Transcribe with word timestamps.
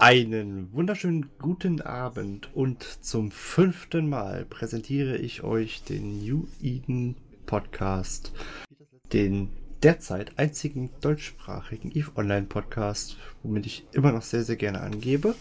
Einen 0.00 0.72
wunderschönen 0.72 1.28
guten 1.40 1.80
Abend 1.80 2.54
und 2.54 2.84
zum 3.04 3.32
fünften 3.32 4.08
Mal 4.08 4.44
präsentiere 4.44 5.16
ich 5.16 5.42
euch 5.42 5.82
den 5.82 6.24
New 6.24 6.46
Eden 6.62 7.16
Podcast, 7.46 8.30
den 9.12 9.50
derzeit 9.82 10.38
einzigen 10.38 10.90
deutschsprachigen 11.00 11.90
EVE 11.90 12.12
Online 12.14 12.46
Podcast, 12.46 13.16
womit 13.42 13.66
ich 13.66 13.88
immer 13.90 14.12
noch 14.12 14.22
sehr, 14.22 14.44
sehr 14.44 14.54
gerne 14.54 14.82
angebe. 14.82 15.34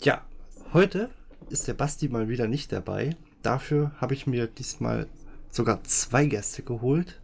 Ja, 0.00 0.24
heute 0.72 1.10
ist 1.50 1.68
der 1.68 1.74
Basti 1.74 2.08
mal 2.08 2.30
wieder 2.30 2.48
nicht 2.48 2.72
dabei. 2.72 3.14
Dafür 3.42 3.92
habe 4.00 4.14
ich 4.14 4.26
mir 4.26 4.46
diesmal 4.46 5.06
sogar 5.50 5.84
zwei 5.84 6.24
Gäste 6.24 6.62
geholt, 6.62 7.20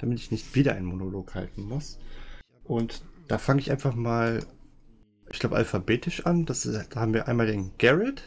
damit 0.00 0.18
ich 0.18 0.30
nicht 0.30 0.54
wieder 0.54 0.74
einen 0.74 0.84
Monolog 0.84 1.34
halten 1.34 1.62
muss. 1.62 1.98
Und 2.62 3.02
da 3.26 3.38
fange 3.38 3.60
ich 3.60 3.70
einfach 3.70 3.94
mal 3.94 4.42
ich 5.32 5.38
glaube, 5.38 5.56
alphabetisch 5.56 6.26
an. 6.26 6.44
Das 6.44 6.66
ist, 6.66 6.94
da 6.94 7.00
haben 7.00 7.14
wir 7.14 7.26
einmal 7.26 7.46
den 7.46 7.76
Garrett. 7.78 8.22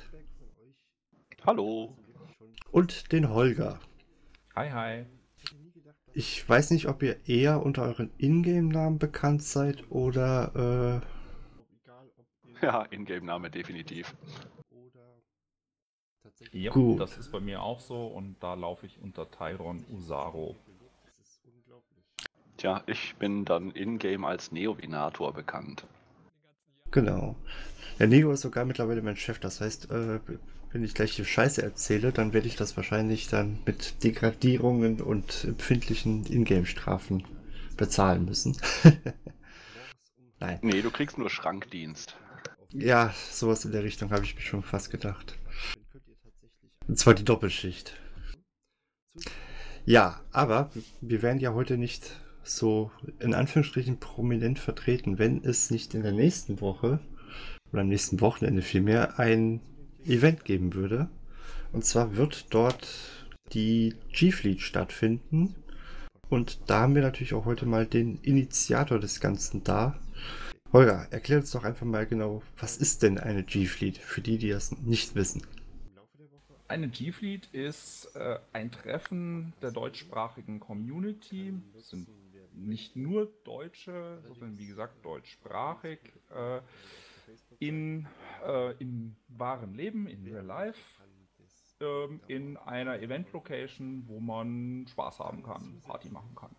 Hallo. 1.45 1.95
Und 2.72 3.12
den 3.12 3.30
Holger. 3.30 3.80
Hi, 4.55 4.72
hi. 4.72 5.05
Ich 6.14 6.48
weiß 6.48 6.72
nicht, 6.72 6.88
ob 6.88 7.04
ihr 7.04 7.28
eher 7.28 7.64
unter 7.64 7.84
euren 7.84 8.12
Ingame-Namen 8.18 9.00
bekannt 9.00 9.44
seid 9.44 9.90
oder. 9.91 11.02
Äh... 12.62 12.66
Ja, 12.66 12.84
Ingame-Name 12.84 13.50
definitiv. 13.50 14.16
Ja, 16.52 16.72
Gut. 16.72 17.00
das 17.00 17.17
ist 17.17 17.31
bei 17.31 17.40
mir 17.40 17.62
auch 17.62 17.80
so 17.80 18.08
und 18.08 18.38
da 18.42 18.53
laufe 18.56 18.86
ich 18.86 19.00
unter 19.00 19.30
Tyron 19.30 19.86
Usaro. 19.92 20.56
Tja, 22.58 22.81
ich 22.88 23.16
bin 23.17 23.45
dann 23.45 23.72
in-game 23.72 24.23
als 24.23 24.52
Neovinator 24.52 25.34
bekannt. 25.34 25.86
Genau. 26.91 27.35
Der 27.99 28.07
Nego 28.07 28.31
ist 28.31 28.41
sogar 28.41 28.66
mittlerweile 28.66 29.02
mein 29.02 29.16
Chef. 29.16 29.39
Das 29.39 29.61
heißt, 29.61 29.91
äh, 29.91 30.19
wenn 30.72 30.83
ich 30.83 30.94
gleich 30.94 31.16
die 31.16 31.25
Scheiße 31.25 31.61
erzähle, 31.61 32.11
dann 32.11 32.33
werde 32.33 32.47
ich 32.47 32.55
das 32.55 32.75
wahrscheinlich 32.75 33.27
dann 33.27 33.59
mit 33.66 34.03
Degradierungen 34.03 35.02
und 35.02 35.45
empfindlichen 35.45 36.25
Ingame-Strafen 36.25 37.23
bezahlen 37.77 38.25
müssen. 38.25 38.58
Nein. 40.39 40.59
Nee, 40.61 40.81
du 40.81 40.92
kriegst 40.92 41.17
nur 41.17 41.30
Schrankdienst. 41.30 42.17
Ja, 42.73 43.14
sowas 43.31 43.64
in 43.64 43.72
der 43.72 43.83
Richtung 43.83 44.11
habe 44.11 44.25
ich 44.25 44.36
mir 44.36 44.42
schon 44.42 44.64
fast 44.64 44.92
gedacht. 44.92 45.38
Und 46.88 46.99
zwar 46.99 47.14
die 47.14 47.23
Doppelschicht. 47.23 47.95
Ja, 49.86 50.20
aber 50.31 50.72
wir 50.99 51.22
werden 51.22 51.39
ja 51.39 51.53
heute 51.53 51.77
nicht 51.77 52.20
so 52.46 52.92
in 53.20 53.34
Anführungsstrichen 53.34 54.00
prominent 54.00 54.60
vertreten, 54.60 55.20
wenn 55.20 55.44
es 55.44 55.72
nicht 55.72 55.94
in 55.94 56.04
der 56.04 56.12
nächsten 56.12 56.62
Woche 56.62 57.00
oder 57.72 57.82
am 57.82 57.90
nächsten 57.90 58.22
Wochenende 58.22 58.62
vielmehr 58.62 59.20
ein 59.20 59.62
Event 60.06 60.46
geben 60.46 60.73
würde. 60.73 61.10
Und 61.73 61.86
zwar 61.86 62.16
wird 62.16 62.54
dort 62.54 62.88
die 63.54 63.96
G-Fleet 64.14 64.62
stattfinden. 64.62 65.56
Und 66.30 66.60
da 66.68 66.82
haben 66.82 66.96
wir 66.96 67.02
natürlich 67.02 67.34
auch 67.34 67.46
heute 67.46 67.66
mal 67.66 67.86
den 67.86 68.20
Initiator 68.22 69.00
des 69.00 69.20
Ganzen 69.20 69.64
da. 69.64 70.00
Holger, 70.73 71.08
erklär 71.12 71.40
uns 71.40 71.52
doch 71.52 71.64
einfach 71.64 71.86
mal 71.86 72.06
genau, 72.06 72.42
was 72.58 72.78
ist 72.78 73.04
denn 73.04 73.18
eine 73.18 73.44
G-Fleet 73.44 73.98
für 73.98 74.22
die, 74.22 74.38
die 74.38 74.50
das 74.50 74.72
nicht 74.72 75.16
wissen? 75.16 75.46
Eine 76.68 76.90
G-Fleet 76.90 77.48
ist 77.52 78.10
äh, 78.16 78.40
ein 78.52 78.72
Treffen 78.72 79.54
der 79.62 79.72
deutschsprachigen 79.72 80.60
Community. 80.60 81.54
Es 81.78 81.90
sind 81.90 82.08
nicht 82.56 82.95
nur 82.95 83.31
Deutsche, 83.44 84.22
sondern 84.28 84.58
wie 84.58 84.67
gesagt 84.67 85.03
deutschsprachig 85.06 86.00
äh, 86.30 86.61
in, 87.59 88.08
äh, 88.45 88.72
im 88.78 89.16
wahren 89.28 89.73
Leben, 89.73 90.08
in 90.08 90.23
Real 90.23 90.45
Life, 90.45 90.80
äh, 91.81 92.08
in 92.28 92.58
einer 92.58 93.00
Event-Location, 93.02 94.04
wo 94.08 94.20
man 94.20 94.86
Spaß 94.88 95.20
haben 95.20 95.43
kann, 95.43 95.82
Party 95.82 96.10
machen 96.10 96.36
kann. 96.36 96.55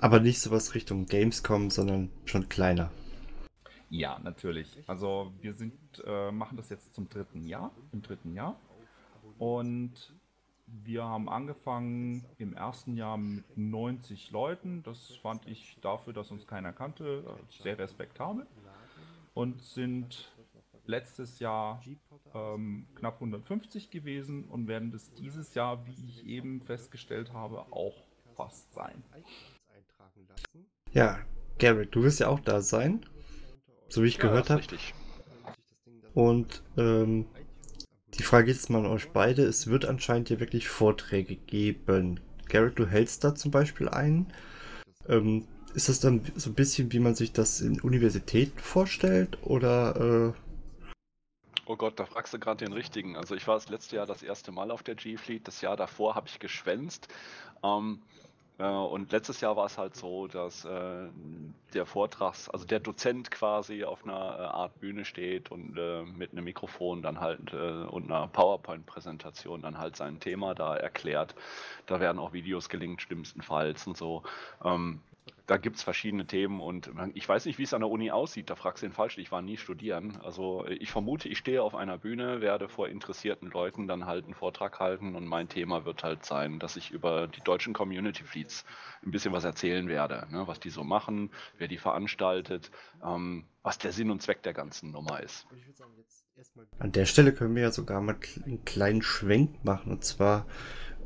Aber 0.00 0.20
nicht 0.20 0.40
sowas 0.40 0.74
Richtung 0.74 1.06
Gamescom, 1.06 1.70
sondern 1.70 2.10
schon 2.24 2.48
kleiner. 2.48 2.90
Ja, 3.88 4.18
natürlich. 4.18 4.82
Also 4.86 5.32
wir 5.40 5.52
sind, 5.52 6.02
äh, 6.04 6.30
machen 6.30 6.56
das 6.56 6.68
jetzt 6.70 6.94
zum 6.94 7.08
dritten 7.08 7.46
Jahr, 7.46 7.74
im 7.92 8.02
dritten 8.02 8.34
Jahr. 8.34 8.60
Und 9.38 10.14
wir 10.66 11.04
haben 11.04 11.28
angefangen 11.28 12.24
im 12.38 12.54
ersten 12.54 12.96
Jahr 12.96 13.16
mit 13.16 13.44
90 13.56 14.30
Leuten. 14.30 14.82
Das 14.82 15.16
fand 15.16 15.46
ich 15.46 15.78
dafür, 15.80 16.12
dass 16.12 16.30
uns 16.30 16.46
keiner 16.46 16.72
kannte, 16.72 17.24
sehr 17.48 17.78
respektabel. 17.78 18.46
Und 19.34 19.62
sind 19.62 20.32
letztes 20.86 21.38
Jahr 21.40 21.82
ähm, 22.34 22.86
knapp 22.94 23.14
150 23.14 23.90
gewesen 23.90 24.44
und 24.44 24.68
werden 24.68 24.92
es 24.94 25.12
dieses 25.14 25.54
Jahr, 25.54 25.86
wie 25.86 26.08
ich 26.08 26.26
eben 26.26 26.60
festgestellt 26.62 27.32
habe, 27.32 27.60
auch 27.72 28.04
fast 28.34 28.72
sein. 28.72 29.02
Ja, 30.92 31.18
Garrett, 31.58 31.94
du 31.94 32.02
wirst 32.02 32.20
ja 32.20 32.28
auch 32.28 32.40
da 32.40 32.60
sein, 32.60 33.04
so 33.88 34.02
wie 34.02 34.08
ich 34.08 34.16
ja, 34.16 34.22
gehört 34.22 34.50
habe. 34.50 34.62
Und 36.14 36.62
ähm, 36.78 37.26
die 38.16 38.22
Frage 38.22 38.50
ist 38.50 38.70
mal 38.70 38.84
an 38.84 38.86
euch 38.86 39.10
beide. 39.10 39.42
Es 39.42 39.66
wird 39.66 39.84
anscheinend 39.84 40.28
hier 40.28 40.40
wirklich 40.40 40.68
Vorträge 40.68 41.36
geben. 41.36 42.20
Garrett, 42.48 42.78
du 42.78 42.86
hältst 42.86 43.24
da 43.24 43.34
zum 43.34 43.50
Beispiel 43.50 43.88
einen. 43.88 44.32
Ähm, 45.08 45.46
ist 45.74 45.88
das 45.88 46.00
dann 46.00 46.22
so 46.36 46.50
ein 46.50 46.54
bisschen, 46.54 46.92
wie 46.92 47.00
man 47.00 47.14
sich 47.14 47.32
das 47.32 47.60
in 47.60 47.80
Universitäten 47.80 48.58
vorstellt? 48.58 49.38
Oder. 49.42 50.34
Äh... 50.34 50.90
Oh 51.66 51.76
Gott, 51.76 51.98
da 52.00 52.06
fragst 52.06 52.32
du 52.32 52.38
gerade 52.38 52.64
den 52.64 52.72
richtigen. 52.72 53.16
Also, 53.16 53.34
ich 53.34 53.46
war 53.46 53.54
das 53.54 53.68
letzte 53.68 53.96
Jahr 53.96 54.06
das 54.06 54.22
erste 54.22 54.52
Mal 54.52 54.70
auf 54.70 54.82
der 54.82 54.94
G-Fleet. 54.94 55.46
Das 55.46 55.60
Jahr 55.60 55.76
davor 55.76 56.14
habe 56.14 56.28
ich 56.28 56.38
geschwänzt. 56.38 57.08
Ähm, 57.62 58.00
äh, 58.22 58.25
und 58.64 59.12
letztes 59.12 59.42
Jahr 59.42 59.56
war 59.56 59.66
es 59.66 59.76
halt 59.76 59.94
so, 59.94 60.28
dass 60.28 60.64
äh, 60.64 61.08
der 61.74 61.84
Vortrags, 61.84 62.48
also 62.48 62.64
der 62.66 62.80
Dozent 62.80 63.30
quasi 63.30 63.84
auf 63.84 64.04
einer 64.04 64.14
äh, 64.14 64.42
Art 64.44 64.80
Bühne 64.80 65.04
steht 65.04 65.50
und 65.50 65.76
äh, 65.76 66.04
mit 66.04 66.32
einem 66.32 66.44
Mikrofon 66.44 67.02
dann 67.02 67.20
halt 67.20 67.52
äh, 67.52 67.84
und 67.84 68.10
einer 68.10 68.28
PowerPoint-Präsentation 68.28 69.60
dann 69.60 69.78
halt 69.78 69.96
sein 69.96 70.20
Thema 70.20 70.54
da 70.54 70.74
erklärt. 70.74 71.34
Da 71.84 72.00
werden 72.00 72.18
auch 72.18 72.32
Videos 72.32 72.70
gelinkt, 72.70 73.02
schlimmstenfalls 73.02 73.86
und 73.86 73.98
so. 73.98 74.22
Ähm, 74.64 75.02
da 75.46 75.58
gibt 75.58 75.76
es 75.76 75.82
verschiedene 75.82 76.26
Themen 76.26 76.60
und 76.60 76.90
ich 77.14 77.28
weiß 77.28 77.46
nicht, 77.46 77.58
wie 77.58 77.62
es 77.62 77.72
an 77.72 77.80
der 77.80 77.88
Uni 77.88 78.10
aussieht. 78.10 78.50
Da 78.50 78.56
fragst 78.56 78.82
du 78.82 78.88
den 78.88 78.92
falsch. 78.92 79.16
Ich 79.18 79.30
war 79.30 79.42
nie 79.42 79.56
studieren. 79.56 80.18
Also 80.22 80.66
ich 80.66 80.90
vermute, 80.90 81.28
ich 81.28 81.38
stehe 81.38 81.62
auf 81.62 81.76
einer 81.76 81.98
Bühne, 81.98 82.40
werde 82.40 82.68
vor 82.68 82.88
interessierten 82.88 83.50
Leuten 83.50 83.86
dann 83.86 84.06
halt 84.06 84.24
einen 84.24 84.34
Vortrag 84.34 84.80
halten 84.80 85.14
und 85.14 85.24
mein 85.26 85.48
Thema 85.48 85.84
wird 85.84 86.02
halt 86.02 86.24
sein, 86.24 86.58
dass 86.58 86.76
ich 86.76 86.90
über 86.90 87.28
die 87.28 87.40
deutschen 87.40 87.74
Community 87.74 88.24
Fleets 88.24 88.64
ein 89.04 89.12
bisschen 89.12 89.32
was 89.32 89.44
erzählen 89.44 89.88
werde. 89.88 90.26
Ne? 90.30 90.48
Was 90.48 90.58
die 90.58 90.70
so 90.70 90.82
machen, 90.82 91.30
wer 91.58 91.68
die 91.68 91.78
veranstaltet, 91.78 92.72
ähm, 93.04 93.44
was 93.62 93.78
der 93.78 93.92
Sinn 93.92 94.10
und 94.10 94.22
Zweck 94.22 94.42
der 94.42 94.52
ganzen 94.52 94.90
Nummer 94.90 95.20
ist. 95.20 95.46
An 96.80 96.92
der 96.92 97.06
Stelle 97.06 97.32
können 97.32 97.54
wir 97.54 97.62
ja 97.62 97.70
sogar 97.70 98.00
mal 98.00 98.16
einen 98.44 98.64
kleinen 98.64 99.02
Schwenk 99.02 99.64
machen. 99.64 99.92
Und 99.92 100.04
zwar 100.04 100.46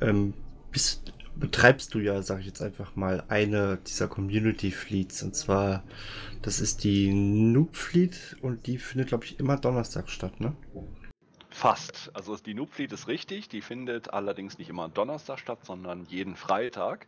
ähm, 0.00 0.32
bist, 0.72 1.12
betreibst 1.36 1.94
du 1.94 1.98
ja, 1.98 2.22
sag 2.22 2.40
ich 2.40 2.46
jetzt 2.46 2.62
einfach 2.62 2.96
mal, 2.96 3.24
eine 3.28 3.78
dieser 3.86 4.08
Community 4.08 4.70
Fleets. 4.70 5.22
Und 5.22 5.34
zwar, 5.34 5.82
das 6.42 6.60
ist 6.60 6.84
die 6.84 7.12
Noob 7.12 7.76
Fleet 7.76 8.36
und 8.42 8.66
die 8.66 8.78
findet, 8.78 9.08
glaube 9.08 9.24
ich, 9.24 9.38
immer 9.38 9.56
Donnerstag 9.56 10.10
statt, 10.10 10.40
ne? 10.40 10.54
Fast. 11.50 12.10
Also 12.14 12.36
die 12.36 12.54
Noob 12.54 12.72
Fleet 12.72 12.92
ist 12.92 13.08
richtig, 13.08 13.48
die 13.48 13.60
findet 13.60 14.12
allerdings 14.12 14.58
nicht 14.58 14.70
immer 14.70 14.88
Donnerstag 14.88 15.38
statt, 15.38 15.64
sondern 15.64 16.04
jeden 16.04 16.36
Freitag. 16.36 17.06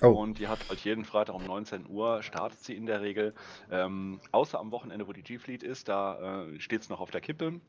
Oh. 0.00 0.08
Und 0.08 0.38
die 0.38 0.48
hat 0.48 0.68
halt 0.68 0.80
jeden 0.80 1.04
Freitag 1.04 1.34
um 1.34 1.44
19 1.44 1.86
Uhr 1.88 2.22
startet 2.22 2.62
sie 2.62 2.74
in 2.74 2.86
der 2.86 3.00
Regel. 3.00 3.32
Ähm, 3.70 4.20
außer 4.32 4.58
am 4.58 4.72
Wochenende, 4.72 5.06
wo 5.06 5.12
die 5.12 5.22
G-Fleet 5.22 5.62
ist, 5.62 5.88
da 5.88 6.42
äh, 6.42 6.60
steht 6.60 6.82
es 6.82 6.88
noch 6.88 7.00
auf 7.00 7.10
der 7.10 7.20
Kippe 7.20 7.60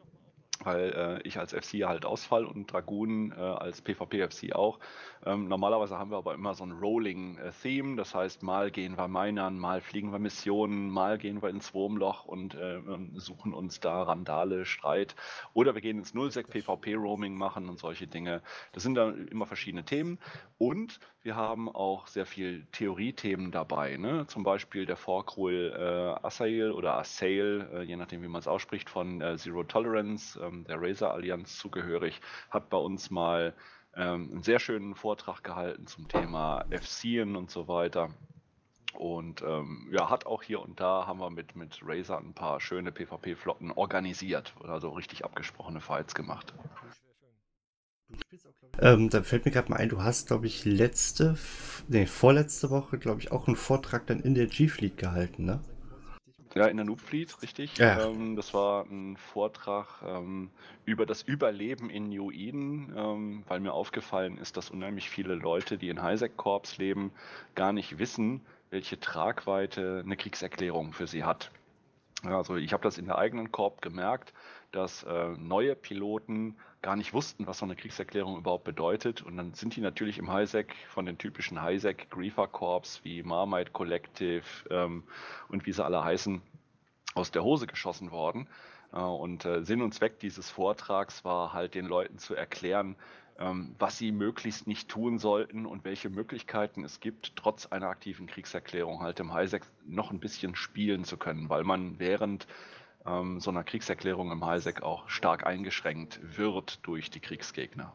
weil 0.63 1.21
äh, 1.23 1.27
ich 1.27 1.39
als 1.39 1.53
FC 1.53 1.85
halt 1.85 2.05
ausfall 2.05 2.45
und 2.45 2.71
Dragoon 2.71 3.31
äh, 3.31 3.35
als 3.35 3.81
PvP-FC 3.81 4.53
auch. 4.53 4.79
Ähm, 5.25 5.47
normalerweise 5.47 5.97
haben 5.97 6.11
wir 6.11 6.17
aber 6.17 6.33
immer 6.33 6.53
so 6.53 6.63
ein 6.63 6.71
Rolling-Theme, 6.71 7.93
äh, 7.93 7.95
das 7.95 8.15
heißt, 8.15 8.43
mal 8.43 8.71
gehen 8.71 8.97
wir 8.97 9.07
Minern, 9.07 9.57
mal 9.57 9.81
fliegen 9.81 10.11
wir 10.11 10.19
Missionen, 10.19 10.89
mal 10.89 11.17
gehen 11.17 11.41
wir 11.41 11.49
ins 11.49 11.73
Wurmloch 11.73 12.25
und 12.25 12.55
äh, 12.55 12.79
suchen 13.15 13.53
uns 13.53 13.79
da 13.79 14.03
Randale, 14.03 14.65
Streit 14.65 15.15
oder 15.53 15.73
wir 15.73 15.81
gehen 15.81 15.97
ins 15.97 16.13
Nullsec 16.13 16.49
PvP-Roaming 16.49 17.35
machen 17.35 17.69
und 17.69 17.79
solche 17.79 18.07
Dinge. 18.07 18.41
Das 18.71 18.83
sind 18.83 18.95
dann 18.95 19.27
immer 19.27 19.45
verschiedene 19.45 19.83
Themen 19.83 20.19
und 20.57 20.99
wir 21.21 21.35
haben 21.35 21.69
auch 21.69 22.05
sehr 22.05 22.27
viel 22.27 22.67
Theorie-Themen 22.71 23.51
dabei, 23.51 23.97
ne? 23.97 24.27
zum 24.27 24.43
Beispiel 24.43 24.85
der 24.85 24.95
Forkrule 24.95 26.19
äh, 26.21 26.25
Asail 26.25 26.71
oder 26.71 26.97
Asail, 26.97 27.67
äh, 27.73 27.81
je 27.81 27.95
nachdem 27.95 28.21
wie 28.21 28.27
man 28.27 28.39
es 28.39 28.47
ausspricht, 28.47 28.89
von 28.89 29.23
Zero 29.37 29.63
Tolerance 29.63 30.39
ähm, 30.45 30.65
der 30.65 30.81
Razer 30.81 31.11
Allianz 31.11 31.57
zugehörig, 31.57 32.21
hat 32.49 32.69
bei 32.69 32.77
uns 32.77 33.09
mal 33.09 33.53
ähm, 33.95 34.29
einen 34.31 34.43
sehr 34.43 34.59
schönen 34.59 34.95
Vortrag 34.95 35.43
gehalten 35.43 35.87
zum 35.87 36.07
Thema 36.07 36.65
FCen 36.69 37.35
und 37.35 37.49
so 37.49 37.67
weiter. 37.67 38.09
Und 38.93 39.41
ähm, 39.41 39.89
ja, 39.91 40.09
hat 40.09 40.25
auch 40.25 40.41
hier 40.41 40.61
und 40.61 40.79
da 40.79 41.05
haben 41.05 41.19
wir 41.19 41.29
mit, 41.29 41.55
mit 41.55 41.79
Razer 41.83 42.17
ein 42.17 42.33
paar 42.33 42.61
schöne 42.61 42.91
PvP-Flotten 42.91 43.71
organisiert, 43.71 44.53
also 44.63 44.89
richtig 44.89 45.25
abgesprochene 45.25 45.81
Fights 45.81 46.15
gemacht. 46.15 46.53
Ähm, 48.79 49.09
da 49.09 49.23
fällt 49.23 49.45
mir 49.45 49.51
gerade 49.51 49.69
mal 49.69 49.77
ein, 49.77 49.89
du 49.89 50.01
hast, 50.01 50.27
glaube 50.27 50.47
ich, 50.47 50.65
letzte, 50.65 51.37
nee, 51.87 52.05
vorletzte 52.05 52.69
Woche, 52.69 52.97
glaube 52.97 53.21
ich, 53.21 53.31
auch 53.31 53.47
einen 53.47 53.55
Vortrag 53.55 54.07
dann 54.07 54.19
in 54.19 54.35
der 54.35 54.47
G-Fleet 54.47 54.97
gehalten, 54.97 55.45
ne? 55.45 55.61
Ja, 56.55 56.67
in 56.67 56.77
der 56.77 56.85
Noob 56.85 57.01
Fleet, 57.01 57.41
richtig. 57.41 57.77
Ja. 57.77 58.07
Ähm, 58.07 58.37
das 58.37 58.53
war 58.53 58.85
ein 58.85 59.17
Vortrag 59.17 59.87
ähm, 60.07 60.49
über 60.85 61.05
das 61.05 61.21
Überleben 61.21 61.89
in 61.89 62.07
New 62.07 62.31
Eden, 62.31 62.93
ähm, 62.95 63.43
weil 63.47 63.59
mir 63.59 63.73
aufgefallen 63.73 64.37
ist, 64.37 64.55
dass 64.55 64.69
unheimlich 64.69 65.09
viele 65.09 65.35
Leute, 65.35 65.77
die 65.77 65.89
in 65.89 66.01
Highsec-Korps 66.01 66.77
leben, 66.77 67.11
gar 67.55 67.73
nicht 67.73 67.99
wissen, 67.99 68.39
welche 68.69 68.97
Tragweite 68.97 70.01
eine 70.05 70.15
Kriegserklärung 70.15 70.93
für 70.93 71.07
sie 71.07 71.25
hat. 71.25 71.51
Also 72.23 72.55
ich 72.55 72.71
habe 72.71 72.83
das 72.83 72.97
in 72.97 73.05
der 73.05 73.17
eigenen 73.17 73.51
Korb 73.51 73.81
gemerkt, 73.81 74.33
dass 74.75 75.03
äh, 75.03 75.29
neue 75.37 75.75
Piloten 75.75 76.55
gar 76.81 76.95
nicht 76.95 77.13
wussten, 77.13 77.47
was 77.47 77.59
so 77.59 77.65
eine 77.65 77.75
Kriegserklärung 77.75 78.37
überhaupt 78.37 78.63
bedeutet. 78.63 79.21
Und 79.21 79.37
dann 79.37 79.53
sind 79.53 79.75
die 79.75 79.81
natürlich 79.81 80.17
im 80.17 80.31
Highsec 80.31 80.75
von 80.89 81.05
den 81.05 81.17
typischen 81.17 81.61
Highsec 81.61 82.09
Griefer 82.11 82.47
Corps 82.47 82.99
wie 83.03 83.23
Marmite 83.23 83.71
Collective 83.71 84.43
ähm, 84.69 85.03
und 85.47 85.65
wie 85.65 85.71
sie 85.71 85.83
alle 85.83 86.03
heißen, 86.03 86.41
aus 87.15 87.31
der 87.31 87.43
Hose 87.43 87.65
geschossen 87.65 88.11
worden. 88.11 88.47
Äh, 88.93 88.99
und 88.99 89.45
äh, 89.45 89.63
Sinn 89.63 89.81
und 89.81 89.93
Zweck 89.93 90.19
dieses 90.19 90.49
Vortrags 90.49 91.25
war 91.25 91.53
halt 91.53 91.73
den 91.73 91.85
Leuten 91.85 92.17
zu 92.17 92.35
erklären, 92.35 92.95
ähm, 93.37 93.75
was 93.79 93.97
sie 93.97 94.11
möglichst 94.11 94.67
nicht 94.67 94.87
tun 94.87 95.17
sollten 95.17 95.65
und 95.65 95.83
welche 95.83 96.09
Möglichkeiten 96.09 96.83
es 96.83 96.99
gibt, 96.99 97.35
trotz 97.35 97.65
einer 97.65 97.87
aktiven 97.87 98.27
Kriegserklärung 98.27 99.01
halt 99.01 99.19
im 99.19 99.33
Highsec 99.33 99.63
noch 99.85 100.11
ein 100.11 100.19
bisschen 100.19 100.55
spielen 100.55 101.03
zu 101.03 101.17
können, 101.17 101.49
weil 101.49 101.63
man 101.63 101.99
während 101.99 102.47
ähm, 103.05 103.39
so 103.39 103.51
einer 103.51 103.63
Kriegserklärung 103.63 104.31
im 104.31 104.45
Highsec 104.45 104.81
auch 104.83 105.09
stark 105.09 105.45
eingeschränkt 105.45 106.19
wird 106.37 106.85
durch 106.85 107.09
die 107.09 107.19
Kriegsgegner. 107.19 107.93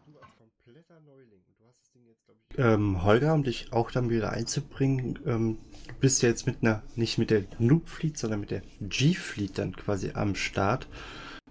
Ähm, 2.58 3.04
Holger, 3.04 3.34
um 3.34 3.44
dich 3.44 3.72
auch 3.72 3.90
dann 3.90 4.10
wieder 4.10 4.32
einzubringen, 4.32 5.18
ähm, 5.24 5.58
du 5.86 5.94
bist 6.00 6.22
ja 6.22 6.28
jetzt 6.28 6.46
mit 6.46 6.62
einer, 6.62 6.82
nicht 6.96 7.16
mit 7.16 7.30
der 7.30 7.44
Noob 7.58 7.88
Fleet, 7.88 8.18
sondern 8.18 8.40
mit 8.40 8.50
der 8.50 8.62
G-Fleet 8.80 9.56
dann 9.56 9.76
quasi 9.76 10.12
am 10.14 10.34
Start. 10.34 10.88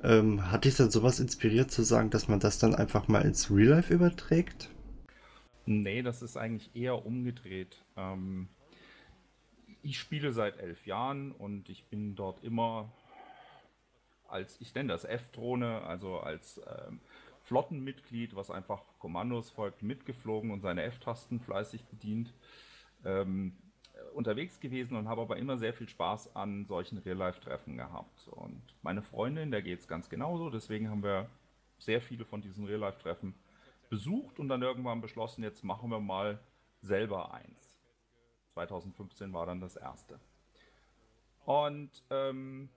Ähm, 0.03 0.51
hat 0.51 0.65
dich 0.65 0.75
dann 0.75 0.91
sowas 0.91 1.19
inspiriert 1.19 1.71
zu 1.71 1.83
sagen, 1.83 2.09
dass 2.09 2.27
man 2.27 2.39
das 2.39 2.59
dann 2.59 2.75
einfach 2.75 3.07
mal 3.07 3.21
ins 3.21 3.50
Real 3.50 3.69
Life 3.69 3.94
überträgt? 3.94 4.69
Nee, 5.65 6.01
das 6.01 6.21
ist 6.21 6.38
eigentlich 6.38 6.75
eher 6.75 7.05
umgedreht. 7.05 7.83
Ähm, 7.95 8.50
ich 9.81 10.00
spiele 10.00 10.31
seit 10.31 10.59
elf 10.59 10.85
Jahren 10.85 11.31
und 11.31 11.69
ich 11.69 11.85
bin 11.85 12.15
dort 12.15 12.44
immer 12.44 12.91
als, 14.29 14.59
ich 14.61 14.73
nenne 14.73 14.89
das 14.89 15.05
F-Drohne, 15.05 15.81
also 15.81 16.19
als 16.19 16.61
ähm, 16.87 16.99
Flottenmitglied, 17.41 18.35
was 18.35 18.51
einfach 18.51 18.83
Kommandos 18.99 19.49
folgt, 19.49 19.83
mitgeflogen 19.83 20.51
und 20.51 20.61
seine 20.61 20.83
F-Tasten 20.83 21.39
fleißig 21.39 21.85
bedient. 21.85 22.33
Ähm, 23.05 23.55
unterwegs 24.13 24.59
gewesen 24.59 24.95
und 24.95 25.07
habe 25.07 25.21
aber 25.21 25.37
immer 25.37 25.57
sehr 25.57 25.73
viel 25.73 25.87
Spaß 25.87 26.35
an 26.35 26.65
solchen 26.65 26.97
Real-Life-Treffen 26.97 27.77
gehabt. 27.77 28.27
Und 28.29 28.61
meine 28.81 29.01
Freundin, 29.01 29.51
der 29.51 29.61
geht 29.61 29.79
es 29.79 29.87
ganz 29.87 30.09
genauso, 30.09 30.49
deswegen 30.49 30.89
haben 30.89 31.03
wir 31.03 31.29
sehr 31.77 32.01
viele 32.01 32.25
von 32.25 32.41
diesen 32.41 32.65
Real-Life-Treffen 32.65 33.35
besucht 33.89 34.39
und 34.39 34.49
dann 34.49 34.61
irgendwann 34.61 35.01
beschlossen, 35.01 35.43
jetzt 35.43 35.63
machen 35.63 35.89
wir 35.89 35.99
mal 35.99 36.39
selber 36.81 37.33
eins. 37.33 37.79
2015 38.53 39.33
war 39.33 39.45
dann 39.45 39.61
das 39.61 39.75
erste. 39.75 40.19
Und 41.45 41.89
ähm, 42.09 42.69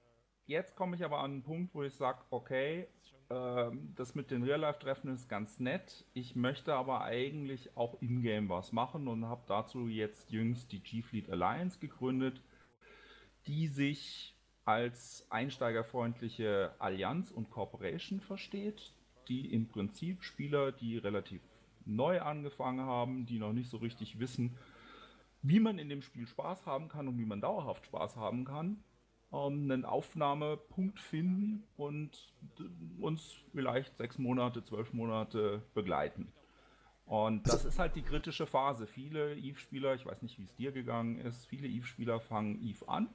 jetzt 0.47 0.77
komme 0.77 0.97
ich 0.97 1.05
aber 1.05 1.19
an 1.19 1.33
einen 1.33 1.43
Punkt, 1.43 1.75
wo 1.75 1.83
ich 1.83 1.94
sage, 1.94 2.19
okay, 2.31 2.89
ähm, 3.31 3.93
das 3.97 4.15
mit 4.15 4.31
den 4.31 4.43
Real-Life-Treffen 4.43 5.12
ist 5.12 5.29
ganz 5.29 5.59
nett. 5.59 6.05
Ich 6.12 6.37
möchte 6.37 6.75
aber 6.75 7.03
eigentlich 7.03 7.77
auch 7.77 8.00
in-game 8.03 8.49
was 8.49 8.73
machen 8.73 9.09
und 9.09 9.27
habe 9.27 9.43
dazu 9.47 9.89
jetzt 9.89 10.31
jüngst 10.31 10.73
die 10.73 10.81
G-Fleet 10.81 11.31
Alliance 11.31 11.79
gegründet, 11.79 12.43
die 13.47 13.69
sich 13.69 14.37
als 14.65 15.27
einsteigerfreundliche 15.31 16.75
Allianz 16.79 17.31
und 17.31 17.50
Corporation 17.50 18.21
versteht, 18.21 18.93
die 19.29 19.53
im 19.53 19.69
Prinzip 19.69 20.23
Spieler, 20.23 20.71
die 20.71 20.99
relativ 20.99 21.41
neu 21.85 22.21
angefangen 22.21 22.87
haben, 22.87 23.27
die 23.27 23.38
noch 23.38 23.53
nicht 23.53 23.71
so 23.71 23.79
richtig 23.79 24.21
wissen, 24.21 24.56
wie 25.43 25.59
man 25.59 25.79
in 25.79 25.88
dem 25.88 26.03
Spiel 26.03 26.27
Spaß 26.27 26.67
haben 26.67 26.88
kann 26.88 27.09
und 27.09 27.19
wie 27.19 27.25
man 27.25 27.41
dauerhaft 27.41 27.87
Spaß 27.87 28.17
haben 28.17 28.45
kann, 28.45 28.85
einen 29.32 29.84
Aufnahmepunkt 29.84 31.00
finden 31.00 31.64
und 31.76 32.32
uns 33.00 33.37
vielleicht 33.52 33.96
sechs 33.96 34.19
Monate, 34.19 34.62
zwölf 34.62 34.93
Monate 34.93 35.62
begleiten. 35.75 36.32
Und 37.06 37.46
das 37.49 37.64
ist 37.64 37.79
halt 37.79 37.96
die 37.96 38.02
kritische 38.02 38.46
Phase. 38.46 38.87
Viele 38.87 39.37
Eve-Spieler, 39.37 39.94
ich 39.94 40.06
weiß 40.06 40.23
nicht, 40.23 40.38
wie 40.38 40.44
es 40.44 40.55
dir 40.55 40.73
gegangen 40.73 41.19
ist, 41.19 41.46
viele 41.46 41.67
Eve-Spieler 41.69 42.20
fangen 42.20 42.62
Eve 42.62 42.88
an, 42.88 43.08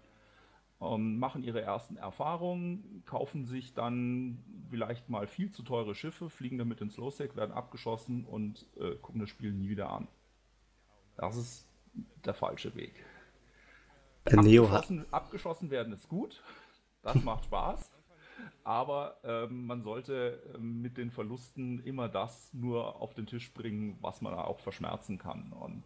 ähm, 0.81 1.17
machen 1.19 1.43
ihre 1.43 1.61
ersten 1.61 1.97
Erfahrungen, 1.97 3.03
kaufen 3.05 3.45
sich 3.45 3.73
dann 3.73 4.43
vielleicht 4.69 5.09
mal 5.09 5.27
viel 5.27 5.51
zu 5.51 5.63
teure 5.63 5.95
Schiffe, 5.95 6.29
fliegen 6.29 6.57
damit 6.57 6.81
ins 6.81 6.97
Lowsec, 6.97 7.35
werden 7.35 7.51
abgeschossen 7.51 8.25
und 8.25 8.65
äh, 8.79 8.95
gucken 8.95 9.21
das 9.21 9.29
Spiel 9.29 9.51
nie 9.51 9.69
wieder 9.69 9.91
an. 9.91 10.07
Das 11.15 11.35
ist 11.35 11.67
der 12.25 12.33
falsche 12.33 12.75
Weg. 12.75 12.93
Neo 14.31 14.65
abgeschossen, 14.65 15.05
abgeschossen 15.11 15.69
werden 15.69 15.93
ist 15.93 16.09
gut, 16.09 16.41
das 17.01 17.23
macht 17.23 17.45
Spaß. 17.45 17.91
Aber 18.63 19.17
ähm, 19.23 19.65
man 19.65 19.81
sollte 19.81 20.43
ähm, 20.55 20.81
mit 20.81 20.97
den 20.97 21.09
Verlusten 21.09 21.79
immer 21.85 22.09
das 22.09 22.53
nur 22.53 23.01
auf 23.01 23.13
den 23.13 23.25
Tisch 23.25 23.53
bringen, 23.53 23.97
was 24.01 24.21
man 24.21 24.33
auch 24.33 24.59
verschmerzen 24.59 25.17
kann. 25.17 25.53
Und 25.53 25.83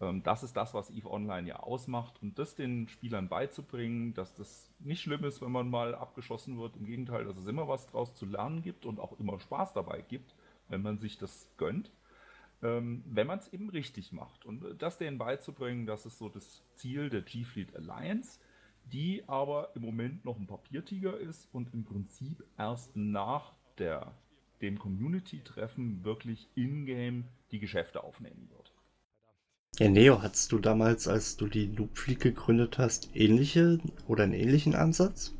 ähm, 0.00 0.22
das 0.24 0.42
ist 0.42 0.56
das, 0.56 0.74
was 0.74 0.90
EVE 0.90 1.10
Online 1.10 1.48
ja 1.48 1.60
ausmacht. 1.60 2.20
Und 2.20 2.38
das 2.38 2.56
den 2.56 2.88
Spielern 2.88 3.28
beizubringen, 3.28 4.14
dass 4.14 4.34
das 4.34 4.68
nicht 4.80 5.00
schlimm 5.00 5.24
ist, 5.24 5.40
wenn 5.40 5.52
man 5.52 5.70
mal 5.70 5.94
abgeschossen 5.94 6.58
wird. 6.58 6.76
Im 6.76 6.86
Gegenteil, 6.86 7.24
dass 7.24 7.38
es 7.38 7.46
immer 7.46 7.68
was 7.68 7.86
draus 7.86 8.14
zu 8.14 8.26
lernen 8.26 8.62
gibt 8.62 8.84
und 8.84 8.98
auch 9.00 9.18
immer 9.20 9.38
Spaß 9.38 9.72
dabei 9.72 10.02
gibt, 10.02 10.34
wenn 10.68 10.82
man 10.82 10.98
sich 10.98 11.18
das 11.18 11.48
gönnt 11.56 11.92
ähm, 12.62 13.04
wenn 13.06 13.26
man 13.26 13.38
es 13.38 13.52
eben 13.52 13.70
richtig 13.70 14.12
macht. 14.12 14.44
Und 14.44 14.64
äh, 14.64 14.74
das 14.74 14.98
denen 14.98 15.18
beizubringen, 15.18 15.86
das 15.86 16.06
ist 16.06 16.18
so 16.18 16.28
das 16.28 16.62
Ziel 16.74 17.08
der 17.08 17.22
G-Fleet 17.22 17.74
Alliance, 17.76 18.38
die 18.84 19.22
aber 19.26 19.70
im 19.74 19.82
Moment 19.82 20.24
noch 20.24 20.38
ein 20.38 20.46
Papiertiger 20.46 21.18
ist 21.18 21.48
und 21.52 21.72
im 21.74 21.84
Prinzip 21.84 22.44
erst 22.56 22.96
nach 22.96 23.52
der, 23.78 24.14
dem 24.60 24.78
Community-Treffen 24.78 26.04
wirklich 26.04 26.48
in-game 26.54 27.24
die 27.50 27.58
Geschäfte 27.58 28.02
aufnehmen 28.02 28.48
wird. 28.50 28.74
Ja, 29.78 29.88
Neo, 29.88 30.22
hattest 30.22 30.50
du 30.50 30.58
damals, 30.58 31.06
als 31.06 31.36
du 31.36 31.46
die 31.46 31.68
Noob 31.68 31.96
Fleet 31.96 32.20
gegründet 32.20 32.78
hast, 32.78 33.14
ähnliche 33.14 33.78
oder 34.08 34.24
einen 34.24 34.32
ähnlichen 34.32 34.74
Ansatz? 34.74 35.37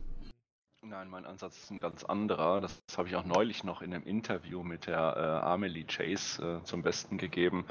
Nein, 0.91 1.11
mein 1.11 1.27
Ansatz 1.27 1.59
ist 1.59 1.71
ein 1.71 1.81
ganz 1.81 2.03
anderer. 2.03 2.63
Das, 2.63 2.83
das 2.87 2.97
habe 2.97 3.09
ich 3.09 3.17
auch 3.17 3.25
neulich 3.27 3.63
noch 3.63 3.83
in 3.83 3.93
einem 3.93 4.07
Interview 4.07 4.63
mit 4.63 4.87
der 4.87 5.43
äh, 5.43 5.47
Amelie 5.47 5.85
Chase 5.85 6.61
äh, 6.61 6.65
zum 6.65 6.81
Besten 6.81 7.19
gegeben. 7.19 7.67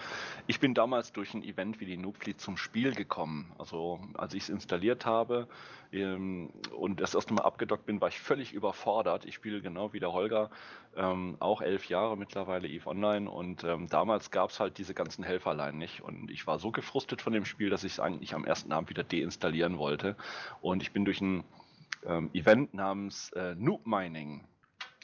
Ich 0.46 0.60
bin 0.60 0.76
damals 0.76 1.14
durch 1.14 1.34
ein 1.34 1.42
Event 1.44 1.80
wie 1.80 1.88
die 1.88 1.98
Noobfleet 1.98 2.40
zum 2.40 2.58
Spiel 2.58 2.94
gekommen. 2.94 3.52
Also 3.58 4.00
als 4.14 4.36
ich 4.36 4.44
es 4.44 4.50
installiert 4.50 5.08
habe 5.08 5.48
ähm, 5.92 6.52
und 6.78 7.02
das 7.02 7.16
erste 7.16 7.34
Mal 7.34 7.42
abgedockt 7.42 7.88
bin, 7.88 8.00
war 8.02 8.10
ich 8.10 8.20
völlig 8.20 8.54
überfordert. 8.54 9.26
Ich 9.26 9.34
spiele 9.34 9.62
genau 9.62 9.94
wie 9.94 10.00
der 10.00 10.14
Holger, 10.14 10.52
ähm, 10.96 11.38
auch 11.40 11.62
elf 11.62 11.90
Jahre 11.90 12.18
mittlerweile 12.18 12.68
EVE 12.68 12.86
Online 12.86 13.32
und 13.32 13.64
ähm, 13.64 13.88
damals 13.90 14.30
gab 14.30 14.52
es 14.52 14.60
halt 14.60 14.78
diese 14.78 14.94
ganzen 14.94 15.24
Helferlein 15.24 15.80
nicht. 15.80 16.02
Und 16.02 16.30
ich 16.30 16.46
war 16.46 16.60
so 16.60 16.72
gefrustet 16.72 17.24
von 17.24 17.34
dem 17.34 17.46
Spiel, 17.46 17.72
dass 17.72 17.84
ich 17.84 17.94
es 17.94 18.00
eigentlich 18.00 18.36
am 18.36 18.46
ersten 18.46 18.72
Abend 18.72 18.92
wieder 18.92 19.04
deinstallieren 19.04 19.80
wollte. 19.80 20.16
Und 20.62 20.84
ich 20.84 20.92
bin 20.92 21.04
durch 21.04 21.20
ein 21.20 21.44
ähm, 22.06 22.30
Event 22.34 22.74
namens 22.74 23.32
äh, 23.34 23.56
Noob 23.56 23.86
Mining. 23.86 24.48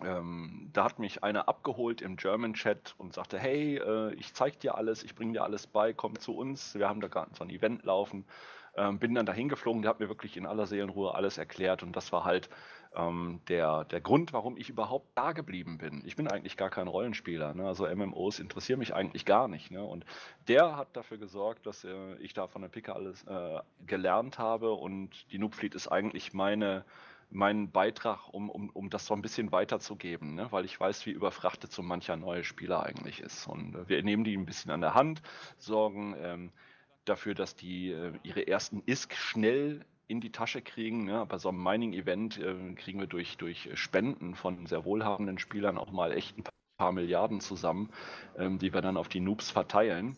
Ähm, 0.03 0.69
da 0.73 0.85
hat 0.85 0.99
mich 0.99 1.23
einer 1.23 1.47
abgeholt 1.47 2.01
im 2.01 2.17
German 2.17 2.53
Chat 2.55 2.95
und 2.97 3.13
sagte, 3.13 3.37
hey, 3.37 3.77
äh, 3.77 4.13
ich 4.15 4.33
zeig 4.33 4.59
dir 4.59 4.75
alles, 4.75 5.03
ich 5.03 5.15
bringe 5.15 5.33
dir 5.33 5.43
alles 5.43 5.67
bei, 5.67 5.93
komm 5.93 6.19
zu 6.19 6.35
uns, 6.35 6.75
wir 6.75 6.89
haben 6.89 6.99
da 6.99 7.07
gerade 7.07 7.31
so 7.35 7.43
ein 7.43 7.49
Event 7.49 7.83
laufen. 7.83 8.25
Ähm, 8.75 8.97
bin 8.97 9.13
dann 9.13 9.25
dahin 9.25 9.49
geflogen, 9.49 9.83
der 9.83 9.89
hat 9.89 9.99
mir 9.99 10.09
wirklich 10.09 10.35
in 10.35 10.45
aller 10.47 10.65
Seelenruhe 10.65 11.13
alles 11.13 11.37
erklärt 11.37 11.83
und 11.83 11.95
das 11.95 12.11
war 12.11 12.25
halt 12.25 12.49
ähm, 12.95 13.41
der, 13.47 13.85
der 13.85 14.01
Grund, 14.01 14.33
warum 14.33 14.57
ich 14.57 14.69
überhaupt 14.69 15.07
da 15.15 15.31
geblieben 15.31 15.77
bin. 15.77 16.03
Ich 16.05 16.15
bin 16.15 16.27
eigentlich 16.27 16.57
gar 16.57 16.69
kein 16.69 16.87
Rollenspieler, 16.87 17.53
ne? 17.53 17.67
also 17.67 17.87
MMOs 17.87 18.39
interessieren 18.39 18.79
mich 18.79 18.93
eigentlich 18.93 19.25
gar 19.25 19.47
nicht. 19.47 19.71
Ne? 19.71 19.83
Und 19.83 20.05
der 20.47 20.77
hat 20.77 20.95
dafür 20.95 21.17
gesorgt, 21.17 21.65
dass 21.65 21.83
äh, 21.83 22.15
ich 22.15 22.33
da 22.33 22.47
von 22.47 22.61
der 22.61 22.69
Picke 22.69 22.95
alles 22.95 23.23
äh, 23.23 23.59
gelernt 23.85 24.39
habe 24.39 24.73
und 24.73 25.31
die 25.31 25.39
Noobfleet 25.39 25.75
ist 25.75 25.87
eigentlich 25.87 26.33
meine, 26.33 26.85
mein 27.29 27.71
Beitrag, 27.71 28.29
um, 28.31 28.49
um, 28.49 28.69
um 28.69 28.89
das 28.89 29.05
so 29.05 29.13
ein 29.13 29.21
bisschen 29.21 29.51
weiterzugeben, 29.51 30.35
ne? 30.35 30.51
weil 30.51 30.65
ich 30.65 30.79
weiß, 30.79 31.05
wie 31.05 31.11
überfrachtet 31.11 31.71
so 31.71 31.81
mancher 31.81 32.15
neue 32.15 32.43
Spieler 32.43 32.83
eigentlich 32.83 33.21
ist. 33.21 33.47
Und 33.47 33.75
äh, 33.75 33.89
wir 33.89 34.03
nehmen 34.03 34.23
die 34.23 34.35
ein 34.35 34.45
bisschen 34.45 34.71
an 34.71 34.81
der 34.81 34.93
Hand, 34.93 35.21
sorgen 35.57 36.15
ähm, 36.19 36.51
dafür, 37.05 37.35
dass 37.35 37.55
die 37.55 37.91
äh, 37.91 38.13
ihre 38.23 38.47
ersten 38.47 38.83
ISK 38.85 39.15
schnell 39.15 39.85
in 40.07 40.21
die 40.21 40.31
Tasche 40.31 40.61
kriegen. 40.61 41.05
Ne? 41.05 41.25
Bei 41.27 41.37
so 41.37 41.49
einem 41.49 41.63
Mining-Event 41.63 42.39
äh, 42.39 42.73
kriegen 42.75 42.99
wir 42.99 43.07
durch, 43.07 43.37
durch 43.37 43.69
Spenden 43.73 44.35
von 44.35 44.65
sehr 44.65 44.85
wohlhabenden 44.85 45.39
Spielern 45.39 45.77
auch 45.77 45.91
mal 45.91 46.11
echt 46.11 46.37
ein 46.37 46.43
paar 46.77 46.91
Milliarden 46.91 47.39
zusammen, 47.39 47.89
ähm, 48.37 48.59
die 48.59 48.73
wir 48.73 48.81
dann 48.81 48.97
auf 48.97 49.07
die 49.07 49.19
Noobs 49.19 49.51
verteilen. 49.51 50.17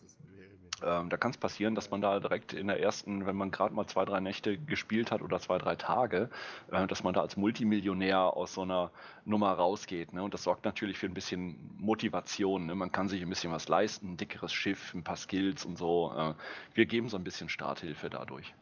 Ähm, 0.82 1.08
da 1.08 1.16
kann 1.16 1.30
es 1.30 1.38
passieren, 1.38 1.74
dass 1.74 1.90
man 1.90 2.02
da 2.02 2.20
direkt 2.20 2.52
in 2.52 2.66
der 2.66 2.80
ersten, 2.80 3.26
wenn 3.26 3.36
man 3.36 3.50
gerade 3.50 3.74
mal 3.74 3.86
zwei, 3.86 4.04
drei 4.04 4.20
Nächte 4.20 4.58
gespielt 4.58 5.10
hat 5.10 5.22
oder 5.22 5.40
zwei, 5.40 5.56
drei 5.58 5.74
Tage, 5.74 6.28
äh, 6.70 6.86
dass 6.86 7.02
man 7.02 7.14
da 7.14 7.22
als 7.22 7.36
Multimillionär 7.36 8.18
aus 8.18 8.54
so 8.54 8.62
einer 8.62 8.90
Nummer 9.24 9.52
rausgeht. 9.52 10.12
Ne? 10.12 10.22
Und 10.22 10.34
das 10.34 10.42
sorgt 10.42 10.64
natürlich 10.64 10.98
für 10.98 11.06
ein 11.06 11.14
bisschen 11.14 11.56
Motivation. 11.78 12.66
Ne? 12.66 12.74
Man 12.74 12.92
kann 12.92 13.08
sich 13.08 13.22
ein 13.22 13.28
bisschen 13.28 13.52
was 13.52 13.68
leisten, 13.68 14.12
ein 14.12 14.16
dickeres 14.18 14.52
Schiff, 14.52 14.92
ein 14.94 15.02
paar 15.02 15.16
Skills 15.16 15.64
und 15.64 15.78
so. 15.78 16.12
Äh, 16.14 16.34
wir 16.74 16.86
geben 16.86 17.08
so 17.08 17.16
ein 17.16 17.24
bisschen 17.24 17.48
Starthilfe 17.48 18.10
dadurch. 18.10 18.54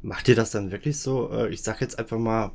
Macht 0.00 0.28
ihr 0.28 0.36
das 0.36 0.50
dann 0.52 0.70
wirklich 0.70 0.98
so? 0.98 1.30
Äh, 1.30 1.48
ich 1.50 1.62
sag 1.62 1.80
jetzt 1.82 1.98
einfach 1.98 2.18
mal, 2.18 2.52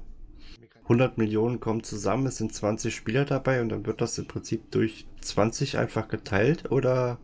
100 0.83 1.17
Millionen 1.17 1.59
kommen 1.59 1.83
zusammen, 1.83 2.25
es 2.25 2.37
sind 2.37 2.53
20 2.53 2.93
Spieler 2.93 3.23
dabei 3.23 3.61
und 3.61 3.69
dann 3.69 3.85
wird 3.85 4.01
das 4.01 4.17
im 4.17 4.27
Prinzip 4.27 4.71
durch 4.71 5.05
20 5.21 5.77
einfach 5.77 6.07
geteilt 6.07 6.71
oder 6.71 7.19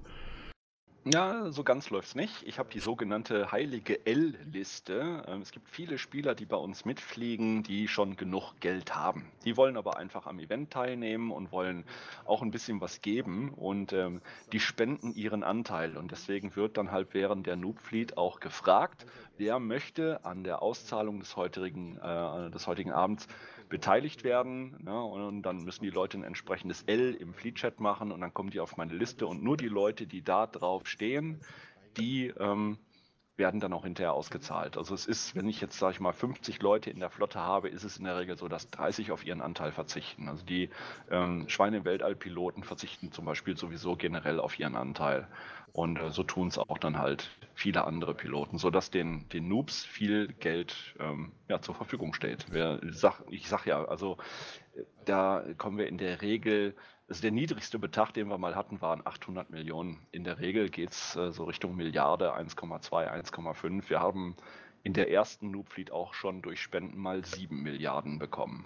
ja, 1.12 1.52
so 1.52 1.64
ganz 1.64 1.90
läuft's 1.90 2.16
nicht. 2.16 2.44
Ich 2.44 2.60
habe 2.60 2.70
die 2.72 2.80
sogenannte 2.80 3.52
heilige 3.52 4.06
L-Liste. 4.06 5.24
Ähm, 5.28 5.42
es 5.42 5.52
gibt 5.52 5.70
viele 5.70 5.98
Spieler, 5.98 6.36
die 6.36 6.46
bei 6.46 6.58
uns 6.58 6.86
mitfliegen, 6.86 7.64
die 7.64 7.88
schon 7.88 8.16
genug 8.16 8.54
Geld 8.60 8.96
haben. 8.96 9.26
Die 9.46 9.58
wollen 9.58 9.78
aber 9.78 9.98
einfach 9.98 10.28
am 10.28 10.40
Event 10.40 10.72
teilnehmen 10.72 11.32
und 11.32 11.52
wollen 11.52 11.86
auch 12.26 12.42
ein 12.42 12.52
bisschen 12.52 12.82
was 12.82 13.02
geben 13.02 13.54
und 13.54 13.94
ähm, 13.94 14.22
die 14.52 14.60
spenden 14.60 15.14
ihren 15.14 15.44
Anteil. 15.44 15.98
Und 15.98 16.12
deswegen 16.12 16.56
wird 16.56 16.78
dann 16.78 16.92
halt 16.92 17.14
während 17.14 17.48
der 17.48 17.56
Noob 17.56 17.80
Fleet 17.80 18.18
auch 18.18 18.40
gefragt, 18.40 19.06
wer 19.38 19.60
möchte 19.60 20.26
an 20.26 20.44
der 20.44 20.62
Auszahlung 20.62 21.20
des 21.20 21.36
heutigen, 21.36 21.98
äh, 21.98 22.50
des 22.50 22.68
heutigen 22.68 22.92
Abends 22.92 23.28
beteiligt 23.70 24.24
werden. 24.24 24.76
Ne? 24.84 25.04
Und 25.04 25.44
dann 25.44 25.64
müssen 25.64 25.84
die 25.84 25.90
Leute 25.90 26.18
ein 26.18 26.24
entsprechendes 26.24 26.84
L 26.84 27.14
im 27.14 27.34
Fleet-Chat 27.34 27.80
machen 27.80 28.12
und 28.12 28.22
dann 28.22 28.34
kommen 28.34 28.50
die 28.50 28.60
auf 28.60 28.78
meine 28.78 28.94
Liste. 28.94 29.28
Und 29.28 29.44
nur 29.44 29.58
die 29.58 29.68
Leute, 29.68 30.08
die 30.08 30.22
da 30.22 30.48
drauf 30.48 30.88
stehen, 30.88 31.42
die 31.98 32.28
ähm, 32.40 32.78
werden 33.38 33.60
dann 33.60 33.74
auch 33.74 33.84
hinterher 33.84 34.14
ausgezahlt. 34.14 34.78
Also 34.78 34.94
es 34.96 35.06
ist, 35.06 35.36
wenn 35.36 35.48
ich 35.48 35.62
jetzt, 35.62 35.78
sage 35.78 35.94
ich 35.94 36.00
mal, 36.00 36.14
50 36.14 36.62
Leute 36.62 36.90
in 36.90 37.00
der 37.00 37.10
Flotte 37.10 37.40
habe, 37.40 37.70
ist 37.70 37.84
es 37.84 37.98
in 37.98 38.06
der 38.06 38.18
Regel 38.18 38.38
so, 38.38 38.48
dass 38.48 38.70
30 38.72 39.12
auf 39.12 39.26
ihren 39.26 39.42
Anteil 39.42 39.72
verzichten. 39.72 40.28
Also 40.28 40.44
die 40.44 40.70
ähm, 41.12 41.48
Schweine-Weltall-Piloten 41.48 42.64
verzichten 42.64 43.12
zum 43.12 43.26
Beispiel 43.26 43.56
sowieso 43.56 43.96
generell 43.96 44.40
auf 44.40 44.60
ihren 44.60 44.76
Anteil. 44.76 45.28
Und 45.74 46.00
äh, 46.00 46.10
so 46.10 46.24
tun 46.24 46.48
es 46.48 46.58
auch 46.58 46.80
dann 46.80 46.98
halt 46.98 47.30
viele 47.54 47.86
andere 47.86 48.16
Piloten, 48.16 48.58
sodass 48.58 48.90
den, 48.90 49.30
den 49.30 49.48
Noobs 49.48 49.86
viel 49.86 50.28
Geld 50.40 50.96
ähm, 51.00 51.32
ja, 51.48 51.62
zur 51.62 51.76
Verfügung 51.76 52.14
steht. 52.14 52.48
Wer, 52.50 52.80
sag, 52.90 53.22
ich 53.30 53.48
sag 53.48 53.66
ja, 53.66 53.86
also 53.86 54.18
da 55.06 55.44
kommen 55.58 55.78
wir 55.78 55.88
in 55.88 55.98
der 55.98 56.22
Regel, 56.22 56.76
also 57.10 57.22
der 57.22 57.32
niedrigste 57.32 57.80
Betrag, 57.80 58.14
den 58.14 58.28
wir 58.28 58.38
mal 58.38 58.56
hatten, 58.56 58.82
waren 58.82 59.02
800 59.06 59.50
Millionen. 59.50 60.06
In 60.12 60.24
der 60.24 60.40
Regel 60.40 60.70
geht 60.70 60.92
es 60.92 61.16
äh, 61.16 61.32
so 61.32 61.46
Richtung 61.46 61.76
Milliarde, 61.76 62.36
1,2, 62.36 62.90
1,5. 62.92 63.90
Wir 63.90 64.00
haben 64.02 64.36
in 64.84 64.94
der 64.94 65.10
ersten 65.10 65.52
Noobfleet 65.52 65.92
auch 65.92 66.14
schon 66.14 66.42
durch 66.42 66.62
Spenden 66.62 66.98
mal 66.98 67.24
7 67.24 67.62
Milliarden 67.62 68.20
bekommen. 68.20 68.66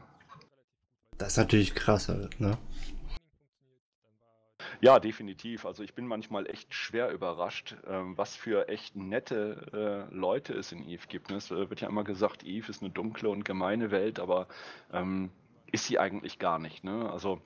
Das 1.17 1.29
ist 1.29 1.38
natürlich 1.38 1.75
krass, 1.75 2.07
ne? 2.39 2.57
Ja, 4.79 5.00
definitiv. 5.00 5.67
Also 5.67 5.83
ich 5.83 5.93
bin 5.93 6.07
manchmal 6.07 6.50
echt 6.50 6.74
schwer 6.74 7.12
überrascht, 7.12 7.75
ähm, 7.88 8.17
was 8.17 8.36
für 8.36 8.67
echt 8.69 8.95
nette 8.95 10.07
äh, 10.12 10.13
Leute 10.15 10.53
es 10.53 10.71
in 10.71 10.88
Eve 10.88 11.05
gibt. 11.07 11.29
Ne? 11.29 11.36
Es 11.36 11.51
äh, 11.51 11.69
wird 11.69 11.81
ja 11.81 11.88
immer 11.88 12.03
gesagt, 12.03 12.43
Eve 12.43 12.69
ist 12.69 12.81
eine 12.81 12.89
dunkle 12.89 13.29
und 13.29 13.45
gemeine 13.45 13.91
Welt, 13.91 14.19
aber 14.19 14.48
ähm, 14.91 15.29
ist 15.71 15.86
sie 15.86 16.00
eigentlich 16.00 16.39
gar 16.39 16.57
nicht. 16.57 16.83
Ne? 16.83 17.07
Also 17.12 17.41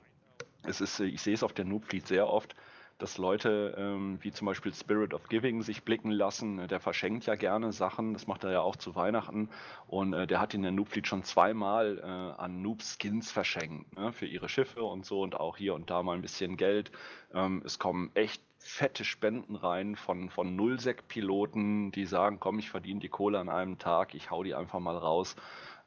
es 0.66 0.80
ist, 0.80 1.00
ich 1.00 1.22
sehe 1.22 1.34
es 1.34 1.42
auf 1.42 1.52
der 1.52 1.64
Noob 1.64 1.84
Fleet 1.84 2.06
sehr 2.06 2.28
oft, 2.28 2.54
dass 2.98 3.18
Leute 3.18 3.74
ähm, 3.76 4.18
wie 4.22 4.32
zum 4.32 4.46
Beispiel 4.46 4.72
Spirit 4.72 5.12
of 5.12 5.28
Giving 5.28 5.62
sich 5.62 5.84
blicken 5.84 6.10
lassen. 6.10 6.66
Der 6.68 6.80
verschenkt 6.80 7.26
ja 7.26 7.34
gerne 7.34 7.72
Sachen, 7.72 8.14
das 8.14 8.26
macht 8.26 8.44
er 8.44 8.52
ja 8.52 8.60
auch 8.60 8.76
zu 8.76 8.94
Weihnachten. 8.94 9.50
Und 9.86 10.14
äh, 10.14 10.26
der 10.26 10.40
hat 10.40 10.54
in 10.54 10.62
der 10.62 10.72
Noob 10.72 10.88
Fleet 10.88 11.06
schon 11.06 11.22
zweimal 11.22 11.98
äh, 11.98 12.40
an 12.40 12.62
Noob 12.62 12.82
Skins 12.82 13.30
verschenkt 13.30 13.96
ne, 13.96 14.12
für 14.12 14.26
ihre 14.26 14.48
Schiffe 14.48 14.82
und 14.82 15.04
so 15.04 15.20
und 15.20 15.38
auch 15.38 15.56
hier 15.58 15.74
und 15.74 15.90
da 15.90 16.02
mal 16.02 16.14
ein 16.14 16.22
bisschen 16.22 16.56
Geld. 16.56 16.90
Ähm, 17.34 17.62
es 17.64 17.78
kommen 17.78 18.10
echt 18.14 18.42
fette 18.58 19.04
Spenden 19.04 19.56
rein 19.56 19.94
von, 19.94 20.30
von 20.30 20.56
Nullsec-Piloten, 20.56 21.92
die 21.92 22.06
sagen, 22.06 22.40
komm, 22.40 22.58
ich 22.58 22.70
verdiene 22.70 23.00
die 23.00 23.08
Kohle 23.08 23.38
an 23.38 23.48
einem 23.48 23.78
Tag, 23.78 24.14
ich 24.14 24.30
hau 24.30 24.42
die 24.42 24.54
einfach 24.54 24.80
mal 24.80 24.96
raus. 24.96 25.36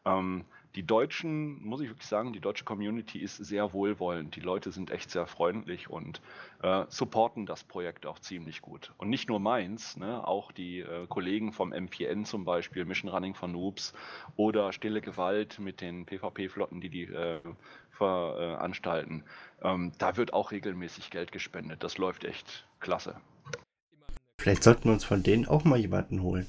Ähm, 0.05 0.45
die 0.75 0.83
Deutschen, 0.83 1.63
muss 1.65 1.81
ich 1.81 1.89
wirklich 1.89 2.07
sagen, 2.07 2.31
die 2.31 2.39
deutsche 2.39 2.63
Community 2.63 3.19
ist 3.19 3.37
sehr 3.37 3.73
wohlwollend. 3.73 4.35
Die 4.35 4.41
Leute 4.41 4.71
sind 4.71 4.91
echt 4.91 5.09
sehr 5.09 5.25
freundlich 5.25 5.89
und 5.89 6.21
äh, 6.61 6.85
supporten 6.89 7.45
das 7.45 7.63
Projekt 7.63 8.05
auch 8.05 8.19
ziemlich 8.19 8.61
gut. 8.61 8.93
Und 8.97 9.09
nicht 9.09 9.29
nur 9.29 9.39
meins, 9.39 9.97
ne, 9.97 10.25
auch 10.27 10.51
die 10.51 10.81
äh, 10.81 11.07
Kollegen 11.07 11.53
vom 11.53 11.69
MPN 11.69 12.25
zum 12.25 12.45
Beispiel, 12.45 12.85
Mission 12.85 13.09
Running 13.09 13.33
von 13.33 13.51
Noobs 13.51 13.93
oder 14.35 14.71
Stille 14.71 15.01
Gewalt 15.01 15.59
mit 15.59 15.81
den 15.81 16.05
PvP-Flotten, 16.05 16.81
die 16.81 16.89
die 16.89 17.03
äh, 17.05 17.39
veranstalten. 17.91 19.23
Ähm, 19.61 19.91
da 19.97 20.17
wird 20.17 20.33
auch 20.33 20.51
regelmäßig 20.51 21.09
Geld 21.09 21.31
gespendet. 21.31 21.83
Das 21.83 21.97
läuft 21.97 22.23
echt 22.23 22.67
klasse. 22.79 23.15
Vielleicht 24.39 24.63
sollten 24.63 24.85
wir 24.85 24.93
uns 24.93 25.03
von 25.03 25.21
denen 25.23 25.47
auch 25.47 25.65
mal 25.65 25.77
jemanden 25.77 26.21
holen. 26.21 26.47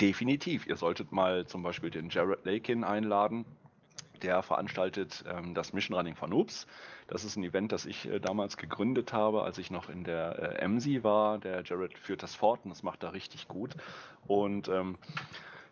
Definitiv. 0.00 0.66
Ihr 0.66 0.76
solltet 0.76 1.12
mal 1.12 1.46
zum 1.46 1.62
Beispiel 1.62 1.90
den 1.90 2.08
Jared 2.10 2.44
Lakin 2.44 2.84
einladen. 2.84 3.44
Der 4.22 4.42
veranstaltet 4.42 5.24
ähm, 5.28 5.54
das 5.54 5.72
Mission 5.72 5.96
Running 5.96 6.16
von 6.16 6.30
Noobs. 6.30 6.66
Das 7.06 7.24
ist 7.24 7.36
ein 7.36 7.44
Event, 7.44 7.72
das 7.72 7.86
ich 7.86 8.06
äh, 8.06 8.18
damals 8.18 8.56
gegründet 8.56 9.12
habe, 9.12 9.42
als 9.42 9.58
ich 9.58 9.70
noch 9.70 9.88
in 9.88 10.04
der 10.04 10.60
äh, 10.60 10.68
MC 10.68 11.04
war. 11.04 11.38
Der 11.38 11.62
Jared 11.62 11.96
führt 11.96 12.22
das 12.22 12.34
fort 12.34 12.60
und 12.64 12.70
das 12.70 12.82
macht 12.82 13.02
er 13.04 13.12
richtig 13.12 13.48
gut. 13.48 13.76
Und 14.26 14.68
ähm, 14.68 14.98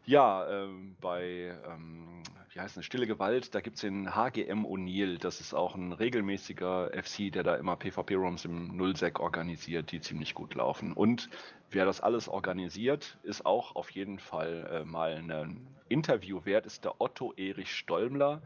ja, 0.07 0.49
ähm, 0.49 0.97
bei, 1.01 1.53
ähm, 1.69 2.23
wie 2.53 2.61
heißt 2.61 2.77
es, 2.77 2.85
Stille 2.85 3.09
Gewalt, 3.09 3.55
da 3.55 3.61
gibt 3.61 3.75
es 3.75 3.83
den 3.83 4.15
HGM 4.15 4.65
O'Neill. 4.65 5.19
Das 5.19 5.41
ist 5.41 5.53
auch 5.53 5.75
ein 5.75 5.93
regelmäßiger 5.93 6.91
FC, 6.93 7.33
der 7.33 7.43
da 7.43 7.57
immer 7.57 7.77
PvP-Rooms 7.77 8.45
im 8.45 8.77
Nullsec 8.77 9.19
organisiert, 9.19 9.91
die 9.91 10.01
ziemlich 10.01 10.35
gut 10.35 10.55
laufen. 10.55 10.93
Und 10.93 11.29
wer 11.71 11.85
das 11.85 12.01
alles 12.01 12.29
organisiert, 12.29 13.19
ist 13.25 13.45
auch 13.45 13.75
auf 13.75 13.91
jeden 13.91 14.21
Fall 14.21 14.69
äh, 14.73 14.85
mal 14.85 15.17
ein 15.17 15.67
Interview 15.89 16.45
wert, 16.45 16.67
ist 16.67 16.85
der 16.85 17.01
Otto 17.01 17.33
Erich 17.37 17.75
Stolmler. 17.75 18.43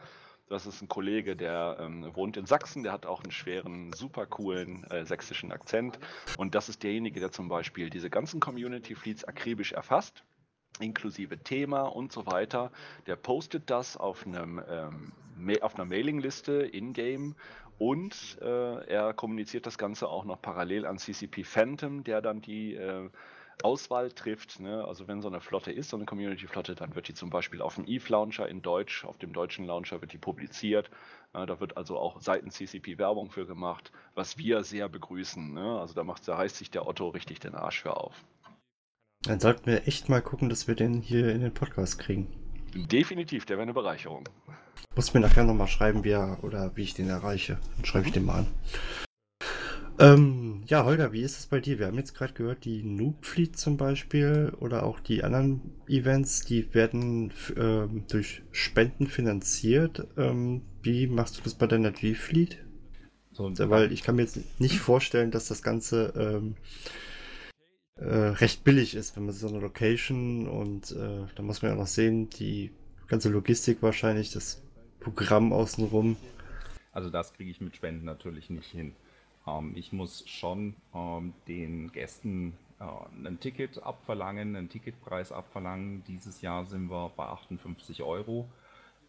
Das 0.49 0.67
ist 0.67 0.81
ein 0.81 0.89
Kollege, 0.89 1.37
der 1.37 1.77
ähm, 1.79 2.11
wohnt 2.17 2.39
in 2.39 2.47
Sachsen, 2.47 2.83
der 2.83 2.93
hat 2.93 3.07
auch 3.07 3.23
einen 3.23 3.31
schweren, 3.33 3.93
super 3.93 4.27
coolen 4.27 4.85
äh, 4.91 5.05
sächsischen 5.05 5.53
Akzent. 5.53 5.99
Und 6.39 6.55
das 6.55 6.71
ist 6.71 6.83
derjenige, 6.83 7.21
der 7.21 7.31
zum 7.31 7.49
Beispiel 7.49 7.91
diese 7.91 8.09
ganzen 8.09 8.41
Community 8.41 8.95
Fleets 8.95 9.25
akribisch 9.25 9.73
erfasst 9.73 10.25
inklusive 10.81 11.39
Thema 11.39 11.83
und 11.83 12.13
so 12.13 12.27
weiter. 12.27 12.71
Der 13.07 13.17
postet 13.17 13.71
das 13.71 13.97
auf, 13.97 14.27
einem, 14.27 14.63
ähm, 14.69 15.13
auf 15.61 15.75
einer 15.77 15.85
Mailingliste 15.85 16.53
in-game 16.63 17.35
und 17.79 18.39
äh, 18.43 18.85
er 18.87 19.15
kommuniziert 19.15 19.67
das 19.67 19.79
Ganze 19.79 20.09
auch 20.09 20.25
noch 20.25 20.43
parallel 20.43 20.85
an 20.87 20.99
CCP 20.99 21.45
Phantom, 21.45 22.05
der 22.05 22.21
dann 22.21 22.43
die 22.43 22.75
äh, 22.75 23.09
Auswahl 23.63 24.11
trifft. 24.13 24.61
Ne? 24.61 24.85
Also 24.85 25.09
wenn 25.09 25.23
so 25.23 25.29
eine 25.29 25.41
Flotte 25.41 25.73
ist, 25.73 25.91
so 25.91 25.97
eine 25.97 26.07
Community-Flotte, 26.07 26.75
dann 26.75 26.95
wird 26.95 27.09
die 27.09 27.15
zum 27.15 27.31
Beispiel 27.31 27.63
auf 27.63 27.77
dem 27.77 27.87
Eve-Launcher 27.87 28.49
in 28.49 28.63
Deutsch, 28.63 29.05
auf 29.05 29.19
dem 29.19 29.33
deutschen 29.33 29.65
Launcher 29.65 30.01
wird 30.01 30.13
die 30.13 30.19
publiziert. 30.19 30.91
Äh, 31.33 31.47
da 31.47 31.61
wird 31.61 31.77
also 31.77 31.99
auch 31.99 32.21
seitens 32.21 32.55
CCP 32.57 32.99
Werbung 32.99 33.31
für 33.31 33.47
gemacht, 33.47 33.93
was 34.15 34.39
wir 34.39 34.63
sehr 34.63 34.89
begrüßen. 34.89 35.55
Ne? 35.55 35.81
Also 35.81 35.95
da, 35.95 36.05
macht, 36.05 36.27
da 36.29 36.37
reißt 36.37 36.57
sich 36.57 36.71
der 36.71 36.87
Otto 36.87 37.09
richtig 37.09 37.41
den 37.41 37.55
Arsch 37.55 37.83
für 37.83 37.97
auf. 37.97 38.25
Dann 39.23 39.39
sollten 39.39 39.67
wir 39.67 39.87
echt 39.87 40.09
mal 40.09 40.23
gucken, 40.23 40.49
dass 40.49 40.67
wir 40.67 40.75
den 40.75 41.03
hier 41.03 41.31
in 41.31 41.43
den 41.43 41.53
Podcast 41.53 41.99
kriegen. 41.99 42.27
Definitiv, 42.75 43.45
der 43.45 43.59
wäre 43.59 43.65
eine 43.65 43.75
Bereicherung. 43.75 44.27
Muss 44.97 45.13
mir 45.13 45.21
nachher 45.21 45.45
nochmal 45.45 45.69
schreiben, 45.69 46.05
wie 46.05 46.11
er 46.11 46.43
oder 46.43 46.75
wie 46.75 46.83
ich 46.83 46.95
den 46.95 47.09
erreiche. 47.09 47.59
Dann 47.77 47.85
schreibe 47.85 48.07
ich 48.07 48.13
den 48.13 48.25
mal 48.25 48.41
an. 48.41 48.47
Ähm, 49.99 50.63
ja, 50.67 50.87
Holger, 50.87 51.13
wie 51.13 51.21
ist 51.21 51.39
es 51.39 51.47
bei 51.47 51.61
dir? 51.61 51.79
Wir 51.79 51.87
haben 51.87 51.99
jetzt 51.99 52.15
gerade 52.15 52.33
gehört, 52.33 52.65
die 52.65 52.83
Noob 52.83 53.27
Fleet 53.27 53.59
zum 53.59 53.77
Beispiel 53.77 54.55
oder 54.59 54.85
auch 54.85 54.99
die 54.99 55.23
anderen 55.23 55.61
Events, 55.87 56.41
die 56.47 56.73
werden 56.73 57.31
ähm, 57.59 58.05
durch 58.09 58.43
Spenden 58.53 59.07
finanziert. 59.07 60.07
Ähm, 60.17 60.63
wie 60.83 61.07
machst 61.07 61.37
du 61.37 61.43
das 61.43 61.55
bei 61.55 61.67
deiner 61.67 61.91
G-Fleet? 61.91 62.57
So, 63.33 63.53
Weil 63.69 63.93
ich 63.93 64.03
kann 64.03 64.17
mir 64.17 64.23
jetzt 64.23 64.39
nicht 64.59 64.79
vorstellen, 64.79 65.31
dass 65.31 65.49
das 65.49 65.63
Ganze 65.63 66.15
ähm, 66.17 66.57
äh, 68.01 68.29
recht 68.29 68.65
billig 68.65 68.95
ist, 68.95 69.17
wenn 69.17 69.27
man 69.27 69.35
so 69.35 69.49
eine 69.49 69.59
Location 69.59 70.49
und 70.49 70.93
äh, 70.93 71.27
da 71.35 71.43
muss 71.43 71.63
man 71.63 71.73
ja 71.73 71.77
noch 71.77 71.87
sehen, 71.87 72.31
die 72.31 72.71
ganze 73.09 73.29
Logistik 73.29 73.83
wahrscheinlich, 73.83 74.33
das 74.33 74.63
Programm 75.01 75.53
außenrum. 75.53 76.17
Also 76.93 77.11
das 77.11 77.33
kriege 77.35 77.51
ich 77.51 77.61
mit 77.61 77.77
Spenden 77.77 78.05
natürlich 78.05 78.51
nicht 78.51 78.71
hin. 78.71 78.95
Ähm, 79.47 79.73
ich 79.77 79.93
muss 79.93 80.29
schon 80.29 80.75
ähm, 80.95 81.35
den 81.47 81.93
Gästen 81.93 82.55
äh, 82.79 82.85
ein 83.27 83.39
Ticket 83.41 83.83
abverlangen, 83.83 84.57
einen 84.57 84.69
Ticketpreis 84.69 85.33
abverlangen. 85.33 86.03
Dieses 86.05 86.41
Jahr 86.43 86.65
sind 86.65 86.91
wir 86.91 87.11
bei 87.17 87.25
58 87.25 88.03
Euro. 88.03 88.49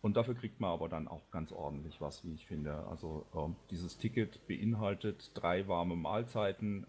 Und 0.01 0.17
dafür 0.17 0.33
kriegt 0.33 0.59
man 0.59 0.71
aber 0.71 0.89
dann 0.89 1.07
auch 1.07 1.21
ganz 1.31 1.51
ordentlich 1.51 2.01
was, 2.01 2.25
wie 2.25 2.33
ich 2.33 2.47
finde. 2.47 2.85
Also 2.89 3.25
äh, 3.35 3.53
dieses 3.69 3.97
Ticket 3.97 4.47
beinhaltet 4.47 5.31
drei 5.35 5.67
warme 5.67 5.95
Mahlzeiten 5.95 6.87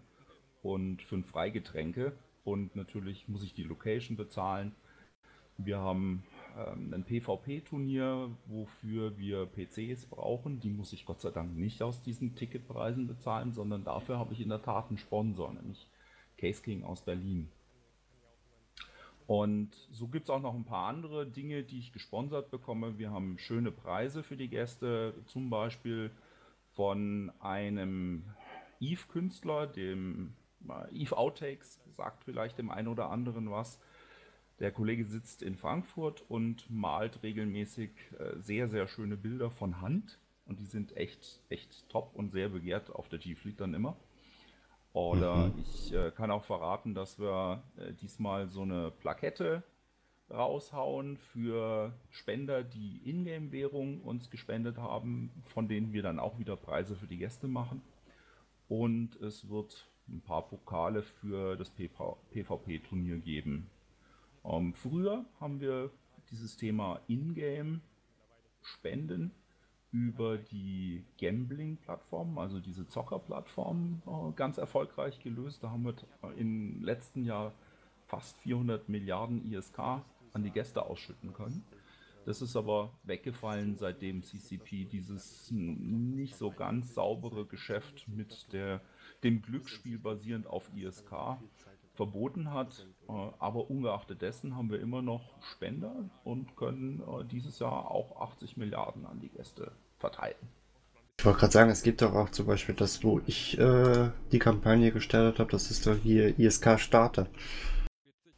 und 0.63 1.01
fünf 1.01 1.27
Freigetränke. 1.27 2.13
Und 2.43 2.75
natürlich 2.75 3.27
muss 3.27 3.43
ich 3.43 3.53
die 3.53 3.63
Location 3.63 4.17
bezahlen. 4.17 4.73
Wir 5.57 5.77
haben 5.77 6.23
ähm, 6.57 6.93
ein 6.93 7.03
PvP-Turnier, 7.03 8.31
wofür 8.47 9.17
wir 9.17 9.45
PCs 9.45 10.07
brauchen. 10.07 10.59
Die 10.59 10.69
muss 10.69 10.93
ich 10.93 11.05
Gott 11.05 11.21
sei 11.21 11.29
Dank 11.29 11.55
nicht 11.55 11.83
aus 11.83 12.01
diesen 12.01 12.35
Ticketpreisen 12.35 13.07
bezahlen, 13.07 13.53
sondern 13.53 13.83
dafür 13.83 14.17
habe 14.17 14.33
ich 14.33 14.41
in 14.41 14.49
der 14.49 14.63
Tat 14.63 14.89
einen 14.89 14.97
Sponsor, 14.97 15.53
nämlich 15.53 15.87
Case 16.37 16.61
King 16.61 16.83
aus 16.83 17.01
Berlin. 17.01 17.49
Und 19.27 19.71
so 19.91 20.07
gibt 20.07 20.25
es 20.25 20.29
auch 20.29 20.41
noch 20.41 20.53
ein 20.53 20.65
paar 20.65 20.89
andere 20.89 21.25
Dinge, 21.25 21.63
die 21.63 21.79
ich 21.79 21.93
gesponsert 21.93 22.51
bekomme. 22.51 22.97
Wir 22.97 23.11
haben 23.11 23.37
schöne 23.37 23.71
Preise 23.71 24.21
für 24.21 24.35
die 24.35 24.49
Gäste, 24.49 25.13
zum 25.27 25.49
Beispiel 25.49 26.11
von 26.73 27.31
einem 27.39 28.25
Eve-Künstler, 28.81 29.67
dem 29.67 30.33
Eve 30.91 31.17
Outtakes, 31.17 31.79
sagt 31.91 32.23
vielleicht 32.23 32.57
dem 32.57 32.69
einen 32.71 32.87
oder 32.87 33.09
anderen 33.09 33.51
was. 33.51 33.79
Der 34.59 34.71
Kollege 34.71 35.05
sitzt 35.05 35.41
in 35.41 35.55
Frankfurt 35.55 36.23
und 36.29 36.69
malt 36.69 37.23
regelmäßig 37.23 37.91
äh, 38.19 38.39
sehr, 38.39 38.69
sehr 38.69 38.87
schöne 38.87 39.17
Bilder 39.17 39.49
von 39.49 39.81
Hand. 39.81 40.19
Und 40.45 40.59
die 40.59 40.65
sind 40.65 40.95
echt, 40.97 41.41
echt 41.49 41.89
top 41.89 42.15
und 42.15 42.31
sehr 42.31 42.49
begehrt 42.49 42.93
auf 42.93 43.09
der 43.09 43.19
G-Fleet 43.19 43.59
dann 43.59 43.73
immer. 43.73 43.95
Oder 44.93 45.47
mhm. 45.47 45.53
ich 45.63 45.93
äh, 45.93 46.11
kann 46.11 46.31
auch 46.31 46.43
verraten, 46.43 46.93
dass 46.93 47.19
wir 47.19 47.63
äh, 47.77 47.93
diesmal 47.93 48.47
so 48.47 48.61
eine 48.61 48.91
Plakette 48.91 49.63
raushauen 50.29 51.17
für 51.17 51.93
Spender, 52.09 52.63
die 52.63 53.01
Ingame-Währung 53.09 54.01
uns 54.01 54.29
gespendet 54.29 54.77
haben, 54.77 55.31
von 55.43 55.67
denen 55.67 55.93
wir 55.93 56.03
dann 56.03 56.19
auch 56.19 56.39
wieder 56.39 56.55
Preise 56.55 56.95
für 56.95 57.07
die 57.07 57.17
Gäste 57.17 57.47
machen. 57.47 57.81
Und 58.67 59.15
es 59.17 59.49
wird 59.49 59.87
ein 60.07 60.21
paar 60.21 60.47
Pokale 60.47 61.03
für 61.03 61.55
das 61.55 61.69
PvP-Turnier 61.69 63.19
geben. 63.19 63.69
Ähm, 64.43 64.73
früher 64.73 65.23
haben 65.39 65.59
wir 65.59 65.91
dieses 66.31 66.57
Thema 66.57 66.99
Ingame-Spenden 67.07 69.29
über 69.91 70.37
die 70.37 71.05
Gambling-Plattform, 71.19 72.39
also 72.39 72.59
diese 72.59 72.87
Zocker-Plattform, 72.87 74.01
äh, 74.07 74.31
ganz 74.35 74.57
erfolgreich 74.57 75.19
gelöst. 75.19 75.63
Da 75.63 75.69
haben 75.69 75.85
wir 75.85 75.93
im 76.35 76.81
letzten 76.81 77.23
Jahr 77.23 77.53
fast 78.07 78.39
400 78.39 78.89
Milliarden 78.89 79.45
ISK 79.45 79.77
an 79.79 80.43
die 80.43 80.49
Gäste 80.49 80.83
ausschütten 80.83 81.33
können. 81.33 81.63
Das 82.25 82.41
ist 82.41 82.55
aber 82.55 82.93
weggefallen, 83.03 83.75
seitdem 83.77 84.23
CCP 84.23 84.85
dieses 84.85 85.51
nicht 85.51 86.35
so 86.35 86.51
ganz 86.51 86.93
saubere 86.93 87.45
Geschäft 87.45 88.07
mit 88.07 88.51
der, 88.53 88.81
dem 89.23 89.41
Glücksspiel 89.41 89.99
basierend 89.99 90.47
auf 90.47 90.69
ISK 90.75 91.37
verboten 91.93 92.51
hat. 92.51 92.87
Äh, 93.07 93.11
aber 93.39 93.69
ungeachtet 93.69 94.21
dessen 94.21 94.55
haben 94.55 94.71
wir 94.71 94.79
immer 94.79 95.01
noch 95.01 95.41
Spender 95.41 96.09
und 96.23 96.55
können 96.55 97.01
äh, 97.01 97.25
dieses 97.25 97.59
Jahr 97.59 97.91
auch 97.91 98.21
80 98.21 98.57
Milliarden 98.57 99.05
an 99.05 99.19
die 99.19 99.29
Gäste 99.29 99.71
verteilen. 99.99 100.35
Ich 101.19 101.25
wollte 101.25 101.39
gerade 101.39 101.53
sagen, 101.53 101.69
es 101.69 101.83
gibt 101.83 102.01
doch 102.01 102.13
auch 102.15 102.29
zum 102.29 102.47
Beispiel 102.47 102.75
das, 102.75 103.03
wo 103.03 103.21
ich 103.27 103.57
äh, 103.59 104.09
die 104.31 104.39
Kampagne 104.39 104.91
gestartet 104.91 105.39
habe, 105.39 105.51
das 105.51 105.71
ist 105.71 105.85
doch 105.85 105.95
hier 105.95 106.37
ISK 106.39 106.79
Starter. 106.79 107.27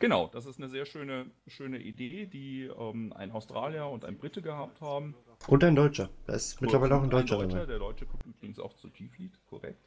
Genau, 0.06 0.30
das 0.32 0.46
ist 0.46 0.60
eine 0.60 0.70
sehr 0.70 0.86
schöne, 0.86 1.26
schöne 1.48 1.80
Idee, 1.80 2.28
die 2.28 2.66
ähm, 2.66 3.12
ein 3.14 3.32
Australier 3.32 3.88
und 3.88 4.06
ein 4.06 4.20
Brite 4.20 4.44
gehabt 4.44 4.80
haben. 4.80 5.16
Und 5.48 5.64
ein 5.64 5.76
Deutscher. 5.76 6.12
Da 6.28 6.34
ist 6.34 6.62
mittlerweile 6.62 6.96
auch 6.96 7.02
ein 7.02 7.10
Deutscher, 7.10 7.40
ein 7.40 7.50
Deutscher 7.50 7.66
Der 7.66 7.80
Deutsche 7.80 8.06
kommt 8.06 8.24
übrigens 8.24 8.60
auch 8.60 8.74
zu 8.74 8.92
G-Fleet, 8.92 9.32
korrekt. 9.50 9.84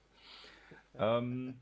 Ähm, 0.97 1.55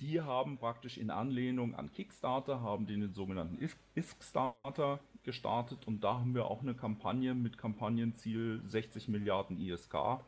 die 0.00 0.20
haben 0.20 0.58
praktisch 0.58 0.98
in 0.98 1.10
Anlehnung 1.10 1.76
an 1.76 1.92
Kickstarter, 1.92 2.62
haben 2.62 2.88
den 2.88 3.12
sogenannten 3.14 3.64
ISK-Starter 3.94 4.98
gestartet 5.22 5.86
und 5.86 6.02
da 6.02 6.14
haben 6.14 6.34
wir 6.34 6.46
auch 6.46 6.62
eine 6.62 6.74
Kampagne 6.74 7.36
mit 7.36 7.58
Kampagnenziel 7.58 8.60
60 8.66 9.06
Milliarden 9.06 9.56
ISK 9.56 9.94
äh, 9.94 10.18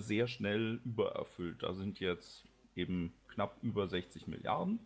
sehr 0.00 0.28
schnell 0.28 0.82
übererfüllt. 0.84 1.62
Da 1.62 1.72
sind 1.72 1.98
jetzt 1.98 2.44
eben 2.76 3.14
knapp 3.28 3.56
über 3.62 3.88
60 3.88 4.26
Milliarden. 4.26 4.80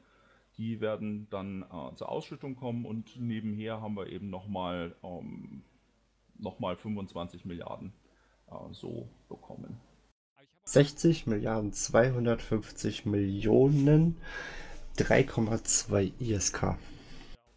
Die 0.58 0.80
werden 0.80 1.28
dann 1.30 1.62
äh, 1.62 1.94
zur 1.94 2.08
Ausschüttung 2.08 2.56
kommen 2.56 2.84
und 2.84 3.18
nebenher 3.18 3.80
haben 3.80 3.96
wir 3.96 4.08
eben 4.08 4.28
nochmal 4.28 4.96
ähm, 5.02 5.62
noch 6.36 6.58
25 6.58 7.44
Milliarden 7.44 7.92
äh, 8.50 8.54
so 8.72 9.08
bekommen. 9.28 9.80
60 10.64 11.26
Milliarden 11.26 11.72
250 11.72 13.06
Millionen 13.06 14.18
3,2 14.96 16.12
ISK. 16.20 16.76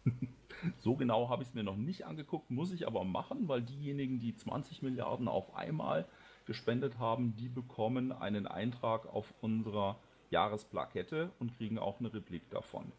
so 0.78 0.94
genau 0.94 1.28
habe 1.28 1.42
ich 1.42 1.48
es 1.48 1.54
mir 1.54 1.64
noch 1.64 1.76
nicht 1.76 2.06
angeguckt, 2.06 2.50
muss 2.50 2.72
ich 2.72 2.86
aber 2.86 3.04
machen, 3.04 3.48
weil 3.48 3.62
diejenigen, 3.62 4.20
die 4.20 4.34
20 4.34 4.82
Milliarden 4.82 5.28
auf 5.28 5.54
einmal 5.54 6.06
gespendet 6.46 6.98
haben, 6.98 7.36
die 7.36 7.48
bekommen 7.48 8.12
einen 8.12 8.46
Eintrag 8.46 9.06
auf 9.06 9.34
unserer 9.40 9.98
Jahresplakette 10.32 11.30
und 11.38 11.56
kriegen 11.56 11.78
auch 11.78 12.00
eine 12.00 12.12
Replik 12.12 12.50
davon. 12.50 12.90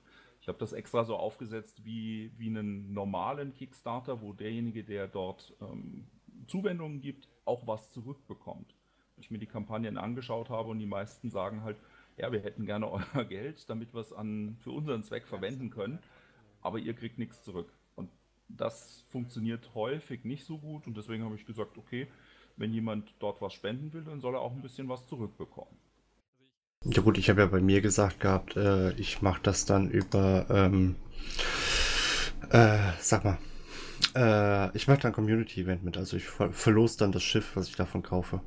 Ich 0.41 0.47
habe 0.47 0.57
das 0.57 0.73
extra 0.73 1.03
so 1.03 1.15
aufgesetzt 1.15 1.85
wie, 1.85 2.31
wie 2.37 2.47
einen 2.47 2.93
normalen 2.93 3.53
Kickstarter, 3.53 4.21
wo 4.21 4.33
derjenige, 4.33 4.83
der 4.83 5.07
dort 5.07 5.53
ähm, 5.61 6.05
Zuwendungen 6.47 7.01
gibt, 7.01 7.27
auch 7.45 7.67
was 7.67 7.91
zurückbekommt 7.91 8.73
ich 9.17 9.31
mir 9.31 9.37
die 9.37 9.47
Kampagnen 9.47 9.97
angeschaut 9.97 10.49
habe 10.49 10.69
und 10.69 10.79
die 10.79 10.85
meisten 10.85 11.29
sagen 11.29 11.63
halt, 11.63 11.77
ja, 12.17 12.31
wir 12.31 12.41
hätten 12.41 12.65
gerne 12.65 12.91
euer 13.15 13.25
Geld, 13.25 13.69
damit 13.69 13.93
wir 13.93 14.01
es 14.01 14.13
an, 14.13 14.57
für 14.59 14.71
unseren 14.71 15.03
Zweck 15.03 15.27
verwenden 15.27 15.69
können, 15.69 15.99
aber 16.61 16.79
ihr 16.79 16.93
kriegt 16.93 17.17
nichts 17.17 17.43
zurück. 17.43 17.71
Und 17.95 18.09
das 18.49 19.03
funktioniert 19.09 19.73
häufig 19.73 20.23
nicht 20.23 20.45
so 20.45 20.57
gut 20.57 20.87
und 20.87 20.97
deswegen 20.97 21.23
habe 21.23 21.35
ich 21.35 21.45
gesagt, 21.45 21.77
okay, 21.77 22.07
wenn 22.55 22.71
jemand 22.73 23.13
dort 23.19 23.41
was 23.41 23.53
spenden 23.53 23.93
will, 23.93 24.03
dann 24.03 24.21
soll 24.21 24.35
er 24.35 24.41
auch 24.41 24.51
ein 24.51 24.61
bisschen 24.61 24.89
was 24.89 25.07
zurückbekommen. 25.07 25.75
Ja 26.85 27.01
gut, 27.01 27.17
ich 27.17 27.29
habe 27.29 27.41
ja 27.41 27.47
bei 27.47 27.61
mir 27.61 27.81
gesagt 27.81 28.19
gehabt, 28.19 28.57
äh, 28.57 28.91
ich 28.93 29.21
mache 29.21 29.39
das 29.41 29.65
dann 29.65 29.89
über, 29.89 30.45
ähm, 30.49 30.95
äh, 32.49 32.77
sag 32.99 33.23
mal, 33.23 33.37
äh, 34.15 34.75
ich 34.75 34.87
mache 34.87 34.99
dann 34.99 35.13
Community-Event 35.13 35.83
mit, 35.83 35.97
also 35.97 36.17
ich 36.17 36.25
ver 36.25 36.51
verlose 36.51 36.97
dann 36.97 37.13
das 37.13 37.23
Schiff, 37.23 37.55
was 37.55 37.69
ich 37.69 37.75
davon 37.75 38.03
kaufe. 38.03 38.41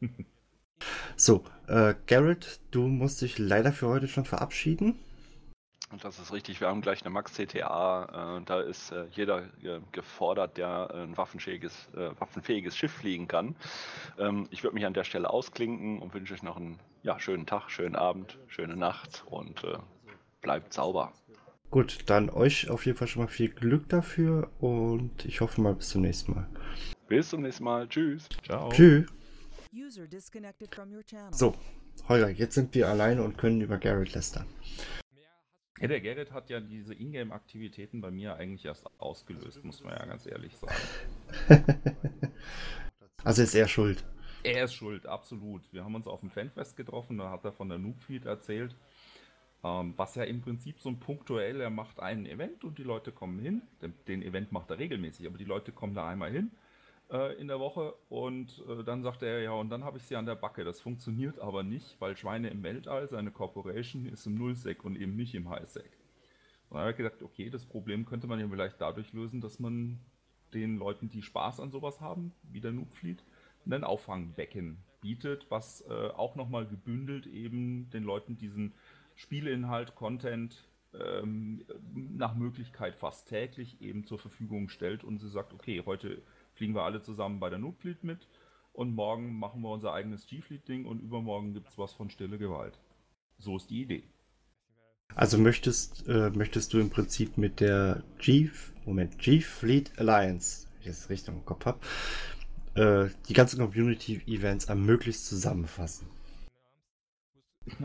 So, 1.16 1.42
äh, 1.66 1.94
Garrett, 2.06 2.60
du 2.70 2.86
musst 2.86 3.20
dich 3.22 3.38
leider 3.38 3.72
für 3.72 3.88
heute 3.88 4.06
schon 4.06 4.24
verabschieden. 4.24 4.94
Und 5.90 6.04
das 6.04 6.18
ist 6.18 6.32
richtig, 6.32 6.60
wir 6.60 6.68
haben 6.68 6.82
gleich 6.82 7.02
eine 7.02 7.10
Max-CTA. 7.10 8.38
Äh, 8.38 8.44
da 8.44 8.60
ist 8.60 8.92
äh, 8.92 9.06
jeder 9.12 9.44
äh, 9.62 9.80
gefordert, 9.92 10.58
der 10.58 10.92
ein 10.92 11.16
waffenfähiges, 11.16 11.88
äh, 11.94 12.10
waffenfähiges 12.20 12.76
Schiff 12.76 12.92
fliegen 12.92 13.26
kann. 13.26 13.56
Ähm, 14.18 14.46
ich 14.50 14.62
würde 14.62 14.74
mich 14.74 14.84
an 14.84 14.92
der 14.92 15.04
Stelle 15.04 15.30
ausklinken 15.30 16.00
und 16.00 16.12
wünsche 16.12 16.34
euch 16.34 16.42
noch 16.42 16.56
einen 16.56 16.78
ja, 17.02 17.18
schönen 17.18 17.46
Tag, 17.46 17.70
schönen 17.70 17.96
Abend, 17.96 18.38
schöne 18.48 18.76
Nacht 18.76 19.24
und 19.30 19.64
äh, 19.64 19.78
bleibt 20.42 20.74
sauber. 20.74 21.12
Gut, 21.70 21.98
dann 22.06 22.30
euch 22.30 22.70
auf 22.70 22.86
jeden 22.86 22.96
Fall 22.96 23.08
schon 23.08 23.22
mal 23.22 23.28
viel 23.28 23.50
Glück 23.50 23.88
dafür 23.88 24.50
und 24.58 25.24
ich 25.24 25.40
hoffe 25.40 25.60
mal 25.60 25.74
bis 25.74 25.90
zum 25.90 26.02
nächsten 26.02 26.34
Mal. 26.34 26.48
Bis 27.08 27.30
zum 27.30 27.42
nächsten 27.42 27.64
Mal. 27.64 27.88
Tschüss. 27.88 28.28
Ciao. 28.44 28.70
Tschüss. 28.70 29.06
So, 31.30 31.54
Holger, 32.08 32.30
jetzt 32.30 32.54
sind 32.54 32.74
wir 32.74 32.88
alleine 32.88 33.22
und 33.22 33.36
können 33.36 33.60
über 33.60 33.78
Garrett 33.78 34.14
lästern. 34.14 34.46
Ja, 35.80 35.88
der 35.88 36.00
Garrett 36.00 36.32
hat 36.32 36.50
ja 36.50 36.60
diese 36.60 36.94
Ingame-Aktivitäten 36.94 38.00
bei 38.00 38.10
mir 38.10 38.34
eigentlich 38.34 38.64
erst 38.64 38.86
ausgelöst, 38.98 39.64
muss 39.64 39.82
man 39.84 39.94
ja 39.94 40.06
ganz 40.06 40.26
ehrlich 40.26 40.56
sagen. 40.56 40.74
also 43.24 43.42
ist 43.42 43.54
er 43.54 43.68
schuld. 43.68 44.04
Er 44.42 44.64
ist 44.64 44.74
schuld, 44.74 45.06
absolut. 45.06 45.62
Wir 45.72 45.84
haben 45.84 45.94
uns 45.94 46.06
auf 46.06 46.20
dem 46.20 46.30
Fanfest 46.30 46.76
getroffen, 46.76 47.18
da 47.18 47.30
hat 47.30 47.44
er 47.44 47.52
von 47.52 47.68
der 47.68 47.78
Noobfeed 47.78 48.26
erzählt, 48.26 48.74
ähm, 49.62 49.94
was 49.96 50.14
ja 50.14 50.24
im 50.24 50.40
Prinzip 50.40 50.80
so 50.80 50.88
ein 50.88 51.00
punktuell, 51.00 51.60
er 51.60 51.70
macht 51.70 52.00
ein 52.00 52.26
Event 52.26 52.64
und 52.64 52.78
die 52.78 52.84
Leute 52.84 53.12
kommen 53.12 53.38
hin. 53.38 53.62
Den, 53.82 53.94
den 54.06 54.22
Event 54.22 54.52
macht 54.52 54.70
er 54.70 54.78
regelmäßig, 54.78 55.26
aber 55.26 55.38
die 55.38 55.44
Leute 55.44 55.72
kommen 55.72 55.94
da 55.94 56.08
einmal 56.08 56.30
hin 56.30 56.50
äh, 57.10 57.40
in 57.40 57.48
der 57.48 57.60
Woche 57.60 57.94
und 58.08 58.62
äh, 58.68 58.84
dann 58.84 59.02
sagte 59.02 59.26
er, 59.26 59.40
ja, 59.40 59.52
und 59.52 59.70
dann 59.70 59.84
habe 59.84 59.98
ich 59.98 60.04
sie 60.04 60.16
an 60.16 60.26
der 60.26 60.34
Backe. 60.34 60.64
Das 60.64 60.80
funktioniert 60.80 61.38
aber 61.38 61.62
nicht, 61.62 61.96
weil 62.00 62.16
Schweine 62.16 62.50
im 62.50 62.62
Weltall, 62.62 63.08
seine 63.08 63.30
Corporation 63.30 64.06
ist 64.06 64.26
im 64.26 64.34
Nullsec 64.34 64.84
und 64.84 64.96
eben 64.96 65.16
nicht 65.16 65.34
im 65.34 65.48
Highsec. 65.48 65.90
Und 66.68 66.74
dann 66.74 66.80
habe 66.80 66.90
ich 66.90 66.96
gedacht, 66.96 67.22
okay, 67.22 67.48
das 67.50 67.64
Problem 67.64 68.04
könnte 68.04 68.26
man 68.26 68.40
ja 68.40 68.48
vielleicht 68.48 68.80
dadurch 68.80 69.12
lösen, 69.12 69.40
dass 69.40 69.58
man 69.58 70.00
den 70.54 70.76
Leuten, 70.76 71.08
die 71.08 71.22
Spaß 71.22 71.60
an 71.60 71.70
sowas 71.70 72.00
haben, 72.00 72.32
wie 72.42 72.60
der 72.60 72.72
Noobfleet, 72.72 73.24
ein 73.70 73.84
Auffangbecken 73.84 74.78
bietet, 75.00 75.46
was 75.50 75.82
äh, 75.82 76.08
auch 76.08 76.36
nochmal 76.36 76.66
gebündelt 76.66 77.26
eben 77.26 77.90
den 77.90 78.02
Leuten 78.02 78.38
diesen 78.38 78.72
Spieleinhalt, 79.14 79.94
Content 79.94 80.68
ähm, 80.94 81.64
nach 81.92 82.34
Möglichkeit 82.34 82.94
fast 82.94 83.28
täglich 83.28 83.80
eben 83.82 84.04
zur 84.04 84.18
Verfügung 84.18 84.68
stellt 84.68 85.04
und 85.04 85.18
sie 85.18 85.28
sagt, 85.28 85.52
okay, 85.52 85.82
heute 85.84 86.22
fliegen 86.58 86.74
wir 86.74 86.82
alle 86.82 87.00
zusammen 87.00 87.38
bei 87.40 87.48
der 87.48 87.58
Notfleet 87.60 88.04
mit 88.04 88.28
und 88.72 88.94
morgen 88.94 89.38
machen 89.38 89.62
wir 89.62 89.70
unser 89.70 89.92
eigenes 89.92 90.26
G-Fleet-Ding 90.26 90.84
und 90.84 91.00
übermorgen 91.00 91.54
gibt 91.54 91.68
es 91.68 91.78
was 91.78 91.92
von 91.92 92.10
Stille 92.10 92.36
Gewalt. 92.36 92.78
So 93.38 93.56
ist 93.56 93.70
die 93.70 93.82
Idee. 93.82 94.02
Also 95.14 95.38
möchtest, 95.38 96.06
äh, 96.08 96.30
möchtest 96.30 96.74
du 96.74 96.80
im 96.80 96.90
Prinzip 96.90 97.38
mit 97.38 97.60
der 97.60 98.02
G, 98.18 98.50
Moment, 98.84 99.18
G-Fleet 99.18 99.98
Alliance, 99.98 100.66
wenn 100.72 100.80
ich 100.80 100.86
das 100.88 101.08
richtig 101.08 101.32
im 101.32 101.44
Kopf 101.44 101.64
habe, 101.64 101.78
äh, 102.74 103.08
die 103.28 103.34
ganzen 103.34 103.60
Community-Events 103.60 104.68
am 104.68 104.84
möglichst 104.84 105.26
zusammenfassen? 105.26 106.08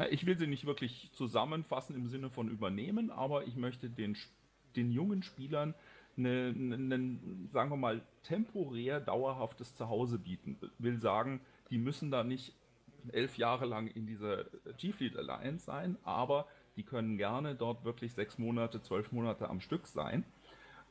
Ich 0.09 0.25
will 0.25 0.37
sie 0.37 0.47
nicht 0.47 0.65
wirklich 0.65 1.11
zusammenfassen 1.13 1.95
im 1.95 2.07
Sinne 2.07 2.29
von 2.29 2.49
übernehmen, 2.49 3.11
aber 3.11 3.45
ich 3.45 3.55
möchte 3.55 3.89
den, 3.89 4.17
den 4.75 4.91
jungen 4.91 5.21
Spielern 5.21 5.75
ein, 6.17 7.49
sagen 7.51 7.69
wir 7.69 7.77
mal, 7.77 8.01
temporär 8.23 8.99
dauerhaftes 8.99 9.75
Zuhause 9.75 10.19
bieten. 10.19 10.57
Will 10.77 10.99
sagen, 10.99 11.41
die 11.69 11.77
müssen 11.77 12.11
da 12.11 12.23
nicht 12.23 12.53
elf 13.11 13.37
Jahre 13.37 13.65
lang 13.65 13.87
in 13.87 14.05
dieser 14.05 14.45
G-Fleet 14.77 15.17
Alliance 15.17 15.65
sein, 15.65 15.97
aber 16.03 16.47
die 16.75 16.83
können 16.83 17.17
gerne 17.17 17.55
dort 17.55 17.83
wirklich 17.83 18.13
sechs 18.13 18.37
Monate, 18.37 18.81
zwölf 18.81 19.11
Monate 19.11 19.49
am 19.49 19.59
Stück 19.59 19.87
sein 19.87 20.23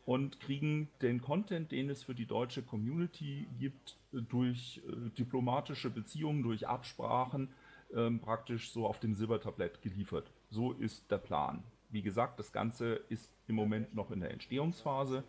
und 0.05 0.41
kriegen 0.41 0.89
den 1.01 1.21
Content, 1.21 1.73
den 1.73 1.91
es 1.91 2.03
für 2.03 2.15
die 2.15 2.27
deutsche 2.27 2.63
Community 2.63 3.47
gibt, 3.59 3.97
durch 4.13 4.83
äh, 4.87 5.11
diplomatische 5.17 5.91
Beziehungen, 5.91 6.43
durch 6.43 6.67
Absprachen, 6.67 7.49
ähm, 7.95 8.21
praktisch 8.21 8.73
so 8.73 8.87
auf 8.87 9.01
dem 9.01 9.15
Silbertablett 9.15 9.81
geliefert. 9.83 10.31
So 10.51 10.73
ist 10.73 11.11
der 11.11 11.19
Plan. 11.19 11.63
Wie 11.93 12.03
gesagt, 12.03 12.39
das 12.39 12.53
Ganze 12.53 12.95
ist 13.11 13.33
im 13.47 13.55
Moment 13.55 13.95
noch 13.95 14.11
in 14.11 14.21
der 14.21 14.31
Entstehungsphase 14.31 15.25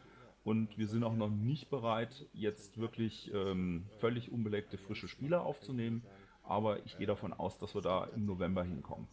und 0.46 0.78
wir 0.78 0.88
sind 0.88 1.04
auch 1.04 1.14
noch 1.14 1.30
nicht 1.30 1.70
bereit, 1.70 2.26
jetzt 2.34 2.78
wirklich 2.78 3.32
ähm, 3.34 3.86
völlig 4.00 4.32
unbelegte 4.32 4.78
frische 4.78 5.10
Spieler 5.10 5.44
aufzunehmen. 5.44 6.04
Aber 6.42 6.86
ich 6.86 6.98
gehe 6.98 7.08
davon 7.08 7.34
aus, 7.34 7.58
dass 7.58 7.76
wir 7.76 7.82
da 7.82 8.06
im 8.16 8.26
November 8.26 8.64
hinkommen. 8.64 9.08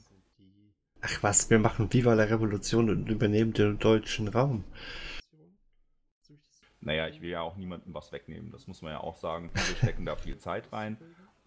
Ach 1.01 1.23
was, 1.23 1.51
wir 1.51 1.59
machen 1.59 1.93
Viva 1.93 2.15
la 2.15 2.25
Revolution 2.25 2.89
und 2.89 3.09
übernehmen 3.09 3.53
den 3.53 3.79
deutschen 3.79 4.29
Raum. 4.29 4.65
Naja, 6.81 7.09
ich 7.09 7.21
will 7.21 7.31
ja 7.31 7.43
auch 7.43 7.57
niemandem 7.57 7.95
was 7.95 8.13
wegnehmen. 8.13 8.51
Das 8.53 8.67
muss 8.67 8.81
man 8.81 8.93
ja 8.93 9.01
auch 9.01 9.17
sagen. 9.17 9.51
Wir 9.53 9.77
stecken 9.77 10.07
da 10.07 10.17
viel 10.17 10.39
Zeit 10.39 10.73
rein. 10.73 10.99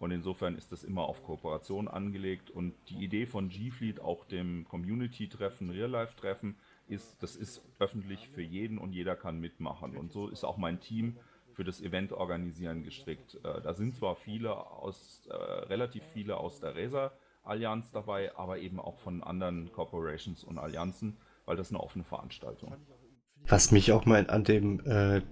Und 0.04 0.10
insofern 0.10 0.54
ist 0.54 0.70
das 0.70 0.84
immer 0.84 1.04
auf 1.04 1.22
Kooperation 1.24 1.88
angelegt. 1.88 2.50
Und 2.50 2.74
die 2.90 3.02
Idee 3.02 3.24
von 3.24 3.48
G-Fleet, 3.48 4.00
auch 4.00 4.26
dem 4.26 4.66
Community-Treffen, 4.68 5.70
Real-Life-Treffen, 5.70 6.56
ist, 6.86 7.22
das 7.22 7.36
ist 7.36 7.62
öffentlich 7.78 8.28
für 8.28 8.42
jeden 8.42 8.76
und 8.76 8.92
jeder 8.92 9.16
kann 9.16 9.40
mitmachen. 9.40 9.96
Und 9.96 10.12
so 10.12 10.28
ist 10.28 10.44
auch 10.44 10.58
mein 10.58 10.78
Team 10.78 11.16
für 11.54 11.64
das 11.64 11.80
Event 11.80 12.12
organisieren 12.12 12.84
gestrickt. 12.84 13.36
Äh, 13.36 13.62
da 13.62 13.72
sind 13.72 13.96
zwar 13.96 14.14
viele 14.14 14.54
aus, 14.54 15.22
äh, 15.30 15.34
relativ 15.34 16.02
viele 16.12 16.36
aus 16.36 16.60
der 16.60 16.76
Razer 16.76 17.12
Allianz 17.42 17.90
dabei, 17.90 18.36
aber 18.36 18.58
eben 18.58 18.80
auch 18.80 18.98
von 18.98 19.22
anderen 19.22 19.72
Corporations 19.72 20.44
und 20.44 20.58
Allianzen, 20.58 21.16
weil 21.46 21.56
das 21.56 21.70
eine 21.70 21.80
offene 21.80 22.04
Veranstaltung. 22.04 22.76
Was 23.46 23.70
mich 23.70 23.90
auch 23.92 24.04
mal 24.04 24.28
an 24.28 24.44
dem 24.44 24.80
äh, 24.80 25.22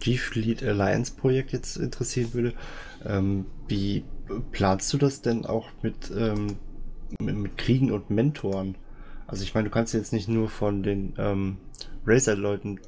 G-Fleet 0.00 0.62
Alliance 0.62 1.12
Projekt 1.14 1.52
jetzt 1.52 1.76
interessieren 1.76 2.34
würde, 2.34 2.52
ähm, 3.04 3.46
wie 3.66 4.04
planst 4.52 4.92
du 4.92 4.98
das 4.98 5.22
denn 5.22 5.46
auch 5.46 5.68
mit, 5.82 6.10
ähm, 6.16 6.56
mit, 7.20 7.58
Kriegen 7.58 7.92
und 7.92 8.10
Mentoren? 8.10 8.76
Also 9.26 9.42
ich 9.42 9.54
meine, 9.54 9.68
du 9.68 9.74
kannst 9.74 9.94
jetzt 9.94 10.12
nicht 10.12 10.28
nur 10.28 10.48
von 10.48 10.82
den 10.82 11.14
ähm, 11.18 11.58
Razer-Leuten 12.06 12.80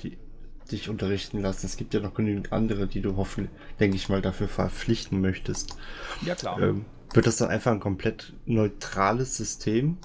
dich 0.70 0.88
unterrichten 0.88 1.40
lassen. 1.40 1.66
Es 1.66 1.76
gibt 1.76 1.94
ja 1.94 2.00
noch 2.00 2.14
genügend 2.14 2.52
andere, 2.52 2.86
die 2.86 3.00
du 3.00 3.16
hoffentlich, 3.16 3.52
denke 3.78 3.96
ich 3.96 4.08
mal, 4.08 4.22
dafür 4.22 4.48
verpflichten 4.48 5.20
möchtest. 5.20 5.76
Ja, 6.24 6.34
klar. 6.34 6.60
Ähm, 6.60 6.84
wird 7.12 7.26
das 7.26 7.36
dann 7.36 7.50
einfach 7.50 7.72
ein 7.72 7.80
komplett 7.80 8.34
neutrales 8.46 9.36
System, 9.36 9.98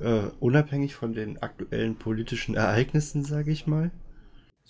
äh, 0.00 0.22
unabhängig 0.38 0.94
von 0.94 1.14
den 1.14 1.42
aktuellen 1.42 1.96
politischen 1.96 2.54
Ereignissen, 2.54 3.24
sage 3.24 3.50
ich 3.50 3.66
mal? 3.66 3.90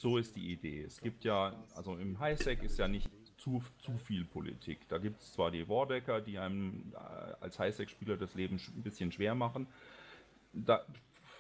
So 0.01 0.17
ist 0.17 0.35
die 0.35 0.51
Idee. 0.51 0.83
Es 0.85 0.99
gibt 0.99 1.25
ja, 1.25 1.63
also 1.75 1.95
im 1.95 2.19
Highsec 2.19 2.63
ist 2.63 2.79
ja 2.79 2.89
nicht 2.89 3.11
zu, 3.37 3.63
zu 3.81 3.99
viel 3.99 4.25
Politik. 4.25 4.89
Da 4.89 4.97
gibt 4.97 5.21
es 5.21 5.35
zwar 5.35 5.51
die 5.51 5.69
Wardecker, 5.69 6.23
die 6.23 6.39
einem 6.39 6.95
äh, 6.95 7.35
als 7.43 7.59
Highsec-Spieler 7.59 8.17
das 8.17 8.35
Leben 8.35 8.57
ein 8.57 8.83
bisschen 8.83 9.13
schwer 9.13 9.35
machen. 9.35 9.67
Da 10.55 10.87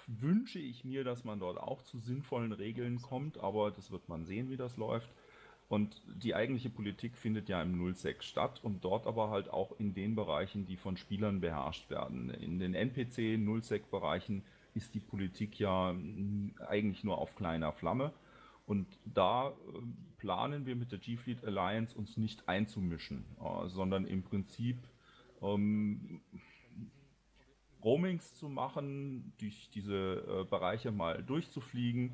wünsche 0.06 0.58
ich 0.58 0.84
mir, 0.84 1.04
dass 1.04 1.24
man 1.24 1.40
dort 1.40 1.56
auch 1.56 1.80
zu 1.84 1.96
sinnvollen 1.96 2.52
Regeln 2.52 3.00
kommt, 3.00 3.38
aber 3.38 3.70
das 3.70 3.90
wird 3.90 4.10
man 4.10 4.26
sehen, 4.26 4.50
wie 4.50 4.58
das 4.58 4.76
läuft. 4.76 5.08
Und 5.70 6.02
die 6.06 6.34
eigentliche 6.34 6.68
Politik 6.68 7.16
findet 7.16 7.48
ja 7.48 7.62
im 7.62 7.78
Nullsec 7.78 8.22
statt 8.22 8.60
und 8.62 8.84
dort 8.84 9.06
aber 9.06 9.30
halt 9.30 9.48
auch 9.48 9.72
in 9.78 9.94
den 9.94 10.14
Bereichen, 10.14 10.66
die 10.66 10.76
von 10.76 10.98
Spielern 10.98 11.40
beherrscht 11.40 11.88
werden. 11.88 12.28
In 12.28 12.58
den 12.58 12.74
NPC-Nullsec-Bereichen 12.74 14.42
ist 14.74 14.92
die 14.92 15.00
Politik 15.00 15.58
ja 15.58 15.94
eigentlich 16.68 17.04
nur 17.04 17.16
auf 17.16 17.36
kleiner 17.36 17.72
Flamme. 17.72 18.12
Und 18.70 18.86
da 19.04 19.48
äh, 19.48 19.52
planen 20.18 20.64
wir 20.64 20.76
mit 20.76 20.92
der 20.92 21.00
G-Fleet 21.00 21.44
Alliance 21.44 21.92
uns 21.98 22.16
nicht 22.16 22.48
einzumischen, 22.48 23.24
äh, 23.40 23.68
sondern 23.68 24.04
im 24.04 24.22
Prinzip 24.22 24.78
ähm, 25.42 26.20
Roamings 27.82 28.36
zu 28.36 28.48
machen, 28.48 29.32
durch 29.40 29.70
diese 29.70 30.24
äh, 30.24 30.44
Bereiche 30.44 30.92
mal 30.92 31.20
durchzufliegen 31.20 32.12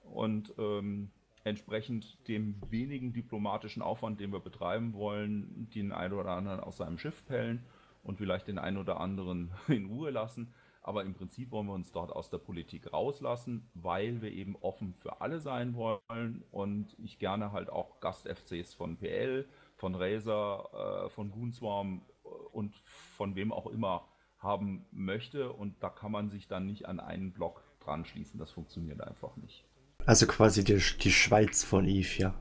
und 0.00 0.54
ähm, 0.56 1.10
entsprechend 1.44 2.26
dem 2.26 2.54
wenigen 2.70 3.12
diplomatischen 3.12 3.82
Aufwand, 3.82 4.18
den 4.18 4.32
wir 4.32 4.40
betreiben 4.40 4.94
wollen, 4.94 5.68
den 5.74 5.92
einen 5.92 6.14
oder 6.14 6.30
anderen 6.30 6.60
aus 6.60 6.78
seinem 6.78 6.96
Schiff 6.96 7.22
pellen 7.26 7.66
und 8.02 8.16
vielleicht 8.16 8.48
den 8.48 8.58
einen 8.58 8.78
oder 8.78 8.98
anderen 8.98 9.50
in 9.68 9.84
Ruhe 9.84 10.08
lassen 10.08 10.54
aber 10.88 11.04
im 11.04 11.12
Prinzip 11.12 11.50
wollen 11.50 11.66
wir 11.66 11.74
uns 11.74 11.92
dort 11.92 12.10
aus 12.10 12.30
der 12.30 12.38
Politik 12.38 12.94
rauslassen, 12.94 13.68
weil 13.74 14.22
wir 14.22 14.32
eben 14.32 14.56
offen 14.56 14.94
für 14.94 15.20
alle 15.20 15.38
sein 15.38 15.74
wollen 15.74 16.42
und 16.50 16.96
ich 16.98 17.18
gerne 17.18 17.52
halt 17.52 17.68
auch 17.68 18.00
Gast-FCs 18.00 18.72
von 18.72 18.96
PL, 18.96 19.46
von 19.76 19.94
Razer, 19.94 21.04
äh, 21.04 21.10
von 21.10 21.30
Goonswarm 21.30 22.00
äh, 22.24 22.28
und 22.52 22.74
von 23.16 23.36
wem 23.36 23.52
auch 23.52 23.66
immer 23.66 24.08
haben 24.38 24.86
möchte 24.90 25.52
und 25.52 25.82
da 25.82 25.90
kann 25.90 26.10
man 26.10 26.30
sich 26.30 26.48
dann 26.48 26.64
nicht 26.64 26.86
an 26.86 27.00
einen 27.00 27.32
Block 27.32 27.62
dran 27.80 28.06
schließen. 28.06 28.40
Das 28.40 28.50
funktioniert 28.50 29.02
einfach 29.02 29.36
nicht. 29.36 29.66
Also 30.06 30.26
quasi 30.26 30.64
die, 30.64 30.80
die 31.02 31.12
Schweiz 31.12 31.64
von 31.64 31.86
Eve, 31.86 32.18
ja. 32.18 32.34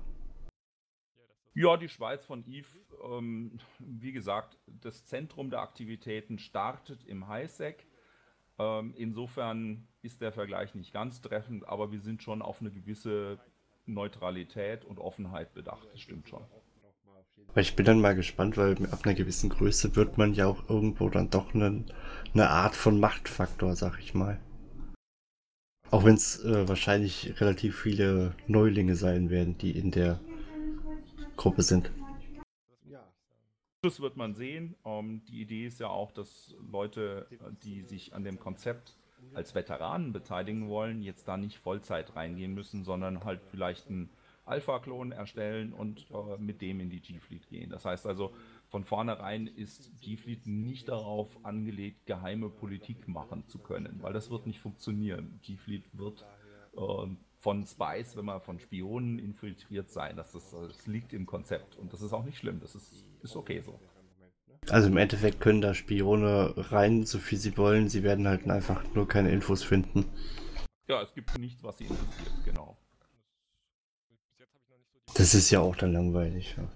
Ja, 1.53 1.75
die 1.75 1.89
Schweiz 1.89 2.25
von 2.25 2.45
Eve, 2.47 2.67
ähm, 3.03 3.59
wie 3.79 4.13
gesagt, 4.13 4.57
das 4.67 5.05
Zentrum 5.05 5.49
der 5.49 5.59
Aktivitäten 5.59 6.39
startet 6.39 7.03
im 7.03 7.27
Highsec. 7.27 7.85
Ähm, 8.59 8.93
insofern 8.97 9.87
ist 10.01 10.21
der 10.21 10.31
Vergleich 10.31 10.73
nicht 10.73 10.93
ganz 10.93 11.21
treffend, 11.21 11.67
aber 11.67 11.91
wir 11.91 11.99
sind 11.99 12.23
schon 12.23 12.41
auf 12.41 12.61
eine 12.61 12.71
gewisse 12.71 13.39
Neutralität 13.85 14.83
und 14.85 14.99
Offenheit 14.99 15.53
bedacht. 15.53 15.87
Das 15.91 16.01
stimmt 16.01 16.27
schon. 16.27 16.43
Aber 17.49 17.61
ich 17.61 17.75
bin 17.75 17.85
dann 17.85 18.01
mal 18.01 18.15
gespannt, 18.15 18.57
weil 18.57 18.73
ab 18.91 19.01
einer 19.03 19.13
gewissen 19.13 19.49
Größe 19.49 19.95
wird 19.95 20.17
man 20.17 20.33
ja 20.33 20.47
auch 20.47 20.69
irgendwo 20.69 21.09
dann 21.09 21.29
doch 21.29 21.53
eine, 21.53 21.83
eine 22.33 22.49
Art 22.49 22.75
von 22.75 22.99
Machtfaktor, 22.99 23.75
sag 23.75 23.99
ich 23.99 24.13
mal. 24.13 24.39
Auch 25.89 26.03
wenn 26.03 26.15
es 26.15 26.43
äh, 26.43 26.67
wahrscheinlich 26.67 27.39
relativ 27.39 27.79
viele 27.79 28.35
Neulinge 28.47 28.95
sein 28.95 29.29
werden, 29.29 29.57
die 29.57 29.71
in 29.71 29.91
der 29.91 30.19
Gruppe 31.37 31.61
sind. 31.61 31.89
Das 33.81 33.99
wird 33.99 34.17
man 34.17 34.33
sehen. 34.33 34.75
Ähm, 34.85 35.23
die 35.25 35.41
Idee 35.41 35.67
ist 35.67 35.79
ja 35.79 35.87
auch, 35.89 36.11
dass 36.11 36.55
Leute, 36.71 37.27
die 37.63 37.81
sich 37.83 38.13
an 38.13 38.23
dem 38.23 38.39
Konzept 38.39 38.95
als 39.33 39.53
Veteranen 39.53 40.13
beteiligen 40.13 40.67
wollen, 40.69 41.01
jetzt 41.01 41.27
da 41.27 41.37
nicht 41.37 41.57
Vollzeit 41.57 42.15
reingehen 42.15 42.53
müssen, 42.53 42.83
sondern 42.83 43.23
halt 43.23 43.41
vielleicht 43.51 43.87
einen 43.87 44.09
Alpha-Klon 44.45 45.11
erstellen 45.11 45.73
und 45.73 46.07
äh, 46.11 46.37
mit 46.37 46.61
dem 46.61 46.79
in 46.79 46.89
die 46.89 47.01
G-Fleet 47.01 47.49
gehen. 47.49 47.69
Das 47.69 47.85
heißt 47.85 48.07
also, 48.07 48.33
von 48.69 48.85
vornherein 48.85 49.47
ist 49.47 49.91
G-Fleet 50.01 50.47
nicht 50.47 50.87
darauf 50.87 51.45
angelegt, 51.45 52.05
geheime 52.05 52.49
Politik 52.49 53.07
machen 53.07 53.45
zu 53.47 53.59
können, 53.59 54.01
weil 54.01 54.13
das 54.13 54.29
wird 54.29 54.47
nicht 54.47 54.59
funktionieren. 54.59 55.39
G-Fleet 55.43 55.85
wird 55.93 56.25
äh, 56.77 57.07
von 57.47 57.65
Spies, 57.65 58.17
wenn 58.17 58.25
man 58.25 58.41
von 58.41 58.59
Spionen 58.59 59.19
infiltriert 59.19 59.89
sein. 59.89 60.17
Das, 60.17 60.35
ist, 60.35 60.51
das 60.51 60.85
liegt 60.85 61.13
im 61.13 61.25
Konzept 61.25 61.77
und 61.77 61.93
das 61.93 62.01
ist 62.01 62.11
auch 62.11 62.25
nicht 62.25 62.37
schlimm. 62.37 62.59
Das 62.59 62.75
ist 62.75 63.05
ist 63.23 63.37
okay 63.37 63.61
so. 63.61 63.79
Also 64.69 64.89
im 64.89 64.97
Endeffekt 64.97 65.39
können 65.39 65.61
da 65.61 65.73
Spione 65.73 66.53
rein, 66.57 67.05
so 67.05 67.19
viel 67.19 67.37
sie 67.37 67.57
wollen. 67.57 67.87
Sie 67.87 68.03
werden 68.03 68.27
halt 68.27 68.49
einfach 68.49 68.83
nur 68.93 69.07
keine 69.07 69.31
Infos 69.31 69.63
finden. 69.63 70.03
Ja, 70.89 71.01
es 71.01 71.13
gibt 71.13 71.39
nichts, 71.39 71.63
was 71.63 71.77
sie 71.77 71.85
interessiert, 71.85 72.33
genau. 72.43 72.75
Das 75.13 75.33
ist 75.33 75.49
ja 75.49 75.61
auch 75.61 75.77
dann 75.77 75.93
langweilig. 75.93 76.53
Ja. 76.57 76.67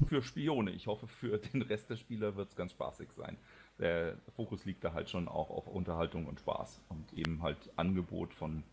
Für 0.08 0.20
Spione. 0.20 0.72
Ich 0.72 0.88
hoffe, 0.88 1.06
für 1.06 1.38
den 1.38 1.62
Rest 1.62 1.90
der 1.90 1.96
Spieler 1.96 2.34
wird 2.34 2.50
es 2.50 2.56
ganz 2.56 2.72
spaßig 2.72 3.08
sein. 3.16 3.38
der 3.78 4.18
Fokus 4.34 4.64
liegt 4.64 4.82
da 4.82 4.94
halt 4.94 5.08
schon 5.08 5.28
auch 5.28 5.48
auf 5.48 5.68
Unterhaltung 5.68 6.26
und 6.26 6.40
Spaß 6.40 6.82
und 6.88 7.12
eben 7.14 7.40
halt 7.40 7.70
Angebot 7.76 8.34
von 8.34 8.64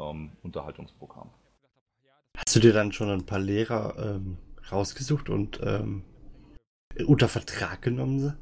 ähm, 0.00 0.32
Unterhaltungsprogramm. 0.42 1.30
Hast 2.36 2.56
du 2.56 2.60
dir 2.60 2.72
dann 2.72 2.92
schon 2.92 3.10
ein 3.10 3.26
paar 3.26 3.38
Lehrer 3.38 4.16
ähm, 4.16 4.38
rausgesucht 4.70 5.28
und 5.28 5.60
ähm, 5.62 6.04
unter 7.06 7.28
Vertrag 7.28 7.82
genommen? 7.82 8.36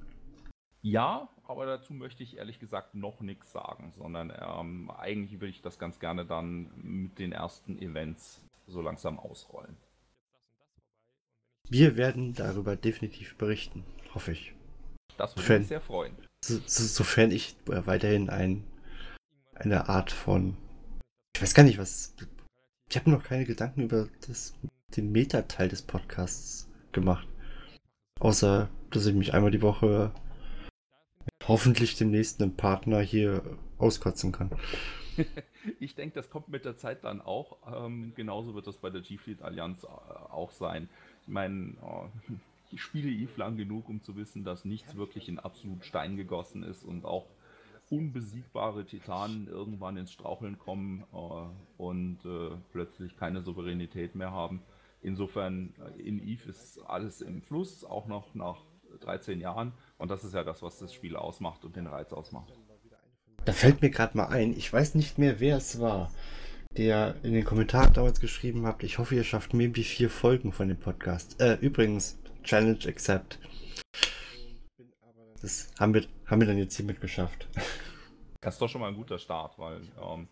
Ja, 0.82 1.28
aber 1.46 1.66
dazu 1.66 1.94
möchte 1.94 2.22
ich 2.22 2.36
ehrlich 2.36 2.60
gesagt 2.60 2.94
noch 2.94 3.20
nichts 3.20 3.52
sagen, 3.52 3.92
sondern 3.96 4.32
ähm, 4.40 4.90
eigentlich 4.90 5.40
will 5.40 5.48
ich 5.48 5.62
das 5.62 5.78
ganz 5.78 5.98
gerne 5.98 6.24
dann 6.24 6.70
mit 6.76 7.18
den 7.18 7.32
ersten 7.32 7.78
Events 7.78 8.40
so 8.66 8.82
langsam 8.82 9.18
ausrollen. 9.18 9.76
Wir 11.70 11.96
werden 11.96 12.34
darüber 12.34 12.76
definitiv 12.76 13.36
berichten, 13.36 13.84
hoffe 14.14 14.32
ich. 14.32 14.54
Das 15.16 15.36
würde 15.36 15.58
mich 15.58 15.68
sehr 15.68 15.80
freuen. 15.80 16.14
So, 16.44 16.60
so, 16.66 16.84
sofern 16.84 17.30
ich 17.30 17.56
äh, 17.68 17.86
weiterhin 17.86 18.30
ein, 18.30 18.64
eine 19.54 19.88
Art 19.88 20.12
von. 20.12 20.56
Ich 21.38 21.42
weiß 21.42 21.54
gar 21.54 21.62
nicht, 21.62 21.78
was. 21.78 22.16
Ich 22.90 22.96
habe 22.96 23.10
noch 23.10 23.22
keine 23.22 23.44
Gedanken 23.44 23.82
über 23.82 24.08
das, 24.26 24.54
den 24.96 25.12
Meta-Teil 25.12 25.68
des 25.68 25.82
Podcasts 25.82 26.68
gemacht. 26.90 27.28
Außer, 28.18 28.68
dass 28.90 29.06
ich 29.06 29.14
mich 29.14 29.34
einmal 29.34 29.52
die 29.52 29.62
Woche 29.62 30.10
hoffentlich 31.46 31.94
demnächst 31.94 32.42
einen 32.42 32.56
Partner 32.56 33.00
hier 33.02 33.44
auskotzen 33.78 34.32
kann. 34.32 34.50
ich 35.78 35.94
denke, 35.94 36.16
das 36.16 36.28
kommt 36.28 36.48
mit 36.48 36.64
der 36.64 36.76
Zeit 36.76 37.04
dann 37.04 37.20
auch. 37.20 37.56
Ähm, 37.72 38.14
genauso 38.16 38.56
wird 38.56 38.66
das 38.66 38.78
bei 38.78 38.90
der 38.90 39.02
G-Fleet 39.02 39.40
Allianz 39.40 39.84
äh, 39.84 39.86
auch 39.86 40.50
sein. 40.50 40.88
Ich 41.22 41.28
meine, 41.28 41.74
oh, 41.82 42.06
ich 42.72 42.82
spiele 42.82 43.10
Eve 43.10 43.38
lang 43.38 43.56
genug, 43.56 43.88
um 43.88 44.02
zu 44.02 44.16
wissen, 44.16 44.42
dass 44.42 44.64
nichts 44.64 44.96
wirklich 44.96 45.28
in 45.28 45.38
absolut 45.38 45.84
Stein 45.84 46.16
gegossen 46.16 46.64
ist 46.64 46.82
und 46.82 47.04
auch 47.04 47.26
unbesiegbare 47.90 48.84
Titanen 48.84 49.48
irgendwann 49.48 49.96
ins 49.96 50.12
Straucheln 50.12 50.58
kommen 50.58 51.04
äh, 51.12 51.80
und 51.82 52.24
äh, 52.24 52.56
plötzlich 52.72 53.16
keine 53.16 53.42
Souveränität 53.42 54.14
mehr 54.14 54.32
haben. 54.32 54.62
Insofern, 55.00 55.74
äh, 55.96 56.00
in 56.02 56.18
Eve 56.26 56.50
ist 56.50 56.78
alles 56.86 57.20
im 57.20 57.42
Fluss, 57.42 57.84
auch 57.84 58.06
noch 58.06 58.34
nach 58.34 58.58
13 59.00 59.40
Jahren. 59.40 59.72
Und 59.96 60.10
das 60.10 60.24
ist 60.24 60.34
ja 60.34 60.44
das, 60.44 60.62
was 60.62 60.78
das 60.78 60.92
Spiel 60.92 61.16
ausmacht 61.16 61.64
und 61.64 61.76
den 61.76 61.86
Reiz 61.86 62.12
ausmacht. 62.12 62.52
Da 63.44 63.52
fällt 63.52 63.80
mir 63.80 63.90
gerade 63.90 64.16
mal 64.16 64.26
ein, 64.26 64.52
ich 64.52 64.72
weiß 64.72 64.94
nicht 64.94 65.18
mehr, 65.18 65.40
wer 65.40 65.56
es 65.56 65.80
war, 65.80 66.10
der 66.76 67.16
in 67.22 67.32
den 67.32 67.44
Kommentaren 67.44 67.92
damals 67.92 68.20
geschrieben 68.20 68.66
hat, 68.66 68.82
ich 68.82 68.98
hoffe, 68.98 69.14
ihr 69.14 69.24
schafft 69.24 69.54
maybe 69.54 69.82
vier 69.82 70.10
Folgen 70.10 70.52
von 70.52 70.68
dem 70.68 70.78
Podcast. 70.78 71.40
Äh, 71.40 71.54
übrigens, 71.60 72.18
Challenge 72.42 72.78
Accept. 72.86 73.38
Das 75.40 75.70
haben 75.78 75.94
wir, 75.94 76.04
haben 76.26 76.40
wir 76.40 76.46
dann 76.46 76.58
jetzt 76.58 76.76
hiermit 76.76 77.00
geschafft. 77.00 77.48
Das 78.40 78.54
ist 78.54 78.62
doch 78.62 78.68
schon 78.68 78.80
mal 78.80 78.86
ein 78.86 78.94
guter 78.94 79.18
Start, 79.18 79.58
weil 79.58 79.80
ähm, 80.00 80.28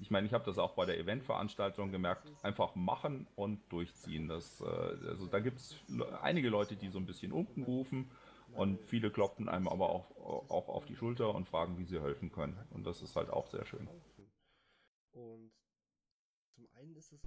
ich 0.00 0.10
meine, 0.10 0.26
ich 0.26 0.32
habe 0.32 0.44
das 0.44 0.58
auch 0.58 0.74
bei 0.74 0.84
der 0.84 0.98
Eventveranstaltung 0.98 1.92
gemerkt, 1.92 2.26
einfach 2.42 2.74
machen 2.74 3.28
und 3.36 3.60
durchziehen. 3.70 4.26
Das, 4.26 4.60
äh, 4.60 4.64
also 4.64 5.26
da 5.26 5.38
gibt 5.38 5.60
es 5.60 5.76
einige 6.22 6.48
Leute, 6.48 6.74
die 6.74 6.88
so 6.88 6.98
ein 6.98 7.06
bisschen 7.06 7.30
unten 7.30 7.62
rufen 7.62 8.10
und 8.52 8.84
viele 8.84 9.10
klopfen 9.10 9.48
einem 9.48 9.68
aber 9.68 9.90
auch, 9.90 10.10
auch 10.50 10.68
auf 10.68 10.86
die 10.86 10.96
Schulter 10.96 11.34
und 11.34 11.48
fragen, 11.48 11.78
wie 11.78 11.84
sie 11.84 12.00
helfen 12.00 12.32
können. 12.32 12.58
Und 12.70 12.84
das 12.84 13.00
ist 13.00 13.14
halt 13.14 13.30
auch 13.30 13.46
sehr 13.46 13.64
schön. 13.64 13.88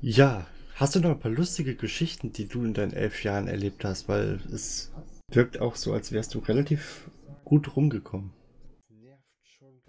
Ja, 0.01 0.45
hast 0.75 0.95
du 0.95 0.99
noch 0.99 1.11
ein 1.11 1.19
paar 1.19 1.31
lustige 1.31 1.75
Geschichten, 1.75 2.33
die 2.33 2.47
du 2.47 2.63
in 2.65 2.73
deinen 2.73 2.93
elf 2.93 3.23
Jahren 3.23 3.47
erlebt 3.47 3.85
hast? 3.85 4.09
Weil 4.09 4.41
es 4.51 4.91
wirkt 5.35 5.59
auch 5.59 5.75
so, 5.75 5.93
als 5.93 6.11
wärst 6.11 6.33
du 6.33 6.39
relativ 6.39 7.09
gut 7.43 7.75
rumgekommen. 7.75 8.33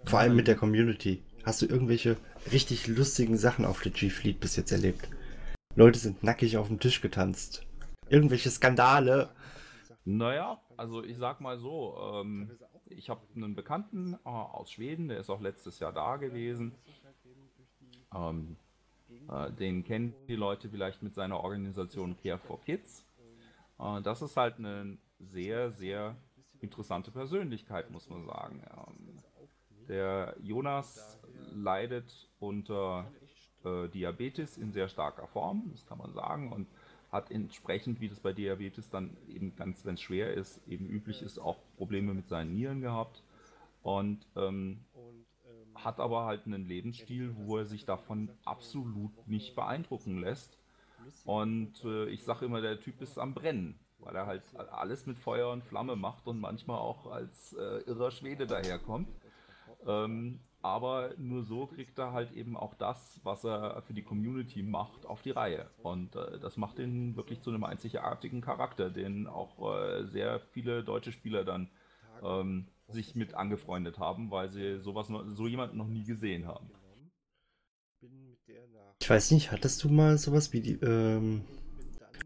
Vor 0.05 0.19
allem 0.19 0.35
mit 0.35 0.47
der 0.47 0.55
Community. 0.55 1.23
Hast 1.43 1.61
du 1.61 1.65
irgendwelche 1.65 2.17
richtig 2.51 2.87
lustigen 2.87 3.37
Sachen 3.37 3.65
auf 3.65 3.81
der 3.81 3.91
G-Fleet 3.91 4.39
bis 4.39 4.55
jetzt 4.55 4.71
erlebt? 4.71 5.09
Leute 5.75 5.99
sind 5.99 6.23
nackig 6.23 6.57
auf 6.57 6.67
dem 6.67 6.79
Tisch 6.79 7.01
getanzt. 7.01 7.65
Irgendwelche 8.09 8.49
Skandale. 8.49 9.29
Naja, 10.05 10.61
also 10.77 11.03
ich 11.03 11.17
sag 11.17 11.41
mal 11.41 11.57
so, 11.57 11.97
ähm, 11.99 12.51
ich 12.87 13.09
habe 13.09 13.21
einen 13.35 13.55
Bekannten 13.55 14.13
äh, 14.13 14.29
aus 14.29 14.71
Schweden, 14.71 15.07
der 15.07 15.19
ist 15.19 15.29
auch 15.29 15.41
letztes 15.41 15.79
Jahr 15.79 15.91
da 15.91 16.17
gewesen. 16.17 16.75
Ähm, 18.13 18.57
äh, 19.29 19.51
den 19.51 19.83
kennen 19.83 20.13
die 20.27 20.35
Leute 20.35 20.69
vielleicht 20.69 21.01
mit 21.01 21.15
seiner 21.15 21.43
Organisation 21.43 22.15
Care 22.17 22.37
for 22.37 22.61
Kids. 22.61 23.05
Äh, 23.79 24.01
das 24.01 24.21
ist 24.21 24.37
halt 24.37 24.59
eine 24.59 24.97
sehr, 25.25 25.71
sehr 25.71 26.15
interessante 26.59 27.11
Persönlichkeit, 27.11 27.91
muss 27.91 28.09
man 28.09 28.25
sagen. 28.25 28.63
Der 29.87 30.35
Jonas 30.41 31.19
leidet 31.51 32.29
unter 32.39 33.11
äh, 33.63 33.87
Diabetes 33.89 34.57
in 34.57 34.71
sehr 34.71 34.87
starker 34.87 35.27
Form, 35.27 35.69
das 35.71 35.85
kann 35.85 35.97
man 35.97 36.13
sagen, 36.13 36.51
und 36.51 36.67
hat 37.11 37.31
entsprechend, 37.31 38.01
wie 38.01 38.09
das 38.09 38.19
bei 38.19 38.33
Diabetes 38.33 38.89
dann 38.89 39.15
eben 39.27 39.55
ganz, 39.55 39.85
wenn 39.85 39.93
es 39.93 40.01
schwer 40.01 40.33
ist, 40.33 40.67
eben 40.67 40.87
üblich 40.87 41.21
ist, 41.21 41.39
auch 41.39 41.57
Probleme 41.77 42.13
mit 42.13 42.27
seinen 42.27 42.53
Nieren 42.53 42.81
gehabt. 42.81 43.23
Und 43.83 44.25
ähm, 44.35 44.83
hat 45.75 45.99
aber 45.99 46.25
halt 46.25 46.45
einen 46.45 46.67
Lebensstil, 46.67 47.35
wo 47.37 47.57
er 47.57 47.65
sich 47.65 47.85
davon 47.85 48.31
absolut 48.43 49.27
nicht 49.27 49.55
beeindrucken 49.55 50.19
lässt. 50.19 50.57
Und 51.25 51.83
äh, 51.83 52.07
ich 52.09 52.23
sage 52.23 52.45
immer, 52.45 52.61
der 52.61 52.79
Typ 52.79 53.01
ist 53.01 53.19
am 53.19 53.33
Brennen, 53.33 53.79
weil 54.05 54.15
er 54.15 54.27
halt 54.27 54.43
alles 54.71 55.05
mit 55.05 55.19
Feuer 55.19 55.51
und 55.51 55.63
Flamme 55.63 55.95
macht 55.95 56.27
und 56.27 56.39
manchmal 56.39 56.77
auch 56.77 57.11
als 57.11 57.53
äh, 57.53 57.79
irrer 57.85 58.11
Schwede 58.11 58.47
daherkommt. 58.47 59.09
Ähm, 59.85 60.39
aber 60.61 61.13
nur 61.17 61.43
so 61.43 61.67
kriegt 61.67 61.99
er 61.99 62.11
halt 62.11 62.31
eben 62.31 62.57
auch 62.57 62.73
das, 62.73 63.19
was 63.23 63.43
er 63.43 63.83
für 63.83 63.93
die 63.93 64.01
Community 64.01 64.63
macht, 64.63 65.05
auf 65.05 65.21
die 65.21 65.31
Reihe. 65.31 65.69
Und 65.83 66.15
äh, 66.15 66.39
das 66.39 66.57
macht 66.57 66.79
ihn 66.79 67.15
wirklich 67.15 67.41
zu 67.41 67.51
einem 67.51 67.63
einzigartigen 67.63 68.41
Charakter, 68.41 68.89
den 68.89 69.27
auch 69.27 69.75
äh, 69.75 70.05
sehr 70.05 70.39
viele 70.39 70.83
deutsche 70.83 71.11
Spieler 71.11 71.43
dann 71.43 71.69
ähm, 72.23 72.67
sich 72.87 73.15
mit 73.15 73.33
angefreundet 73.33 73.99
haben, 73.99 74.31
weil 74.31 74.49
sie 74.49 74.79
sowas 74.79 75.07
so 75.33 75.47
jemanden 75.47 75.77
noch 75.77 75.87
nie 75.87 76.03
gesehen 76.03 76.47
haben. 76.47 76.69
Ich 78.99 79.09
weiß 79.09 79.31
nicht, 79.31 79.51
hattest 79.51 79.83
du 79.83 79.89
mal 79.89 80.17
sowas 80.17 80.51
wie 80.53 80.61
die, 80.61 80.79
ähm, 80.81 81.43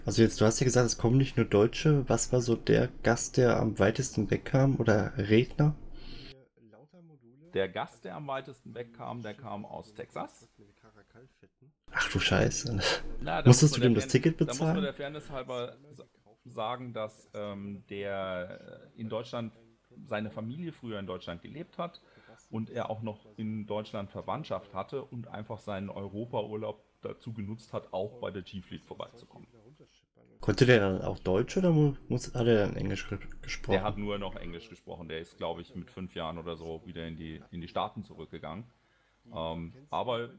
also 0.06 0.21
jetzt, 0.21 0.39
du 0.41 0.45
hast 0.45 0.60
ja 0.60 0.65
gesagt, 0.65 0.86
es 0.86 0.97
kommen 0.97 1.17
nicht 1.17 1.38
nur 1.38 1.45
Deutsche. 1.45 2.08
Was 2.08 2.32
war 2.32 2.41
so 2.41 2.56
der 2.56 2.89
Gast, 3.04 3.38
der 3.38 3.60
am 3.60 3.80
weitesten 3.80 4.30
wegkam 4.32 4.78
oder 4.78 5.13
Redner? 5.17 5.75
Der 7.54 7.67
Gast, 7.67 8.06
der 8.06 8.15
am 8.15 8.28
weitesten 8.28 8.75
wegkam, 8.75 9.21
der 9.21 9.34
kam 9.34 9.65
aus 9.65 9.93
Texas. 9.93 10.47
Ach 11.91 12.12
du 12.12 12.19
Scheiße. 12.19 12.80
Na, 13.21 13.41
Musstest 13.43 13.78
du 13.78 13.82
dem 13.82 13.95
das 13.95 14.08
Ticket 14.08 14.38
bezahlen? 14.38 14.60
Da 14.60 14.65
muss 14.65 14.73
man 14.75 14.84
der 14.84 14.93
Fairness 14.93 15.30
halber 15.30 15.75
sagen, 16.45 16.93
dass 16.93 17.30
ähm, 17.34 17.84
der 17.89 18.91
in 18.95 19.10
Deutschland 19.10 19.54
seine 20.06 20.30
Familie 20.30 20.71
früher 20.71 20.99
in 20.99 21.08
Deutschland 21.08 21.41
gelebt 21.41 21.78
hat 21.78 22.02
und 22.49 22.69
er 22.69 22.89
auch 22.89 23.02
noch 23.02 23.25
in 23.38 23.65
Deutschland 23.65 24.12
Verwandtschaft 24.12 24.73
hatte 24.73 25.04
und 25.04 25.28
einfach 25.28 25.60
seinen 25.60 25.89
Europaurlaub 25.89 26.84
dazu 27.02 27.34
genutzt 27.34 27.73
hat, 27.73 27.93
auch 27.93 28.19
bei 28.19 28.32
der 28.32 28.41
G-Fleet 28.41 28.84
vorbeizukommen. 28.86 29.47
Konnte 30.41 30.65
der 30.65 30.80
dann 30.80 31.02
auch 31.02 31.19
Deutsch 31.19 31.58
oder 31.58 31.71
muss, 31.71 32.34
hat 32.34 32.47
er 32.47 32.67
dann 32.67 32.75
Englisch 32.78 33.08
gesprochen? 33.41 33.73
Der 33.73 33.84
hat 33.84 33.97
nur 33.97 34.17
noch 34.17 34.36
Englisch 34.36 34.69
gesprochen. 34.69 35.10
Der 35.10 35.19
ist, 35.19 35.38
glaube 35.38 35.62
ich, 35.62 35.75
mit 35.75 35.91
fünf 35.91 36.15
Jahren 36.15 36.38
oder 36.38 36.56
so 36.56 36.82
wieder 36.86 37.06
in 37.08 37.17
die, 37.17 37.41
in 37.52 37.62
die 37.62 37.67
Staaten 37.67 38.04
zurückgegangen. 38.04 38.63
Ähm, 39.36 39.73
aber 39.89 40.23
äh, 40.23 40.30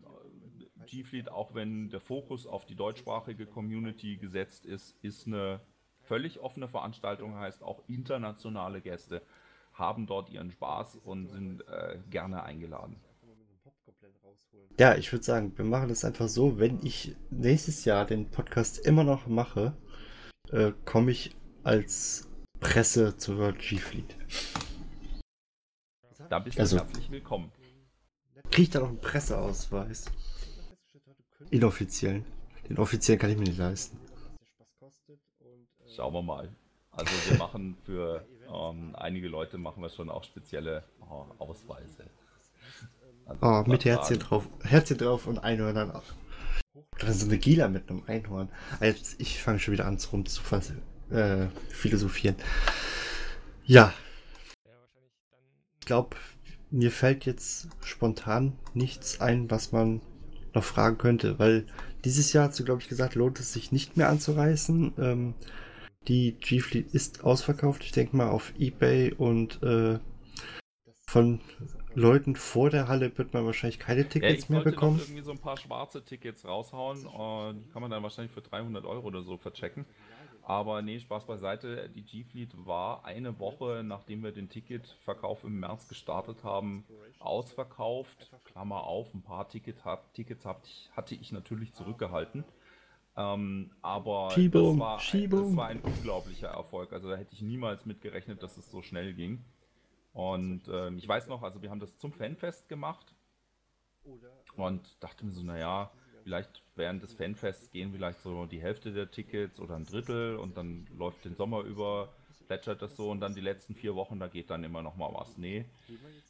G-Fleet, 0.87 1.31
auch 1.31 1.55
wenn 1.55 1.91
der 1.91 2.01
Fokus 2.01 2.47
auf 2.47 2.65
die 2.65 2.75
deutschsprachige 2.75 3.47
Community 3.47 4.17
gesetzt 4.17 4.65
ist, 4.65 4.97
ist 5.03 5.27
eine 5.27 5.61
völlig 6.01 6.41
offene 6.41 6.67
Veranstaltung, 6.67 7.37
heißt 7.37 7.63
auch 7.63 7.83
internationale 7.87 8.81
Gäste 8.81 9.23
haben 9.73 10.07
dort 10.07 10.31
ihren 10.31 10.51
Spaß 10.51 10.97
und 11.05 11.29
sind 11.29 11.67
äh, 11.69 11.99
gerne 12.11 12.43
eingeladen. 12.43 12.97
Ja, 14.79 14.95
ich 14.95 15.13
würde 15.13 15.25
sagen, 15.25 15.53
wir 15.57 15.65
machen 15.65 15.89
das 15.89 16.05
einfach 16.05 16.29
so, 16.29 16.59
wenn 16.59 16.81
ich 16.85 17.17
nächstes 17.31 17.85
Jahr 17.85 18.07
den 18.07 18.31
Podcast 18.31 18.79
immer 18.79 19.05
noch 19.05 19.27
mache, 19.27 19.77
äh, 20.53 20.73
komme 20.85 21.13
ich 21.13 21.37
als 21.63 22.29
Presse 22.61 23.17
zur 23.17 23.53
G-Fleet. 23.53 24.17
Da 26.29 26.39
bist 26.39 26.59
du 26.59 26.63
also, 26.63 26.79
herzlich 26.79 27.11
willkommen. 27.11 27.51
Kriege 28.51 28.63
ich 28.63 28.71
da 28.71 28.81
noch 28.81 28.89
einen 28.89 29.01
Presseausweis? 29.01 30.07
Inoffiziellen. 31.51 32.25
Den 32.69 32.79
offiziellen 32.79 33.21
kann 33.21 33.31
ich 33.31 33.39
mir 33.39 33.45
nicht 33.45 33.59
leisten. 33.59 33.99
Schauen 35.95 36.15
wir 36.15 36.23
mal. 36.23 36.49
Also 36.93 37.13
wir 37.31 37.39
machen 37.39 37.77
für 37.85 38.27
ähm, 38.53 38.95
einige 38.95 39.29
Leute 39.29 39.59
machen 39.59 39.83
wir 39.83 39.91
schon 39.91 40.11
auch 40.11 40.25
spezielle 40.25 40.85
oh, 41.01 41.27
Ausweise. 41.39 42.05
Also 43.27 43.47
oh, 43.47 43.65
mit 43.67 43.85
Herzchen 43.85 44.19
drauf. 44.19 44.49
Herzchen 44.63 44.99
drauf 44.99 45.27
und 45.27 45.39
Einhörnern 45.39 45.93
auch. 45.93 46.03
Oder 47.03 47.13
so 47.13 47.27
eine 47.27 47.39
Gila 47.39 47.69
mit 47.69 47.89
einem 47.91 48.03
Einhorn. 48.07 48.49
Also 48.79 49.17
ich 49.19 49.43
fange 49.43 49.59
schon 49.59 49.73
wieder 49.73 49.87
an, 49.87 49.99
rum 50.13 50.27
zu 50.27 50.43
äh, 51.11 51.47
philosophieren. 51.71 52.37
Ja, 53.65 53.95
glaube, 55.91 56.17
mir 56.71 56.93
fällt 56.93 57.27
jetzt 57.27 57.67
spontan 57.83 58.53
nichts 58.75 59.21
ein, 59.21 59.51
was 59.51 59.73
man 59.73 60.01
noch 60.55 60.63
fragen 60.63 60.99
könnte, 60.99 61.41
weil 61.41 61.67
dieses 62.05 62.33
Jahr 62.33 62.47
hast 62.47 62.61
du, 62.61 62.65
glaube 62.65 62.81
ich, 62.81 62.89
gesagt, 62.89 63.17
lohnt 63.17 63.41
es 63.41 63.53
sich 63.53 63.73
nicht 63.73 63.97
mehr 63.97 64.09
anzureißen. 64.09 64.93
Ähm, 64.99 65.35
die 66.07 66.37
G-Fleet 66.39 66.95
ist 66.95 67.25
ausverkauft. 67.25 67.83
Ich 67.83 67.91
denke 67.91 68.17
mal 68.17 68.29
auf 68.29 68.53
Ebay 68.57 69.13
und 69.15 69.61
äh, 69.65 69.99
von 71.09 71.41
Leuten 71.95 72.37
vor 72.37 72.71
der 72.71 72.89
Halle 72.89 73.17
wird 73.19 73.35
man 73.35 73.45
wahrscheinlich 73.45 73.79
keine 73.79 74.09
Tickets 74.09 74.49
ja, 74.49 74.55
mehr 74.55 74.65
bekommen. 74.65 74.97
Ich 74.97 75.09
irgendwie 75.09 75.25
so 75.25 75.33
ein 75.33 75.39
paar 75.39 75.57
schwarze 75.57 76.05
Tickets 76.05 76.45
raushauen. 76.45 77.07
Uh, 77.07 77.53
die 77.53 77.69
kann 77.71 77.83
man 77.83 77.91
dann 77.91 78.03
wahrscheinlich 78.03 78.33
für 78.33 78.43
300 78.43 78.85
Euro 78.85 79.07
oder 79.07 79.23
so 79.23 79.37
verchecken. 79.37 79.85
Aber 80.43 80.83
nee, 80.83 80.99
Spaß 80.99 81.27
beiseite. 81.27 81.89
Die 81.95 82.03
G-Fleet 82.03 82.67
war 82.67 83.05
eine 83.05 83.39
Woche, 83.39 83.83
nachdem 83.85 84.23
wir 84.23 84.33
den 84.33 84.49
Ticketverkauf 84.49 85.45
im 85.45 85.61
März 85.61 85.89
gestartet 85.89 86.43
haben, 86.43 86.85
ausverkauft. 87.19 88.31
Klammer 88.47 88.85
auf, 88.85 89.13
ein 89.15 89.23
paar 89.23 89.49
Ticket, 89.49 89.77
Tickets 90.13 90.45
hatte 90.45 91.15
ich 91.15 91.33
natürlich 91.33 91.73
zurückgehalten. 91.75 92.45
Ähm, 93.17 93.71
aber 93.83 94.31
Schiebung, 94.31 94.79
das, 94.79 94.87
war, 94.87 95.01
Schiebung. 95.01 95.43
das 95.43 95.57
war 95.57 95.67
ein 95.67 95.81
unglaublicher 95.81 96.49
Erfolg. 96.49 96.93
Also 96.93 97.11
da 97.11 97.17
hätte 97.17 97.35
ich 97.35 97.43
niemals 97.43 97.87
mit 97.87 98.01
gerechnet, 98.01 98.43
dass 98.43 98.57
es 98.57 98.71
so 98.71 98.83
schnell 98.83 99.15
ging. 99.15 99.45
Und 100.13 100.69
äh, 100.69 100.91
ich 100.95 101.07
weiß 101.07 101.29
noch, 101.29 101.43
also 101.43 101.63
wir 101.63 101.71
haben 101.71 101.81
das 101.81 101.97
zum 101.99 102.13
Fanfest 102.13 102.69
gemacht. 102.69 103.15
Und 104.57 104.97
dachte 105.03 105.25
mir 105.25 105.33
so, 105.33 105.43
naja, 105.43 105.91
vielleicht 106.23 106.63
während 106.75 107.03
des 107.03 107.13
Fanfests 107.13 107.71
gehen 107.71 107.93
vielleicht 107.93 108.21
so 108.21 108.47
die 108.47 108.61
Hälfte 108.61 108.93
der 108.93 109.11
Tickets 109.11 109.61
oder 109.61 109.77
ein 109.77 109.85
Drittel 109.85 110.37
und 110.37 110.57
dann 110.57 110.87
läuft 110.97 111.25
den 111.25 111.37
Sommer 111.37 111.61
über, 111.63 112.13
plätschert 112.47 112.83
das 112.83 112.97
so 112.97 113.11
und 113.11 113.21
dann 113.21 113.35
die 113.35 113.41
letzten 113.41 113.75
vier 113.75 113.95
Wochen, 113.95 114.19
da 114.19 114.29
geht 114.29 114.51
dann 114.51 114.65
immer 114.65 114.83
noch 114.83 114.97
mal 114.97 115.11
was. 115.15 115.39
Nee, 115.39 115.65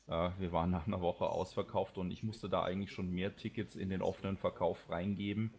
äh, 0.08 0.30
wir 0.38 0.52
waren 0.52 0.70
nach 0.70 0.86
einer 0.86 1.00
Woche 1.00 1.26
ausverkauft 1.28 1.98
und 1.98 2.10
ich 2.10 2.22
musste 2.22 2.48
da 2.48 2.62
eigentlich 2.62 2.92
schon 2.92 3.10
mehr 3.10 3.34
Tickets 3.36 3.76
in 3.76 3.90
den 3.90 4.02
offenen 4.02 4.36
Verkauf 4.36 4.90
reingeben, 4.90 5.54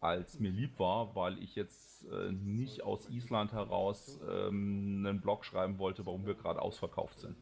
als 0.00 0.38
mir 0.38 0.50
lieb 0.50 0.78
war, 0.78 1.14
weil 1.14 1.42
ich 1.42 1.54
jetzt 1.54 2.04
äh, 2.04 2.32
nicht 2.32 2.82
aus 2.82 3.08
Island 3.10 3.52
heraus 3.52 4.20
ähm, 4.28 5.04
einen 5.06 5.20
Blog 5.20 5.44
schreiben 5.44 5.78
wollte, 5.78 6.06
warum 6.06 6.26
wir 6.26 6.34
gerade 6.34 6.62
ausverkauft 6.62 7.18
sind. 7.18 7.36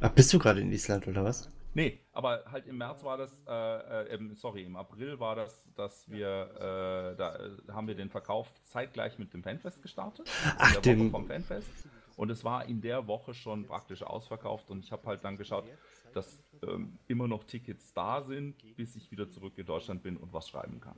Ach, 0.00 0.10
bist 0.10 0.32
du 0.32 0.38
gerade 0.38 0.60
in 0.60 0.72
Island 0.72 1.06
oder 1.06 1.24
was? 1.24 1.48
Nee, 1.74 2.00
aber 2.12 2.44
halt 2.50 2.66
im 2.66 2.76
März 2.76 3.02
war 3.02 3.16
das, 3.16 3.40
äh, 3.46 4.14
äh, 4.14 4.34
sorry, 4.34 4.64
im 4.64 4.76
April 4.76 5.18
war 5.20 5.36
das, 5.36 5.66
dass 5.74 6.10
wir, 6.10 6.26
äh, 6.56 7.16
da 7.16 7.36
äh, 7.36 7.72
haben 7.72 7.86
wir 7.86 7.94
den 7.94 8.10
Verkauf 8.10 8.48
zeitgleich 8.64 9.18
mit 9.18 9.32
dem 9.32 9.42
Fanfest 9.42 9.80
gestartet. 9.80 10.28
Ach, 10.58 10.76
dem... 10.76 11.10
vom 11.10 11.26
Fanfest. 11.26 11.70
Und 12.16 12.30
es 12.30 12.44
war 12.44 12.66
in 12.66 12.82
der 12.82 13.06
Woche 13.06 13.32
schon 13.32 13.64
praktisch 13.64 14.02
ausverkauft 14.02 14.70
und 14.70 14.80
ich 14.80 14.92
habe 14.92 15.06
halt 15.06 15.24
dann 15.24 15.38
geschaut, 15.38 15.64
dass 16.12 16.42
ähm, 16.66 16.98
immer 17.08 17.28
noch 17.28 17.44
Tickets 17.44 17.92
da 17.92 18.22
sind, 18.22 18.54
bis 18.76 18.96
ich 18.96 19.10
wieder 19.10 19.28
zurück 19.28 19.54
in 19.56 19.66
Deutschland 19.66 20.02
bin 20.02 20.16
und 20.16 20.32
was 20.32 20.48
schreiben 20.48 20.80
kann. 20.80 20.96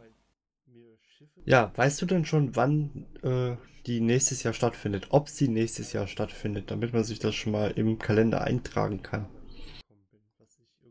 Ja, 1.44 1.72
weißt 1.77 2.00
du 2.03 2.07
denn 2.07 2.24
schon, 2.24 2.57
wann 2.57 3.07
äh, 3.22 3.57
die 3.87 4.00
nächstes 4.00 4.42
Jahr 4.42 4.55
stattfindet? 4.55 5.09
Ob 5.11 5.29
sie 5.29 5.48
nächstes 5.48 5.92
Jahr 5.92 6.07
stattfindet, 6.07 6.70
damit 6.70 6.92
man 6.92 7.05
sich 7.05 7.18
das 7.18 7.35
schon 7.35 7.53
mal 7.53 7.70
im 7.70 7.98
Kalender 7.98 8.42
eintragen 8.42 9.03
kann? 9.03 9.27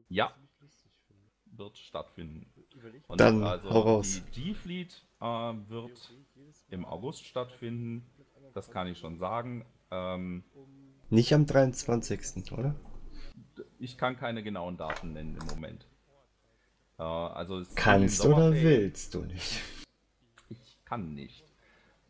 Ja, 0.09 0.33
wird 1.45 1.77
stattfinden. 1.77 2.45
Und 3.07 3.19
Dann 3.19 3.43
also 3.43 3.69
hau 3.69 3.79
raus. 3.81 4.21
Die 4.35 4.41
G-Fleet 4.43 5.05
äh, 5.21 5.25
wird 5.25 6.13
im 6.69 6.85
August 6.85 7.25
stattfinden, 7.25 8.05
das 8.53 8.69
kann 8.69 8.87
ich 8.87 8.97
schon 8.97 9.17
sagen. 9.17 9.65
Ähm, 9.91 10.43
Nicht 11.09 11.33
am 11.33 11.45
23., 11.45 12.51
oder? 12.51 12.75
Ich 13.79 13.97
kann 13.97 14.17
keine 14.17 14.43
genauen 14.43 14.77
Daten 14.77 15.13
nennen 15.13 15.37
im 15.39 15.45
Moment. 15.47 15.85
Äh, 16.97 17.03
also 17.03 17.63
Kannst 17.75 18.25
oder 18.25 18.53
willst 18.53 19.13
du 19.13 19.23
nicht? 19.23 19.61
Ich 20.49 20.77
kann 20.85 21.13
nicht, 21.13 21.43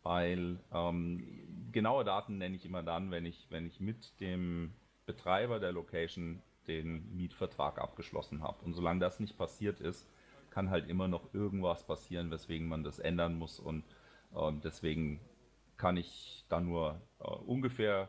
weil 0.02 0.58
ähm, 0.72 1.68
genaue 1.72 2.04
Daten 2.04 2.38
nenne 2.38 2.56
ich 2.56 2.64
immer 2.64 2.82
dann, 2.82 3.10
wenn 3.10 3.26
ich, 3.26 3.46
wenn 3.50 3.66
ich 3.66 3.80
mit 3.80 4.20
dem 4.20 4.72
Betreiber 5.06 5.60
der 5.60 5.72
Location 5.72 6.42
den 6.66 7.14
Mietvertrag 7.16 7.78
abgeschlossen 7.78 8.42
habe. 8.42 8.64
Und 8.64 8.74
solange 8.74 9.00
das 9.00 9.20
nicht 9.20 9.36
passiert 9.36 9.80
ist, 9.80 10.08
kann 10.50 10.70
halt 10.70 10.88
immer 10.88 11.08
noch 11.08 11.34
irgendwas 11.34 11.84
passieren, 11.84 12.30
weswegen 12.30 12.68
man 12.68 12.84
das 12.84 12.98
ändern 12.98 13.34
muss. 13.34 13.58
Und 13.58 13.84
äh, 14.34 14.52
deswegen 14.62 15.20
kann 15.76 15.96
ich 15.96 16.44
da 16.48 16.60
nur 16.60 17.00
äh, 17.18 17.24
ungefähr 17.24 18.08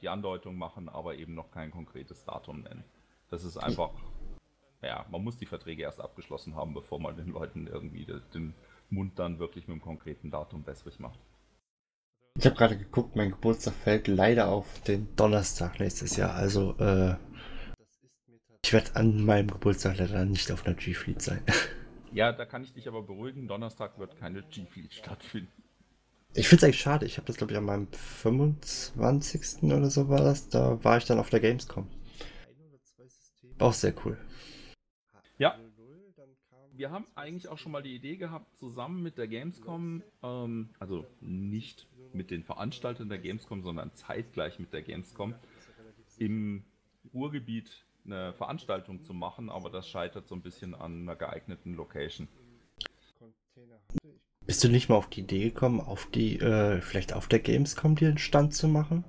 die 0.00 0.08
Andeutung 0.08 0.56
machen, 0.56 0.88
aber 0.88 1.16
eben 1.16 1.34
noch 1.34 1.50
kein 1.50 1.70
konkretes 1.70 2.24
Datum 2.24 2.62
nennen. 2.62 2.84
Das 3.30 3.44
ist 3.44 3.56
einfach, 3.56 3.90
ja, 4.82 5.04
man 5.10 5.22
muss 5.22 5.36
die 5.38 5.46
Verträge 5.46 5.82
erst 5.82 6.00
abgeschlossen 6.00 6.56
haben, 6.56 6.74
bevor 6.74 7.00
man 7.00 7.16
den 7.16 7.28
Leuten 7.28 7.66
irgendwie 7.66 8.06
den 8.32 8.54
Mund 8.90 9.18
dann 9.18 9.38
wirklich 9.38 9.66
mit 9.66 9.74
einem 9.74 9.82
konkreten 9.82 10.30
Datum 10.30 10.66
wässrig 10.66 10.98
macht. 10.98 11.18
Ich 12.38 12.46
habe 12.46 12.56
gerade 12.56 12.78
geguckt, 12.78 13.16
mein 13.16 13.32
Geburtstag 13.32 13.74
fällt 13.74 14.06
leider 14.06 14.48
auf 14.48 14.80
den 14.82 15.14
Donnerstag 15.16 15.80
nächstes 15.80 16.16
Jahr. 16.16 16.34
Also 16.34 16.76
äh, 16.78 17.16
ich 18.64 18.72
werde 18.72 18.94
an 18.94 19.24
meinem 19.24 19.48
Geburtstag 19.48 19.98
leider 19.98 20.24
nicht 20.24 20.52
auf 20.52 20.64
einer 20.64 20.74
G-Fleet 20.74 21.20
sein. 21.20 21.42
Ja, 22.12 22.32
da 22.32 22.46
kann 22.46 22.62
ich 22.62 22.72
dich 22.72 22.88
aber 22.88 23.02
beruhigen. 23.02 23.48
Donnerstag 23.48 23.98
wird 23.98 24.16
keine 24.16 24.42
G-Fleet 24.42 24.94
stattfinden. 24.94 25.52
Ich 26.38 26.46
finde 26.46 26.60
es 26.60 26.64
eigentlich 26.64 26.80
schade. 26.80 27.04
Ich 27.04 27.16
habe 27.16 27.26
das, 27.26 27.36
glaube 27.36 27.52
ich, 27.52 27.58
an 27.58 27.64
meinem 27.64 27.88
25. 27.88 29.64
oder 29.64 29.90
so 29.90 30.08
war 30.08 30.20
das. 30.20 30.48
Da 30.48 30.82
war 30.84 30.96
ich 30.96 31.04
dann 31.04 31.18
auf 31.18 31.30
der 31.30 31.40
Gamescom. 31.40 31.88
Auch 33.58 33.72
sehr 33.72 33.92
cool. 34.04 34.16
Ja. 35.38 35.58
Wir 36.72 36.92
haben 36.92 37.06
eigentlich 37.16 37.48
auch 37.48 37.58
schon 37.58 37.72
mal 37.72 37.82
die 37.82 37.96
Idee 37.96 38.16
gehabt, 38.16 38.56
zusammen 38.56 39.02
mit 39.02 39.18
der 39.18 39.26
Gamescom, 39.26 40.04
ähm, 40.22 40.68
also 40.78 41.04
nicht 41.20 41.88
mit 42.12 42.30
den 42.30 42.44
Veranstaltern 42.44 43.08
der 43.08 43.18
Gamescom, 43.18 43.64
sondern 43.64 43.92
zeitgleich 43.94 44.60
mit 44.60 44.72
der 44.72 44.82
Gamescom, 44.82 45.34
im 46.18 46.62
Urgebiet 47.12 47.84
eine 48.04 48.32
Veranstaltung 48.34 49.02
zu 49.02 49.12
machen, 49.12 49.50
aber 49.50 49.70
das 49.70 49.88
scheitert 49.88 50.28
so 50.28 50.36
ein 50.36 50.42
bisschen 50.42 50.76
an 50.76 51.02
einer 51.02 51.16
geeigneten 51.16 51.74
Location. 51.74 52.28
Bist 54.48 54.64
du 54.64 54.70
nicht 54.70 54.88
mal 54.88 54.96
auf 54.96 55.10
die 55.10 55.20
Idee 55.20 55.50
gekommen, 55.50 55.78
auf 55.78 56.06
die, 56.06 56.38
äh, 56.38 56.80
vielleicht 56.80 57.12
auf 57.12 57.28
der 57.28 57.38
Gamescom 57.38 57.96
dir 57.96 58.08
einen 58.08 58.16
Stand 58.16 58.54
zu 58.54 58.66
machen? 58.66 59.04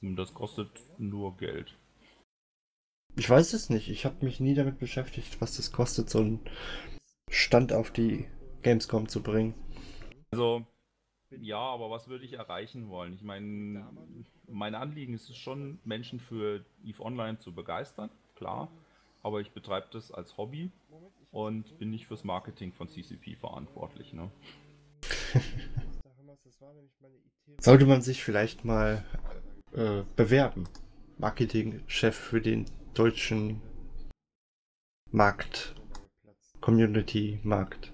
Das 0.00 0.32
kostet 0.32 0.70
nur 0.96 1.36
Geld. 1.36 1.76
Ich 3.16 3.28
weiß 3.28 3.52
es 3.52 3.68
nicht. 3.68 3.90
Ich 3.90 4.06
habe 4.06 4.24
mich 4.24 4.40
nie 4.40 4.54
damit 4.54 4.78
beschäftigt, 4.78 5.38
was 5.42 5.58
das 5.58 5.70
kostet, 5.70 6.08
so 6.08 6.20
einen 6.20 6.40
Stand 7.28 7.74
auf 7.74 7.90
die 7.90 8.26
Gamescom 8.62 9.06
zu 9.06 9.22
bringen. 9.22 9.52
Also, 10.30 10.64
ja, 11.42 11.60
aber 11.60 11.90
was 11.90 12.08
würde 12.08 12.24
ich 12.24 12.32
erreichen 12.32 12.88
wollen? 12.88 13.12
Ich 13.12 13.22
meine, 13.22 13.86
mein 14.48 14.74
Anliegen 14.74 15.12
ist 15.12 15.28
es 15.28 15.36
schon, 15.36 15.78
Menschen 15.84 16.20
für 16.20 16.64
EVE 16.86 17.02
Online 17.02 17.36
zu 17.36 17.54
begeistern, 17.54 18.08
klar. 18.34 18.72
Aber 19.22 19.42
ich 19.42 19.50
betreibe 19.50 19.88
das 19.90 20.10
als 20.10 20.38
Hobby 20.38 20.70
und 21.30 21.78
bin 21.78 21.90
nicht 21.90 22.06
fürs 22.06 22.24
Marketing 22.24 22.72
von 22.72 22.88
CCP 22.88 23.36
verantwortlich. 23.36 24.12
Ne? 24.12 24.30
Sollte 27.58 27.86
man 27.86 28.02
sich 28.02 28.24
vielleicht 28.24 28.64
mal 28.64 29.04
äh, 29.72 30.02
bewerben? 30.16 30.68
Marketingchef 31.18 32.16
für 32.16 32.40
den 32.40 32.64
deutschen 32.94 33.60
Markt, 35.10 35.74
Community-Markt. 36.60 37.92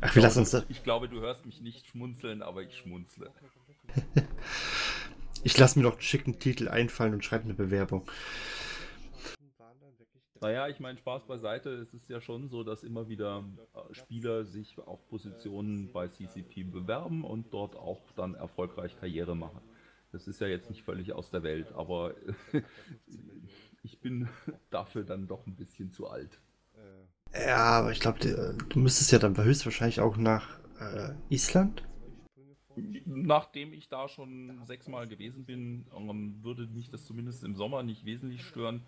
Ach, 0.00 0.14
wir 0.14 0.22
lassen 0.22 0.40
uns 0.40 0.50
das. 0.50 0.64
Ich 0.68 0.82
glaube, 0.82 1.08
du 1.08 1.20
hörst 1.20 1.46
mich 1.46 1.60
nicht 1.60 1.86
schmunzeln, 1.86 2.42
aber 2.42 2.62
ich 2.62 2.76
schmunzle. 2.76 3.32
ich 5.42 5.56
lasse 5.58 5.78
mir 5.78 5.84
doch 5.84 5.92
einen 5.92 6.02
schicken 6.02 6.38
Titel 6.38 6.68
einfallen 6.68 7.14
und 7.14 7.24
schreibe 7.24 7.44
eine 7.44 7.54
Bewerbung. 7.54 8.08
Naja, 10.40 10.68
ich 10.68 10.78
meine, 10.78 10.98
Spaß 10.98 11.24
beiseite. 11.24 11.70
Es 11.70 11.92
ist 11.94 12.08
ja 12.08 12.20
schon 12.20 12.48
so, 12.48 12.62
dass 12.62 12.84
immer 12.84 13.08
wieder 13.08 13.44
äh, 13.74 13.94
Spieler 13.94 14.44
sich 14.44 14.78
auf 14.78 15.06
Positionen 15.08 15.90
bei 15.92 16.08
CCP 16.08 16.64
bewerben 16.64 17.24
und 17.24 17.52
dort 17.52 17.74
auch 17.76 18.00
dann 18.14 18.34
erfolgreich 18.34 18.98
Karriere 19.00 19.34
machen. 19.34 19.60
Das 20.12 20.26
ist 20.28 20.40
ja 20.40 20.46
jetzt 20.46 20.70
nicht 20.70 20.84
völlig 20.84 21.12
aus 21.12 21.30
der 21.30 21.42
Welt, 21.42 21.72
aber 21.72 22.14
ich 23.82 24.00
bin 24.00 24.28
dafür 24.70 25.04
dann 25.04 25.26
doch 25.26 25.46
ein 25.46 25.56
bisschen 25.56 25.90
zu 25.90 26.08
alt. 26.08 26.40
Ja, 27.34 27.80
aber 27.80 27.92
ich 27.92 28.00
glaube, 28.00 28.56
du 28.68 28.78
müsstest 28.78 29.12
ja 29.12 29.18
dann 29.18 29.36
höchstwahrscheinlich 29.36 30.00
auch 30.00 30.16
nach 30.16 30.58
äh, 30.80 31.14
Island. 31.28 31.82
Nachdem 33.04 33.72
ich 33.72 33.88
da 33.88 34.08
schon 34.08 34.62
sechsmal 34.64 35.08
gewesen 35.08 35.44
bin, 35.44 35.84
würde 36.42 36.66
mich 36.68 36.90
das 36.90 37.04
zumindest 37.04 37.44
im 37.44 37.56
Sommer 37.56 37.82
nicht 37.82 38.04
wesentlich 38.04 38.42
stören. 38.42 38.82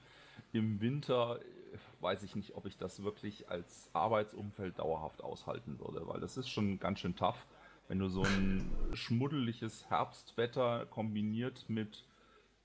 Im 0.52 0.80
Winter 0.80 1.40
äh, 1.40 1.78
weiß 2.02 2.22
ich 2.22 2.34
nicht, 2.34 2.54
ob 2.54 2.66
ich 2.66 2.76
das 2.76 3.02
wirklich 3.02 3.48
als 3.48 3.88
Arbeitsumfeld 3.92 4.78
dauerhaft 4.78 5.22
aushalten 5.22 5.78
würde, 5.78 6.06
weil 6.06 6.20
das 6.20 6.36
ist 6.36 6.48
schon 6.48 6.78
ganz 6.78 7.00
schön 7.00 7.16
tough. 7.16 7.46
wenn 7.88 7.98
du 7.98 8.08
so 8.08 8.22
ein 8.22 8.70
schmuddeliges 8.92 9.90
Herbstwetter 9.90 10.86
kombiniert 10.86 11.64
mit, 11.68 12.04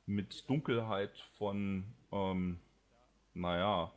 mit 0.06 0.48
Dunkelheit 0.48 1.18
von, 1.38 1.84
ähm, 2.12 2.60
naja, 3.34 3.92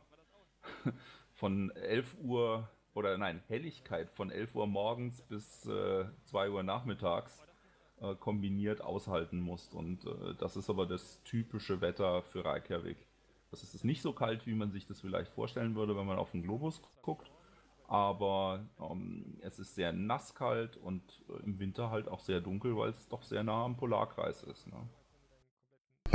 von 1.33 1.69
11 1.71 2.17
Uhr 2.23 2.67
oder 2.95 3.17
nein, 3.17 3.41
Helligkeit 3.47 4.09
von 4.11 4.31
11 4.31 4.55
Uhr 4.55 4.67
morgens 4.67 5.21
bis 5.21 5.65
äh, 5.67 6.05
2 6.25 6.49
Uhr 6.49 6.63
nachmittags 6.63 7.43
äh, 8.01 8.15
kombiniert 8.15 8.81
aushalten 8.81 9.39
musst. 9.39 9.73
Und 9.73 10.05
äh, 10.05 10.33
das 10.39 10.57
ist 10.57 10.69
aber 10.69 10.85
das 10.85 11.21
typische 11.23 11.81
Wetter 11.81 12.23
für 12.23 12.43
Reykjavik. 12.43 12.97
Das 13.51 13.63
ist 13.63 13.83
nicht 13.83 14.01
so 14.01 14.13
kalt, 14.13 14.45
wie 14.45 14.53
man 14.53 14.71
sich 14.71 14.85
das 14.85 15.01
vielleicht 15.01 15.31
vorstellen 15.31 15.75
würde, 15.75 15.95
wenn 15.95 16.05
man 16.05 16.19
auf 16.19 16.31
den 16.31 16.43
Globus 16.43 16.81
guckt. 17.01 17.31
Aber 17.87 18.63
ähm, 18.79 19.39
es 19.41 19.57
ist 19.57 19.73
sehr 19.73 19.91
nasskalt 19.91 20.77
und 20.77 21.01
äh, 21.27 21.43
im 21.43 21.57
Winter 21.57 21.89
halt 21.89 22.07
auch 22.07 22.19
sehr 22.19 22.39
dunkel, 22.39 22.77
weil 22.77 22.91
es 22.91 23.07
doch 23.07 23.23
sehr 23.23 23.43
nah 23.43 23.65
am 23.65 23.77
Polarkreis 23.77 24.43
ist. 24.43 24.67
Ne? 24.67 24.77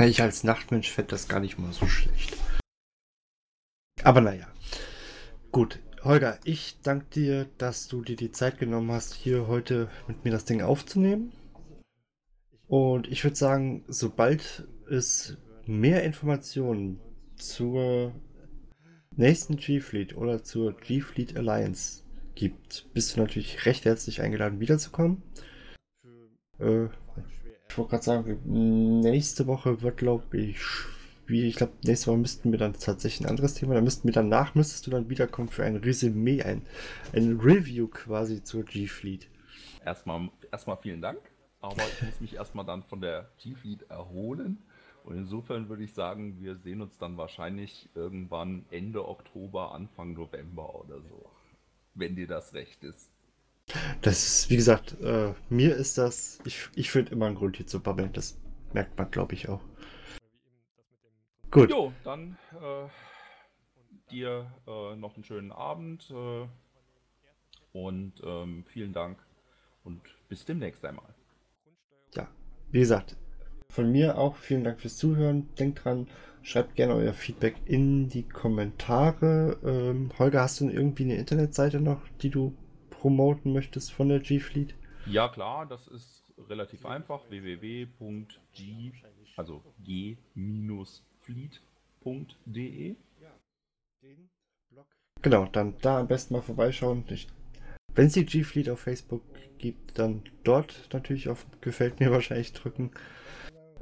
Ich 0.05 0.21
als 0.21 0.45
Nachtmensch 0.45 0.89
fände 0.89 1.11
das 1.11 1.27
gar 1.27 1.41
nicht 1.41 1.59
mal 1.59 1.73
so 1.73 1.85
schlecht. 1.87 2.37
Aber 4.03 4.21
naja. 4.21 4.47
Gut, 5.51 5.79
Holger, 6.03 6.39
ich 6.43 6.79
danke 6.81 7.05
dir, 7.07 7.45
dass 7.57 7.87
du 7.87 8.03
dir 8.03 8.15
die 8.15 8.31
Zeit 8.31 8.57
genommen 8.57 8.91
hast, 8.91 9.13
hier 9.13 9.47
heute 9.47 9.89
mit 10.07 10.23
mir 10.23 10.31
das 10.31 10.45
Ding 10.45 10.61
aufzunehmen. 10.61 11.33
Und 12.67 13.07
ich 13.07 13.23
würde 13.23 13.35
sagen, 13.35 13.83
sobald 13.87 14.67
es 14.89 15.37
mehr 15.65 16.03
Informationen 16.03 16.99
zur 17.37 18.13
nächsten 19.15 19.57
G-Fleet 19.57 20.15
oder 20.15 20.43
zur 20.43 20.73
G-Fleet 20.73 21.37
Alliance 21.37 22.03
gibt, 22.35 22.85
bist 22.93 23.15
du 23.15 23.21
natürlich 23.21 23.65
recht 23.65 23.85
herzlich 23.85 24.21
eingeladen, 24.21 24.59
wiederzukommen. 24.59 25.23
Äh, 26.59 26.85
ich 27.69 27.77
wollte 27.77 27.91
gerade 27.91 28.03
sagen, 28.03 28.99
nächste 29.01 29.47
Woche 29.47 29.81
wird, 29.81 29.97
glaube 29.97 30.37
ich, 30.37 30.59
wie 31.27 31.47
ich 31.47 31.55
glaube, 31.55 31.73
nächste 31.83 32.07
Woche 32.07 32.19
müssten 32.19 32.51
wir 32.51 32.59
dann 32.59 32.73
tatsächlich 32.73 33.25
ein 33.25 33.29
anderes 33.29 33.55
Thema, 33.55 33.73
da 33.73 33.81
müssten 33.81 34.07
wir 34.07 34.13
danach, 34.13 34.55
müsstest 34.55 34.85
du 34.87 34.91
dann 34.91 35.09
wiederkommen 35.09 35.49
für 35.49 35.65
ein 35.65 35.77
Resümee, 35.77 36.43
ein, 36.43 36.61
ein 37.13 37.39
Review 37.39 37.87
quasi 37.87 38.43
zur 38.43 38.63
G-Fleet. 38.63 39.27
Erstmal, 39.83 40.29
erstmal 40.51 40.77
vielen 40.77 41.01
Dank, 41.01 41.19
aber 41.61 41.81
ich 41.83 42.01
muss 42.01 42.21
mich 42.21 42.35
erstmal 42.35 42.65
dann 42.65 42.83
von 42.83 43.01
der 43.01 43.29
G-Fleet 43.41 43.89
erholen. 43.89 44.59
Und 45.05 45.17
insofern 45.17 45.69
würde 45.69 45.83
ich 45.83 45.93
sagen, 45.93 46.41
wir 46.41 46.55
sehen 46.55 46.81
uns 46.81 46.97
dann 46.97 47.15
wahrscheinlich 47.15 47.87
irgendwann 47.93 48.65
Ende 48.71 49.07
Oktober, 49.07 49.71
Anfang 49.71 50.13
November 50.13 50.73
oder 50.73 50.99
so. 50.99 51.29
Wenn 51.93 52.15
dir 52.15 52.25
das 52.25 52.55
recht 52.55 52.83
ist. 52.83 53.11
Das 54.01 54.25
ist, 54.25 54.49
wie 54.49 54.55
gesagt, 54.55 54.99
äh, 55.01 55.35
mir 55.49 55.75
ist 55.75 55.99
das, 55.99 56.39
ich, 56.43 56.69
ich 56.75 56.89
finde 56.89 57.11
immer 57.11 57.27
einen 57.27 57.35
Grund 57.35 57.57
hier 57.57 57.67
zu 57.67 57.81
babbeln. 57.81 58.13
Das 58.13 58.39
merkt 58.73 58.97
man, 58.97 59.11
glaube 59.11 59.35
ich, 59.35 59.47
auch. 59.47 59.61
Gut. 61.51 61.69
Jo, 61.69 61.93
dann 62.03 62.35
äh, 62.59 62.89
dir 64.09 64.51
äh, 64.65 64.95
noch 64.95 65.13
einen 65.13 65.23
schönen 65.23 65.51
Abend 65.51 66.09
äh, 66.09 66.47
und 67.73 68.13
ähm, 68.23 68.65
vielen 68.65 68.91
Dank 68.91 69.19
und 69.83 70.01
bis 70.29 70.45
demnächst 70.45 70.83
einmal. 70.83 71.13
Ja, 72.15 72.27
wie 72.71 72.79
gesagt, 72.79 73.15
von 73.75 73.91
mir 73.91 74.17
auch 74.17 74.37
vielen 74.37 74.63
Dank 74.63 74.79
fürs 74.79 74.95
Zuhören. 74.95 75.49
Denkt 75.59 75.83
dran, 75.83 76.07
schreibt 76.43 76.75
gerne 76.75 76.95
euer 76.95 77.13
Feedback 77.13 77.57
in 77.65 78.07
die 78.07 78.23
Kommentare. 78.23 79.59
Ähm, 79.63 80.11
Holger, 80.17 80.41
hast 80.41 80.61
du 80.61 80.69
irgendwie 80.69 81.03
eine 81.03 81.17
Internetseite 81.17 81.81
noch, 81.81 82.01
die 82.21 82.29
du 82.29 82.55
promoten 82.89 83.51
möchtest 83.51 83.91
von 83.91 84.07
der 84.07 84.21
G-Fleet? 84.21 84.75
Ja, 85.05 85.27
klar, 85.27 85.65
das 85.65 85.89
ist 85.89 86.23
relativ 86.49 86.85
einfach. 86.85 87.29
www.g, 87.29 88.93
also 89.35 89.61
g-fleet.de. 89.83 90.15
Genau, 95.21 95.45
dann 95.47 95.75
da 95.81 95.99
am 95.99 96.07
besten 96.07 96.33
mal 96.33 96.41
vorbeischauen. 96.41 97.03
Wenn 97.93 98.07
es 98.07 98.13
die 98.13 98.25
G-Fleet 98.25 98.69
auf 98.69 98.79
Facebook 98.79 99.21
gibt, 99.57 99.99
dann 99.99 100.23
dort 100.43 100.89
natürlich 100.93 101.27
auf 101.29 101.45
Gefällt 101.61 101.99
mir 101.99 102.11
wahrscheinlich 102.11 102.53
drücken. 102.53 102.91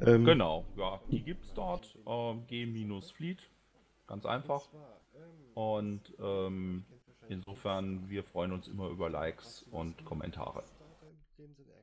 Ähm, 0.05 0.25
genau, 0.25 0.65
ja, 0.77 0.99
die 1.09 1.23
gibt 1.23 1.45
es 1.45 1.53
dort. 1.53 1.95
Äh, 2.05 2.35
G-Fleet, 2.47 3.49
ganz 4.07 4.25
einfach. 4.25 4.61
Und 5.53 6.01
ähm, 6.21 6.83
insofern, 7.29 8.09
wir 8.09 8.23
freuen 8.23 8.51
uns 8.51 8.67
immer 8.67 8.89
über 8.89 9.09
Likes 9.09 9.65
und 9.71 10.03
Kommentare. 10.03 10.63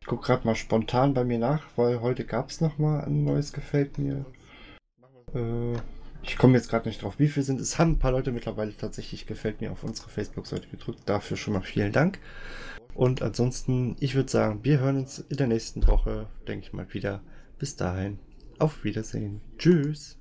Ich 0.01 0.07
gucke 0.07 0.27
gerade 0.27 0.47
mal 0.47 0.55
spontan 0.55 1.15
bei 1.15 1.25
mir 1.25 1.39
nach, 1.39 1.65
weil 1.77 2.01
heute 2.01 2.25
gab 2.25 2.51
es 2.51 2.61
nochmal 2.61 3.05
ein 3.05 3.25
neues 3.25 3.53
Gefällt 3.53 3.99
mir. 3.99 4.25
Äh, 5.35 5.75
ich 6.23 6.37
komme 6.37 6.55
jetzt 6.55 6.69
gerade 6.69 6.89
nicht 6.89 7.03
drauf, 7.03 7.19
wie 7.19 7.29
viel 7.29 7.43
sind. 7.43 7.61
Es 7.61 7.79
haben 7.79 7.93
ein 7.93 7.99
paar 7.99 8.13
Leute 8.13 8.33
mittlerweile 8.33 8.77
tatsächlich 8.77 9.27
Gefällt 9.27 9.61
mir 9.61 9.73
auf 9.73 9.85
unsere 9.85 10.09
Facebook-Seite 10.09 10.69
gedrückt. 10.69 11.01
Dafür 11.07 11.37
schon 11.37 11.55
mal 11.55 11.63
vielen 11.63 11.93
Dank. 11.93 12.19
Und 12.95 13.23
ansonsten, 13.23 13.97
ich 14.01 14.15
würde 14.15 14.31
sagen, 14.31 14.65
wir 14.65 14.81
hören 14.81 14.99
uns 14.99 15.19
in 15.19 15.37
der 15.37 15.47
nächsten 15.47 15.87
Woche, 15.87 16.27
denke 16.47 16.67
ich 16.67 16.73
mal, 16.73 16.93
wieder. 16.93 17.23
Bis 17.61 17.77
dahin, 17.77 18.19
auf 18.59 18.85
Wiedersehen. 18.85 19.43
Tschüss. 19.59 20.20